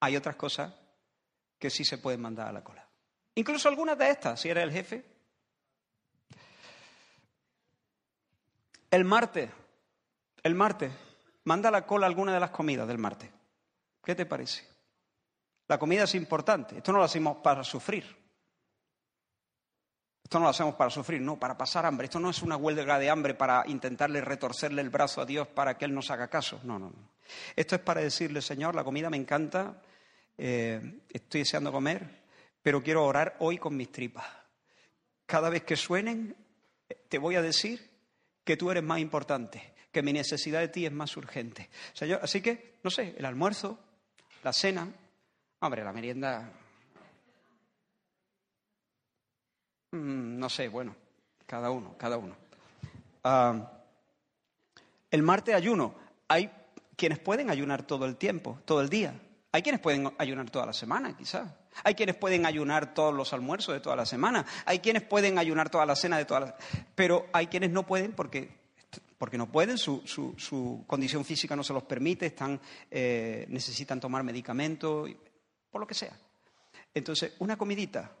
Hay 0.00 0.16
otras 0.16 0.36
cosas 0.36 0.72
que 1.58 1.70
sí 1.70 1.84
se 1.84 1.98
pueden 1.98 2.20
mandar 2.20 2.48
a 2.48 2.52
la 2.52 2.62
cola. 2.62 2.86
Incluso 3.34 3.68
algunas 3.68 3.96
de 3.98 4.10
estas, 4.10 4.40
si 4.40 4.48
eres 4.48 4.64
el 4.64 4.72
jefe, 4.72 5.04
El 8.90 9.04
martes, 9.04 9.48
el 10.42 10.54
martes, 10.56 10.90
manda 11.44 11.68
a 11.68 11.72
la 11.72 11.86
cola 11.86 12.06
alguna 12.06 12.34
de 12.34 12.40
las 12.40 12.50
comidas 12.50 12.88
del 12.88 12.98
martes. 12.98 13.30
¿Qué 14.02 14.16
te 14.16 14.26
parece? 14.26 14.66
La 15.70 15.78
comida 15.78 16.02
es 16.02 16.16
importante. 16.16 16.78
Esto 16.78 16.90
no 16.90 16.98
lo 16.98 17.04
hacemos 17.04 17.36
para 17.36 17.62
sufrir. 17.62 18.04
Esto 20.20 20.40
no 20.40 20.46
lo 20.46 20.50
hacemos 20.50 20.74
para 20.74 20.90
sufrir, 20.90 21.20
no, 21.20 21.38
para 21.38 21.56
pasar 21.56 21.86
hambre. 21.86 22.06
Esto 22.06 22.18
no 22.18 22.28
es 22.28 22.42
una 22.42 22.56
huelga 22.56 22.98
de 22.98 23.08
hambre 23.08 23.34
para 23.34 23.62
intentarle 23.68 24.20
retorcerle 24.20 24.82
el 24.82 24.90
brazo 24.90 25.20
a 25.20 25.26
Dios 25.26 25.46
para 25.46 25.78
que 25.78 25.84
Él 25.84 25.94
nos 25.94 26.10
haga 26.10 26.26
caso. 26.26 26.58
No, 26.64 26.76
no, 26.76 26.86
no. 26.90 27.10
Esto 27.54 27.76
es 27.76 27.82
para 27.82 28.00
decirle, 28.00 28.42
Señor, 28.42 28.74
la 28.74 28.82
comida 28.82 29.10
me 29.10 29.16
encanta, 29.16 29.80
eh, 30.36 31.02
estoy 31.08 31.42
deseando 31.42 31.70
comer, 31.70 32.24
pero 32.60 32.82
quiero 32.82 33.04
orar 33.04 33.36
hoy 33.38 33.56
con 33.58 33.76
mis 33.76 33.92
tripas. 33.92 34.26
Cada 35.24 35.50
vez 35.50 35.62
que 35.62 35.76
suenen, 35.76 36.34
te 37.08 37.18
voy 37.18 37.36
a 37.36 37.42
decir 37.42 37.90
que 38.42 38.56
tú 38.56 38.72
eres 38.72 38.82
más 38.82 38.98
importante, 38.98 39.72
que 39.92 40.02
mi 40.02 40.12
necesidad 40.12 40.58
de 40.58 40.68
ti 40.68 40.84
es 40.84 40.92
más 40.92 41.16
urgente. 41.16 41.70
así 42.20 42.40
que, 42.40 42.80
no 42.82 42.90
sé, 42.90 43.14
el 43.16 43.24
almuerzo, 43.24 43.78
la 44.42 44.52
cena, 44.52 44.92
hombre, 45.60 45.84
la 45.84 45.92
merienda, 45.92 46.50
mm, 49.92 50.38
no 50.38 50.48
sé, 50.48 50.68
bueno, 50.68 50.96
cada 51.46 51.70
uno, 51.70 51.96
cada 51.98 52.16
uno. 52.16 52.34
Ah, 53.24 53.70
el 55.10 55.22
martes 55.22 55.54
ayuno, 55.54 55.94
hay 56.28 56.50
quienes 56.96 57.18
pueden 57.18 57.50
ayunar 57.50 57.82
todo 57.82 58.06
el 58.06 58.16
tiempo, 58.16 58.58
todo 58.64 58.80
el 58.80 58.88
día. 58.88 59.20
Hay 59.52 59.62
quienes 59.62 59.80
pueden 59.80 60.12
ayunar 60.18 60.48
toda 60.48 60.66
la 60.66 60.72
semana, 60.72 61.16
quizás. 61.16 61.52
Hay 61.82 61.94
quienes 61.94 62.14
pueden 62.16 62.46
ayunar 62.46 62.94
todos 62.94 63.12
los 63.12 63.32
almuerzos 63.32 63.74
de 63.74 63.80
toda 63.80 63.96
la 63.96 64.06
semana. 64.06 64.46
Hay 64.64 64.78
quienes 64.78 65.02
pueden 65.02 65.38
ayunar 65.38 65.70
toda 65.70 65.84
la 65.86 65.96
cena 65.96 66.18
de 66.18 66.24
toda 66.24 66.40
la... 66.40 66.56
Pero 66.94 67.26
hay 67.32 67.48
quienes 67.48 67.70
no 67.70 67.84
pueden 67.84 68.12
porque, 68.12 68.56
porque 69.18 69.36
no 69.36 69.50
pueden, 69.50 69.76
su, 69.76 70.02
su, 70.06 70.84
condición 70.86 71.24
física 71.24 71.56
no 71.56 71.64
se 71.64 71.72
los 71.72 71.82
permite, 71.82 72.26
están, 72.26 72.60
eh, 72.90 73.46
necesitan 73.48 73.98
tomar 73.98 74.22
medicamentos, 74.22 75.10
por 75.70 75.80
lo 75.80 75.86
que 75.86 75.94
sea. 75.94 76.18
Entonces, 76.92 77.34
una 77.38 77.56
comidita, 77.56 78.16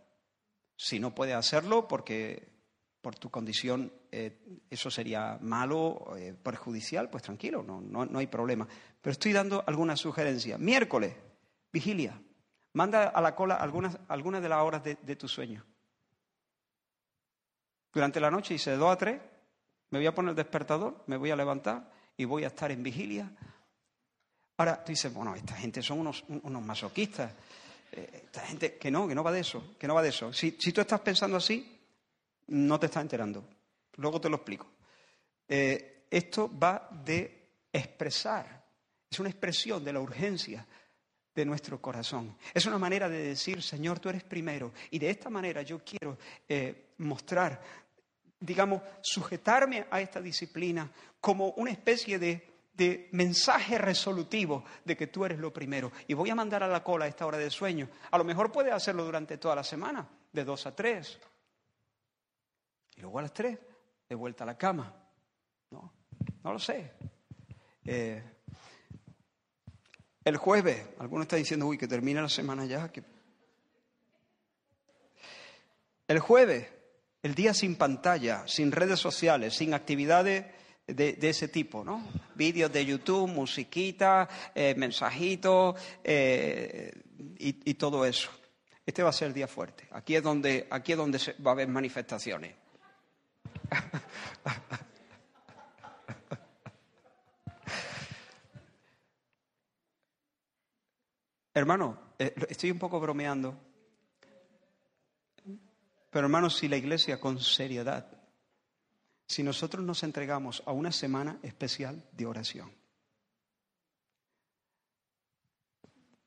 si 0.76 0.98
no 0.98 1.14
puedes 1.14 1.34
hacerlo 1.34 1.88
porque 1.88 2.50
por 3.00 3.16
tu 3.16 3.30
condición 3.30 3.92
eh, 4.12 4.62
eso 4.68 4.90
sería 4.90 5.38
malo, 5.40 6.14
eh, 6.16 6.34
perjudicial, 6.34 7.08
pues 7.08 7.22
tranquilo, 7.22 7.62
no, 7.62 7.80
no, 7.80 8.18
hay 8.18 8.26
problema. 8.26 8.66
Pero 9.00 9.12
estoy 9.12 9.32
dando 9.32 9.64
algunas 9.66 9.98
sugerencias. 9.98 10.58
Miércoles, 10.58 11.14
vigilia. 11.72 12.20
Manda 12.72 13.08
a 13.08 13.20
la 13.20 13.34
cola 13.34 13.56
algunas, 13.56 13.98
algunas 14.08 14.42
de 14.42 14.48
las 14.48 14.62
horas 14.62 14.84
de, 14.84 15.16
tu 15.16 15.26
sueño. 15.26 15.64
Durante 17.92 18.20
la 18.20 18.30
noche, 18.30 18.54
hice 18.54 18.70
de 18.70 18.76
dos 18.76 18.92
a 18.92 18.96
tres, 18.96 19.20
me 19.90 19.98
voy 19.98 20.06
a 20.06 20.14
poner 20.14 20.30
el 20.30 20.36
despertador, 20.36 21.02
me 21.06 21.16
voy 21.16 21.30
a 21.30 21.36
levantar 21.36 21.90
y 22.16 22.24
voy 22.24 22.44
a 22.44 22.48
estar 22.48 22.70
en 22.70 22.82
vigilia. 22.82 23.32
Ahora 24.60 24.84
tú 24.84 24.92
dices, 24.92 25.10
bueno, 25.14 25.34
esta 25.34 25.54
gente 25.54 25.80
son 25.80 26.00
unos, 26.00 26.22
unos 26.28 26.62
masoquistas. 26.62 27.32
Eh, 27.92 28.24
esta 28.24 28.42
gente, 28.42 28.76
que 28.76 28.90
no, 28.90 29.08
que 29.08 29.14
no 29.14 29.24
va 29.24 29.32
de 29.32 29.40
eso, 29.40 29.74
que 29.78 29.86
no 29.86 29.94
va 29.94 30.02
de 30.02 30.10
eso. 30.10 30.34
Si, 30.34 30.58
si 30.60 30.70
tú 30.70 30.82
estás 30.82 31.00
pensando 31.00 31.38
así, 31.38 31.80
no 32.48 32.78
te 32.78 32.84
estás 32.84 33.00
enterando. 33.00 33.42
Luego 33.96 34.20
te 34.20 34.28
lo 34.28 34.36
explico. 34.36 34.66
Eh, 35.48 36.04
esto 36.10 36.50
va 36.58 36.90
de 36.92 37.54
expresar, 37.72 38.62
es 39.10 39.18
una 39.18 39.30
expresión 39.30 39.82
de 39.82 39.94
la 39.94 40.00
urgencia 40.00 40.66
de 41.34 41.44
nuestro 41.46 41.80
corazón. 41.80 42.36
Es 42.52 42.66
una 42.66 42.76
manera 42.76 43.08
de 43.08 43.28
decir, 43.28 43.62
Señor, 43.62 43.98
tú 43.98 44.10
eres 44.10 44.24
primero. 44.24 44.74
Y 44.90 44.98
de 44.98 45.08
esta 45.08 45.30
manera 45.30 45.62
yo 45.62 45.82
quiero 45.82 46.18
eh, 46.46 46.90
mostrar, 46.98 47.62
digamos, 48.38 48.82
sujetarme 49.00 49.86
a 49.90 50.02
esta 50.02 50.20
disciplina 50.20 50.92
como 51.18 51.48
una 51.52 51.70
especie 51.70 52.18
de, 52.18 52.49
de, 52.80 53.08
mensaje 53.12 53.76
resolutivo 53.76 54.64
de 54.86 54.96
que 54.96 55.08
tú 55.08 55.26
eres 55.26 55.38
lo 55.38 55.52
primero. 55.52 55.92
Y 56.08 56.14
voy 56.14 56.30
a 56.30 56.34
mandar 56.34 56.62
a 56.62 56.68
la 56.68 56.82
cola 56.82 57.06
esta 57.06 57.26
hora 57.26 57.36
de 57.36 57.50
sueño. 57.50 57.90
A 58.10 58.16
lo 58.16 58.24
mejor 58.24 58.50
puedes 58.50 58.72
hacerlo 58.72 59.04
durante 59.04 59.36
toda 59.36 59.54
la 59.54 59.62
semana, 59.62 60.08
de 60.32 60.44
dos 60.44 60.64
a 60.64 60.74
tres. 60.74 61.18
Y 62.96 63.02
luego 63.02 63.18
a 63.18 63.22
las 63.22 63.34
tres, 63.34 63.58
de 64.08 64.14
vuelta 64.14 64.44
a 64.44 64.46
la 64.46 64.56
cama. 64.56 64.94
No, 65.70 65.92
no 66.42 66.52
lo 66.54 66.58
sé. 66.58 66.94
Eh, 67.84 68.22
el 70.24 70.36
jueves, 70.38 70.88
algunos 70.98 71.24
están 71.24 71.38
diciendo, 71.38 71.66
uy, 71.66 71.76
que 71.76 71.86
termina 71.86 72.22
la 72.22 72.30
semana 72.30 72.64
ya. 72.64 72.90
El 76.08 76.18
jueves, 76.18 76.66
el 77.22 77.34
día 77.34 77.52
sin 77.52 77.76
pantalla, 77.76 78.48
sin 78.48 78.72
redes 78.72 78.98
sociales, 78.98 79.54
sin 79.54 79.74
actividades 79.74 80.46
de, 80.94 81.28
ese 81.28 81.48
tipo, 81.48 81.84
¿no? 81.84 82.06
Vídeos 82.34 82.72
de 82.72 82.84
YouTube, 82.84 83.28
musiquita, 83.28 84.28
eh, 84.54 84.74
mensajitos 84.76 85.80
eh, 86.04 86.92
y, 87.38 87.74
todo 87.74 88.04
eso. 88.04 88.30
Este 88.84 89.02
va 89.02 89.10
a 89.10 89.12
ser 89.12 89.28
el 89.28 89.34
día 89.34 89.46
fuerte. 89.46 89.86
Aquí 89.92 90.16
es 90.16 90.22
donde, 90.22 90.66
aquí 90.70 90.92
es 90.92 90.98
donde 90.98 91.18
va 91.44 91.50
a 91.50 91.54
haber 91.54 91.68
manifestaciones. 91.68 92.54
Hermano, 101.52 102.14
eh, 102.18 102.32
estoy 102.48 102.70
un 102.70 102.78
poco 102.78 103.00
bromeando, 103.00 103.58
pero 106.10 106.26
hermano, 106.26 106.48
si 106.48 106.68
la 106.68 106.76
iglesia 106.76 107.20
con 107.20 107.40
seriedad, 107.40 108.19
si 109.30 109.44
nosotros 109.44 109.84
nos 109.84 110.02
entregamos 110.02 110.60
a 110.66 110.72
una 110.72 110.90
semana 110.90 111.38
especial 111.44 112.04
de 112.10 112.26
oración, 112.26 112.68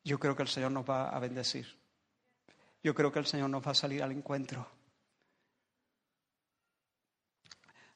yo 0.05 0.17
creo 0.17 0.37
que 0.37 0.43
el 0.43 0.47
Señor 0.47 0.71
nos 0.71 0.89
va 0.89 1.09
a 1.09 1.19
bendecir. 1.19 1.67
Yo 2.81 2.95
creo 2.95 3.11
que 3.11 3.19
el 3.19 3.25
Señor 3.25 3.49
nos 3.49 3.61
va 3.67 3.71
a 3.71 3.75
salir 3.75 4.01
al 4.01 4.13
encuentro. 4.13 4.65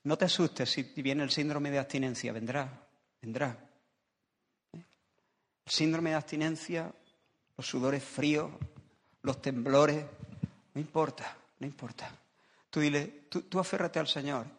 No 0.03 0.17
te 0.17 0.25
asustes 0.25 0.71
si 0.71 0.83
viene 0.83 1.23
el 1.23 1.31
síndrome 1.31 1.71
de 1.71 1.79
abstinencia, 1.79 2.33
vendrá, 2.33 2.85
vendrá. 3.21 3.57
El 4.73 4.83
síndrome 5.71 6.09
de 6.09 6.15
abstinencia, 6.17 6.93
los 7.55 7.65
sudores 7.65 8.03
fríos, 8.03 8.51
los 9.21 9.41
temblores, 9.41 10.05
no 10.73 10.81
importa, 10.81 11.37
no 11.59 11.65
importa. 11.65 12.13
Tú 12.69 12.81
dile, 12.81 13.27
tú, 13.29 13.43
tú 13.43 13.57
aférrate 13.57 13.99
al 13.99 14.07
Señor 14.09 14.56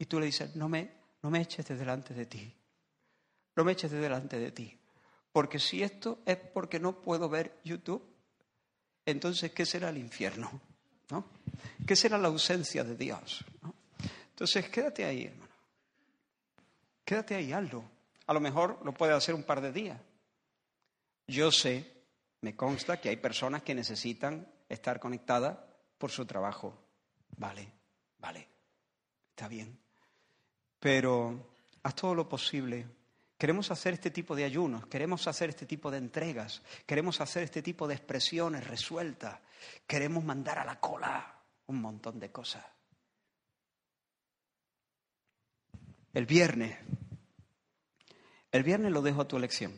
y 0.00 0.06
tú 0.06 0.18
le 0.18 0.26
dices, 0.26 0.56
no 0.56 0.66
me, 0.66 0.90
no 1.22 1.30
me 1.30 1.42
eches 1.42 1.68
de 1.68 1.76
delante 1.76 2.14
de 2.14 2.24
ti, 2.24 2.56
no 3.54 3.64
me 3.64 3.72
eches 3.72 3.90
de 3.90 3.98
delante 3.98 4.38
de 4.38 4.50
ti. 4.50 4.78
Porque 5.30 5.58
si 5.58 5.82
esto 5.82 6.20
es 6.24 6.38
porque 6.38 6.80
no 6.80 7.02
puedo 7.02 7.28
ver 7.28 7.60
YouTube, 7.64 8.02
entonces 9.04 9.52
¿qué 9.52 9.66
será 9.66 9.90
el 9.90 9.98
infierno? 9.98 10.50
¿No? 11.10 11.26
¿Qué 11.86 11.94
será 11.94 12.16
la 12.16 12.28
ausencia 12.28 12.82
de 12.82 12.96
Dios? 12.96 13.44
Entonces 14.30 14.70
quédate 14.70 15.04
ahí, 15.04 15.26
hermano. 15.26 15.52
Quédate 17.04 17.34
ahí, 17.34 17.52
hazlo. 17.52 17.84
A 18.26 18.32
lo 18.32 18.40
mejor 18.40 18.80
lo 18.82 18.94
puedes 18.94 19.14
hacer 19.14 19.34
un 19.34 19.42
par 19.42 19.60
de 19.60 19.70
días. 19.70 20.00
Yo 21.26 21.52
sé, 21.52 21.92
me 22.40 22.56
consta 22.56 22.98
que 22.98 23.10
hay 23.10 23.16
personas 23.18 23.62
que 23.62 23.74
necesitan 23.74 24.50
estar 24.66 24.98
conectadas 24.98 25.58
por 25.98 26.10
su 26.10 26.24
trabajo. 26.24 26.74
Vale, 27.36 27.70
vale, 28.18 28.48
está 29.28 29.46
bien. 29.46 29.89
Pero 30.80 31.52
haz 31.82 31.94
todo 31.94 32.14
lo 32.14 32.28
posible 32.28 32.86
Queremos 33.40 33.70
hacer 33.70 33.94
este 33.94 34.10
tipo 34.10 34.36
de 34.36 34.44
ayunos, 34.44 34.86
queremos 34.88 35.26
hacer 35.26 35.48
este 35.48 35.64
tipo 35.64 35.90
de 35.90 35.96
entregas, 35.96 36.60
queremos 36.84 37.22
hacer 37.22 37.44
este 37.44 37.62
tipo 37.62 37.88
de 37.88 37.94
expresiones 37.94 38.66
resueltas, 38.66 39.40
queremos 39.86 40.22
mandar 40.22 40.58
a 40.58 40.64
la 40.66 40.78
cola 40.78 41.40
un 41.68 41.80
montón 41.80 42.20
de 42.20 42.30
cosas. 42.30 42.62
El 46.12 46.26
viernes, 46.26 46.78
el 48.52 48.62
viernes 48.62 48.92
lo 48.92 49.00
dejo 49.00 49.22
a 49.22 49.28
tu 49.28 49.38
elección. 49.38 49.72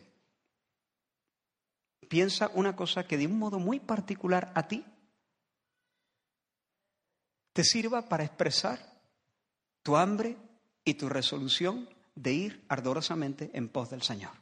Piensa 2.09 2.50
una 2.55 2.74
cosa 2.74 3.07
que 3.07 3.16
de 3.16 3.28
un 3.28 3.38
modo 3.38 3.61
muy 3.61 3.78
particular 3.78 4.50
a 4.57 4.66
ti 4.66 4.84
te 7.53 7.62
sirva 7.62 8.09
para 8.09 8.24
expresar 8.24 8.80
tu 9.84 9.96
hambre 9.96 10.36
y 10.85 10.95
tu 10.95 11.09
resolución 11.09 11.89
de 12.14 12.33
ir 12.33 12.64
ardorosamente 12.68 13.51
en 13.55 13.68
pos 13.68 13.91
del 13.91 14.03
Señor. 14.03 14.33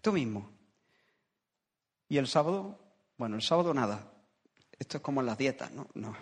Tú 0.00 0.12
mismo. 0.12 0.50
Y 2.08 2.18
el 2.18 2.26
sábado, 2.26 2.78
bueno, 3.16 3.36
el 3.36 3.42
sábado 3.42 3.72
nada. 3.74 4.12
Esto 4.78 4.98
es 4.98 5.02
como 5.02 5.20
en 5.20 5.26
las 5.26 5.38
dietas, 5.38 5.70
¿no? 5.72 5.86
No. 5.94 6.14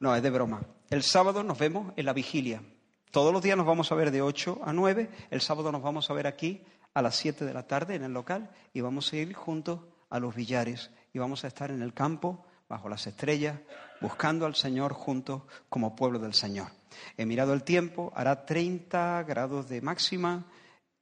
No, 0.00 0.14
es 0.14 0.22
de 0.22 0.30
broma. 0.30 0.62
El 0.90 1.02
sábado 1.02 1.42
nos 1.42 1.58
vemos 1.58 1.92
en 1.96 2.06
la 2.06 2.12
vigilia. 2.12 2.62
Todos 3.10 3.32
los 3.32 3.42
días 3.42 3.56
nos 3.56 3.66
vamos 3.66 3.90
a 3.90 3.94
ver 3.94 4.10
de 4.10 4.22
8 4.22 4.60
a 4.64 4.72
9. 4.72 5.10
El 5.30 5.40
sábado 5.40 5.72
nos 5.72 5.82
vamos 5.82 6.08
a 6.10 6.14
ver 6.14 6.26
aquí 6.26 6.62
a 6.94 7.02
las 7.02 7.16
7 7.16 7.44
de 7.44 7.54
la 7.54 7.66
tarde 7.66 7.94
en 7.94 8.04
el 8.04 8.12
local 8.12 8.50
y 8.72 8.80
vamos 8.80 9.12
a 9.12 9.16
ir 9.16 9.34
juntos 9.34 9.80
a 10.10 10.20
los 10.20 10.34
billares 10.34 10.90
y 11.12 11.18
vamos 11.18 11.44
a 11.44 11.48
estar 11.48 11.70
en 11.70 11.82
el 11.82 11.94
campo 11.94 12.44
bajo 12.68 12.88
las 12.88 13.06
estrellas, 13.06 13.58
buscando 14.00 14.46
al 14.46 14.54
Señor 14.54 14.92
juntos 14.92 15.42
como 15.68 15.96
pueblo 15.96 16.18
del 16.18 16.34
Señor. 16.34 16.68
He 17.16 17.26
mirado 17.26 17.52
el 17.52 17.62
tiempo, 17.62 18.12
hará 18.14 18.44
30 18.44 19.22
grados 19.24 19.68
de 19.68 19.80
máxima 19.80 20.46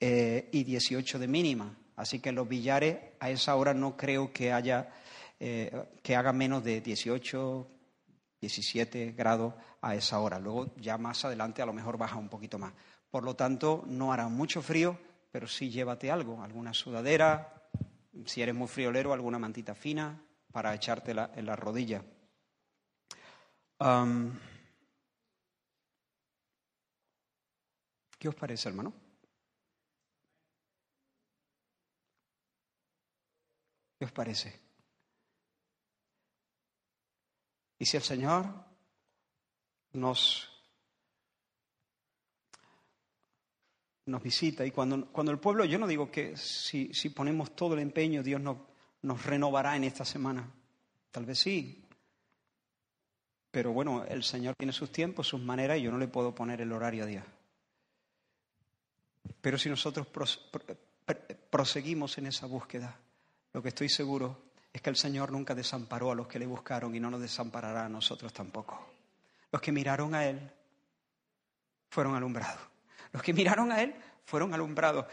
eh, 0.00 0.48
y 0.52 0.64
18 0.64 1.18
de 1.18 1.28
mínima. 1.28 1.76
Así 1.96 2.20
que 2.20 2.28
en 2.28 2.34
los 2.34 2.48
billares 2.48 2.98
a 3.20 3.30
esa 3.30 3.54
hora 3.56 3.72
no 3.72 3.96
creo 3.96 4.32
que 4.32 4.52
haya 4.52 4.90
eh, 5.38 5.72
que 6.02 6.16
haga 6.16 6.32
menos 6.32 6.64
de 6.64 6.80
18, 6.80 7.66
17 8.40 9.12
grados 9.12 9.54
a 9.80 9.94
esa 9.94 10.18
hora. 10.20 10.38
Luego 10.38 10.74
ya 10.76 10.98
más 10.98 11.24
adelante 11.24 11.62
a 11.62 11.66
lo 11.66 11.72
mejor 11.72 11.98
baja 11.98 12.16
un 12.16 12.28
poquito 12.28 12.58
más. 12.58 12.72
Por 13.10 13.22
lo 13.22 13.34
tanto, 13.34 13.84
no 13.86 14.12
hará 14.12 14.28
mucho 14.28 14.62
frío, 14.62 14.98
pero 15.30 15.46
sí 15.46 15.70
llévate 15.70 16.10
algo, 16.10 16.42
alguna 16.42 16.74
sudadera, 16.74 17.68
si 18.24 18.42
eres 18.42 18.54
muy 18.54 18.68
friolero, 18.68 19.12
alguna 19.12 19.38
mantita 19.38 19.74
fina, 19.74 20.20
para 20.52 20.74
echártela 20.74 21.30
en 21.34 21.46
la 21.46 21.56
¿Qué 28.18 28.28
os 28.28 28.34
parece, 28.34 28.68
hermano? 28.68 28.92
¿Qué 33.98 34.04
os 34.04 34.12
parece? 34.12 34.60
Y 37.78 37.84
si 37.84 37.96
el 37.96 38.02
Señor 38.02 38.46
nos, 39.92 40.48
nos 44.06 44.22
visita 44.22 44.64
y 44.64 44.70
cuando, 44.70 45.10
cuando 45.12 45.32
el 45.32 45.38
pueblo, 45.38 45.64
yo 45.64 45.78
no 45.78 45.86
digo 45.86 46.10
que 46.10 46.36
si, 46.36 46.92
si 46.94 47.10
ponemos 47.10 47.54
todo 47.54 47.74
el 47.74 47.80
empeño, 47.80 48.22
Dios 48.22 48.40
nos 48.40 48.56
nos 49.06 49.24
renovará 49.24 49.76
en 49.76 49.84
esta 49.84 50.04
semana. 50.04 50.52
Tal 51.10 51.24
vez 51.24 51.38
sí. 51.38 51.85
Pero 53.56 53.72
bueno, 53.72 54.04
el 54.06 54.22
Señor 54.22 54.54
tiene 54.54 54.70
sus 54.74 54.92
tiempos, 54.92 55.28
sus 55.28 55.40
maneras 55.40 55.78
y 55.78 55.82
yo 55.84 55.90
no 55.90 55.96
le 55.96 56.08
puedo 56.08 56.34
poner 56.34 56.60
el 56.60 56.70
horario 56.72 57.04
a 57.04 57.06
Dios. 57.06 57.24
Pero 59.40 59.56
si 59.56 59.70
nosotros 59.70 60.06
proseguimos 61.48 62.18
en 62.18 62.26
esa 62.26 62.44
búsqueda, 62.44 62.94
lo 63.54 63.62
que 63.62 63.70
estoy 63.70 63.88
seguro 63.88 64.42
es 64.74 64.82
que 64.82 64.90
el 64.90 64.96
Señor 64.96 65.32
nunca 65.32 65.54
desamparó 65.54 66.10
a 66.10 66.14
los 66.14 66.26
que 66.26 66.38
le 66.38 66.44
buscaron 66.44 66.94
y 66.94 67.00
no 67.00 67.10
nos 67.10 67.22
desamparará 67.22 67.86
a 67.86 67.88
nosotros 67.88 68.30
tampoco. 68.34 68.90
Los 69.50 69.62
que 69.62 69.72
miraron 69.72 70.14
a 70.14 70.26
Él 70.26 70.38
fueron 71.88 72.14
alumbrados. 72.14 72.60
Los 73.10 73.22
que 73.22 73.32
miraron 73.32 73.72
a 73.72 73.80
Él 73.80 73.94
fueron 74.26 74.52
alumbrados. 74.52 75.06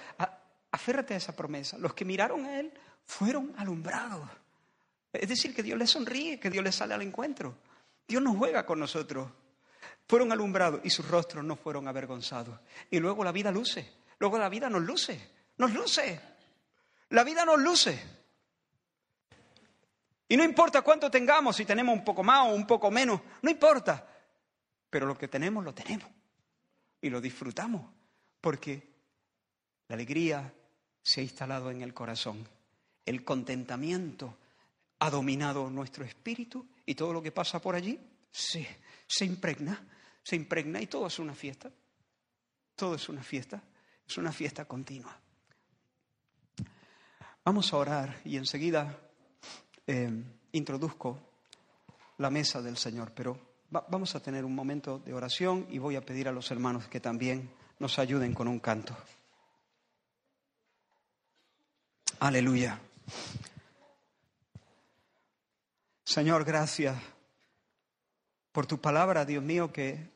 Aférrate 0.69 1.13
a 1.13 1.17
esa 1.17 1.33
promesa. 1.33 1.77
Los 1.77 1.93
que 1.93 2.03
miraron 2.03 2.43
a 2.43 2.59
Él 2.59 2.73
fueron 3.05 3.53
alumbrados. 3.57 4.29
Es 5.13 5.29
decir, 5.29 5.55
que 5.55 5.63
Dios 5.63 5.79
les 5.79 5.91
sonríe, 5.91 6.41
que 6.41 6.49
Dios 6.49 6.61
les 6.61 6.75
sale 6.75 6.93
al 6.93 7.03
encuentro. 7.03 7.55
Dios 8.07 8.21
no 8.21 8.33
juega 8.35 8.65
con 8.65 8.79
nosotros. 8.79 9.29
Fueron 10.07 10.31
alumbrados 10.31 10.81
y 10.83 10.89
sus 10.89 11.07
rostros 11.07 11.43
no 11.43 11.55
fueron 11.55 11.87
avergonzados. 11.87 12.59
Y 12.89 12.99
luego 12.99 13.23
la 13.23 13.31
vida 13.31 13.51
luce. 13.51 13.93
Luego 14.19 14.37
la 14.37 14.49
vida 14.49 14.69
nos 14.69 14.81
luce. 14.81 15.31
Nos 15.57 15.73
luce. 15.73 16.19
La 17.09 17.23
vida 17.23 17.45
nos 17.45 17.59
luce. 17.59 18.01
Y 20.27 20.37
no 20.37 20.43
importa 20.43 20.81
cuánto 20.81 21.11
tengamos, 21.11 21.55
si 21.55 21.65
tenemos 21.65 21.95
un 21.95 22.03
poco 22.03 22.23
más 22.23 22.47
o 22.47 22.53
un 22.53 22.65
poco 22.65 22.89
menos, 22.89 23.21
no 23.41 23.49
importa. 23.49 24.07
Pero 24.89 25.05
lo 25.05 25.17
que 25.17 25.27
tenemos, 25.27 25.63
lo 25.63 25.73
tenemos. 25.73 26.09
Y 27.01 27.09
lo 27.09 27.21
disfrutamos. 27.21 27.89
Porque 28.41 28.91
la 29.87 29.95
alegría 29.95 30.53
se 31.01 31.21
ha 31.21 31.23
instalado 31.23 31.71
en 31.71 31.81
el 31.81 31.93
corazón 31.93 32.47
el 33.05 33.23
contentamiento 33.23 34.37
ha 34.99 35.09
dominado 35.09 35.69
nuestro 35.69 36.05
espíritu 36.05 36.65
y 36.85 36.95
todo 36.95 37.13
lo 37.13 37.21
que 37.21 37.31
pasa 37.31 37.61
por 37.61 37.75
allí 37.75 37.99
se, 38.31 38.67
se 39.07 39.25
impregna, 39.25 39.85
se 40.21 40.35
impregna 40.35 40.81
y 40.81 40.87
todo 40.87 41.07
es 41.07 41.19
una 41.19 41.35
fiesta. 41.35 41.71
Todo 42.75 42.95
es 42.95 43.07
una 43.07 43.21
fiesta, 43.21 43.61
es 44.07 44.17
una 44.17 44.31
fiesta 44.31 44.65
continua. 44.65 45.15
Vamos 47.45 47.71
a 47.73 47.77
orar 47.77 48.21
y 48.25 48.37
enseguida 48.37 48.97
eh, 49.85 50.09
introduzco 50.53 51.19
la 52.17 52.29
mesa 52.29 52.61
del 52.61 52.77
Señor, 52.77 53.11
pero 53.13 53.37
vamos 53.69 54.15
a 54.15 54.21
tener 54.21 54.45
un 54.45 54.55
momento 54.55 54.99
de 54.99 55.13
oración 55.13 55.67
y 55.69 55.77
voy 55.77 55.95
a 55.95 56.05
pedir 56.05 56.27
a 56.27 56.31
los 56.31 56.49
hermanos 56.51 56.87
que 56.87 56.99
también 56.99 57.51
nos 57.79 57.99
ayuden 57.99 58.33
con 58.33 58.47
un 58.47 58.59
canto. 58.59 58.95
Aleluya. 62.19 62.79
Señor, 66.13 66.45
gracias 66.45 66.95
por 68.51 68.67
tu 68.67 68.79
palabra, 68.79 69.25
Dios 69.25 69.43
mío, 69.43 69.73
que 69.73 70.11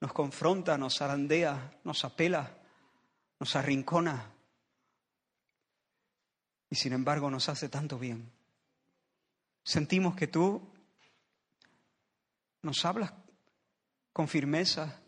nos 0.00 0.12
confronta, 0.12 0.76
nos 0.76 1.00
arandea, 1.00 1.78
nos 1.84 2.04
apela, 2.04 2.58
nos 3.38 3.54
arrincona 3.54 4.28
y 6.68 6.74
sin 6.74 6.94
embargo 6.94 7.30
nos 7.30 7.48
hace 7.48 7.68
tanto 7.68 7.96
bien. 7.96 8.28
Sentimos 9.62 10.16
que 10.16 10.26
tú 10.26 10.60
nos 12.62 12.84
hablas 12.84 13.12
con 14.12 14.26
firmeza 14.26 15.00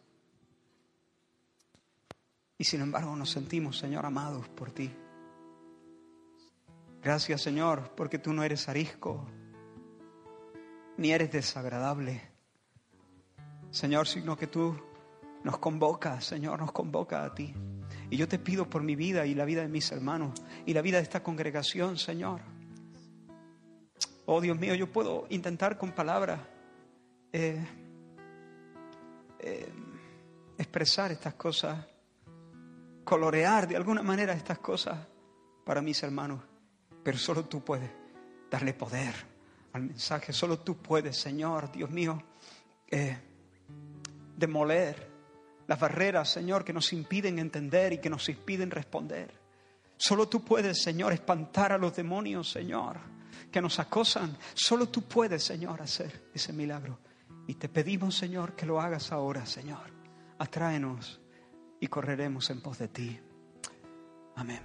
y 2.56 2.62
sin 2.62 2.82
embargo 2.82 3.16
nos 3.16 3.30
sentimos, 3.30 3.76
Señor, 3.76 4.06
amados 4.06 4.48
por 4.50 4.70
ti. 4.70 4.88
Gracias 7.02 7.42
Señor, 7.42 7.92
porque 7.96 8.20
tú 8.20 8.32
no 8.32 8.44
eres 8.44 8.68
arisco, 8.68 9.28
ni 10.98 11.12
eres 11.12 11.30
desagradable. 11.32 12.20
Señor, 13.70 14.06
sino 14.06 14.36
que 14.36 14.48
tú 14.48 14.76
nos 15.44 15.58
convocas, 15.58 16.24
Señor, 16.24 16.58
nos 16.58 16.72
convoca 16.72 17.24
a 17.24 17.34
ti. 17.34 17.54
Y 18.10 18.16
yo 18.16 18.28
te 18.28 18.38
pido 18.38 18.68
por 18.68 18.82
mi 18.82 18.96
vida 18.96 19.24
y 19.24 19.34
la 19.34 19.44
vida 19.44 19.62
de 19.62 19.68
mis 19.68 19.90
hermanos 19.92 20.38
y 20.66 20.74
la 20.74 20.82
vida 20.82 20.98
de 20.98 21.04
esta 21.04 21.22
congregación, 21.22 21.96
Señor. 21.96 22.40
Oh 24.26 24.40
Dios 24.40 24.58
mío, 24.58 24.74
yo 24.74 24.92
puedo 24.92 25.26
intentar 25.30 25.78
con 25.78 25.92
palabras 25.92 26.40
eh, 27.32 27.64
eh, 29.38 29.72
expresar 30.58 31.12
estas 31.12 31.34
cosas, 31.34 31.86
colorear 33.04 33.68
de 33.68 33.76
alguna 33.76 34.02
manera 34.02 34.32
estas 34.32 34.58
cosas 34.58 34.98
para 35.64 35.80
mis 35.80 36.02
hermanos, 36.02 36.42
pero 37.04 37.16
solo 37.16 37.44
tú 37.44 37.62
puedes 37.62 37.90
darle 38.50 38.74
poder 38.74 39.27
al 39.72 39.82
mensaje, 39.82 40.32
solo 40.32 40.58
tú 40.58 40.76
puedes, 40.78 41.16
Señor, 41.16 41.70
Dios 41.70 41.90
mío, 41.90 42.22
eh, 42.90 43.18
demoler 44.36 45.08
las 45.66 45.78
barreras, 45.78 46.30
Señor, 46.30 46.64
que 46.64 46.72
nos 46.72 46.92
impiden 46.92 47.38
entender 47.38 47.92
y 47.92 47.98
que 47.98 48.08
nos 48.08 48.28
impiden 48.28 48.70
responder. 48.70 49.32
Solo 49.96 50.28
tú 50.28 50.42
puedes, 50.42 50.80
Señor, 50.82 51.12
espantar 51.12 51.72
a 51.72 51.78
los 51.78 51.94
demonios, 51.94 52.50
Señor, 52.50 52.98
que 53.52 53.60
nos 53.60 53.78
acosan. 53.78 54.36
Solo 54.54 54.88
tú 54.88 55.02
puedes, 55.02 55.44
Señor, 55.44 55.82
hacer 55.82 56.30
ese 56.32 56.52
milagro. 56.52 57.00
Y 57.46 57.54
te 57.54 57.68
pedimos, 57.68 58.16
Señor, 58.16 58.54
que 58.54 58.64
lo 58.64 58.80
hagas 58.80 59.12
ahora, 59.12 59.44
Señor. 59.44 59.92
Atráenos 60.38 61.20
y 61.80 61.86
correremos 61.88 62.48
en 62.50 62.60
pos 62.62 62.78
de 62.78 62.88
ti. 62.88 63.20
Amén. 64.36 64.62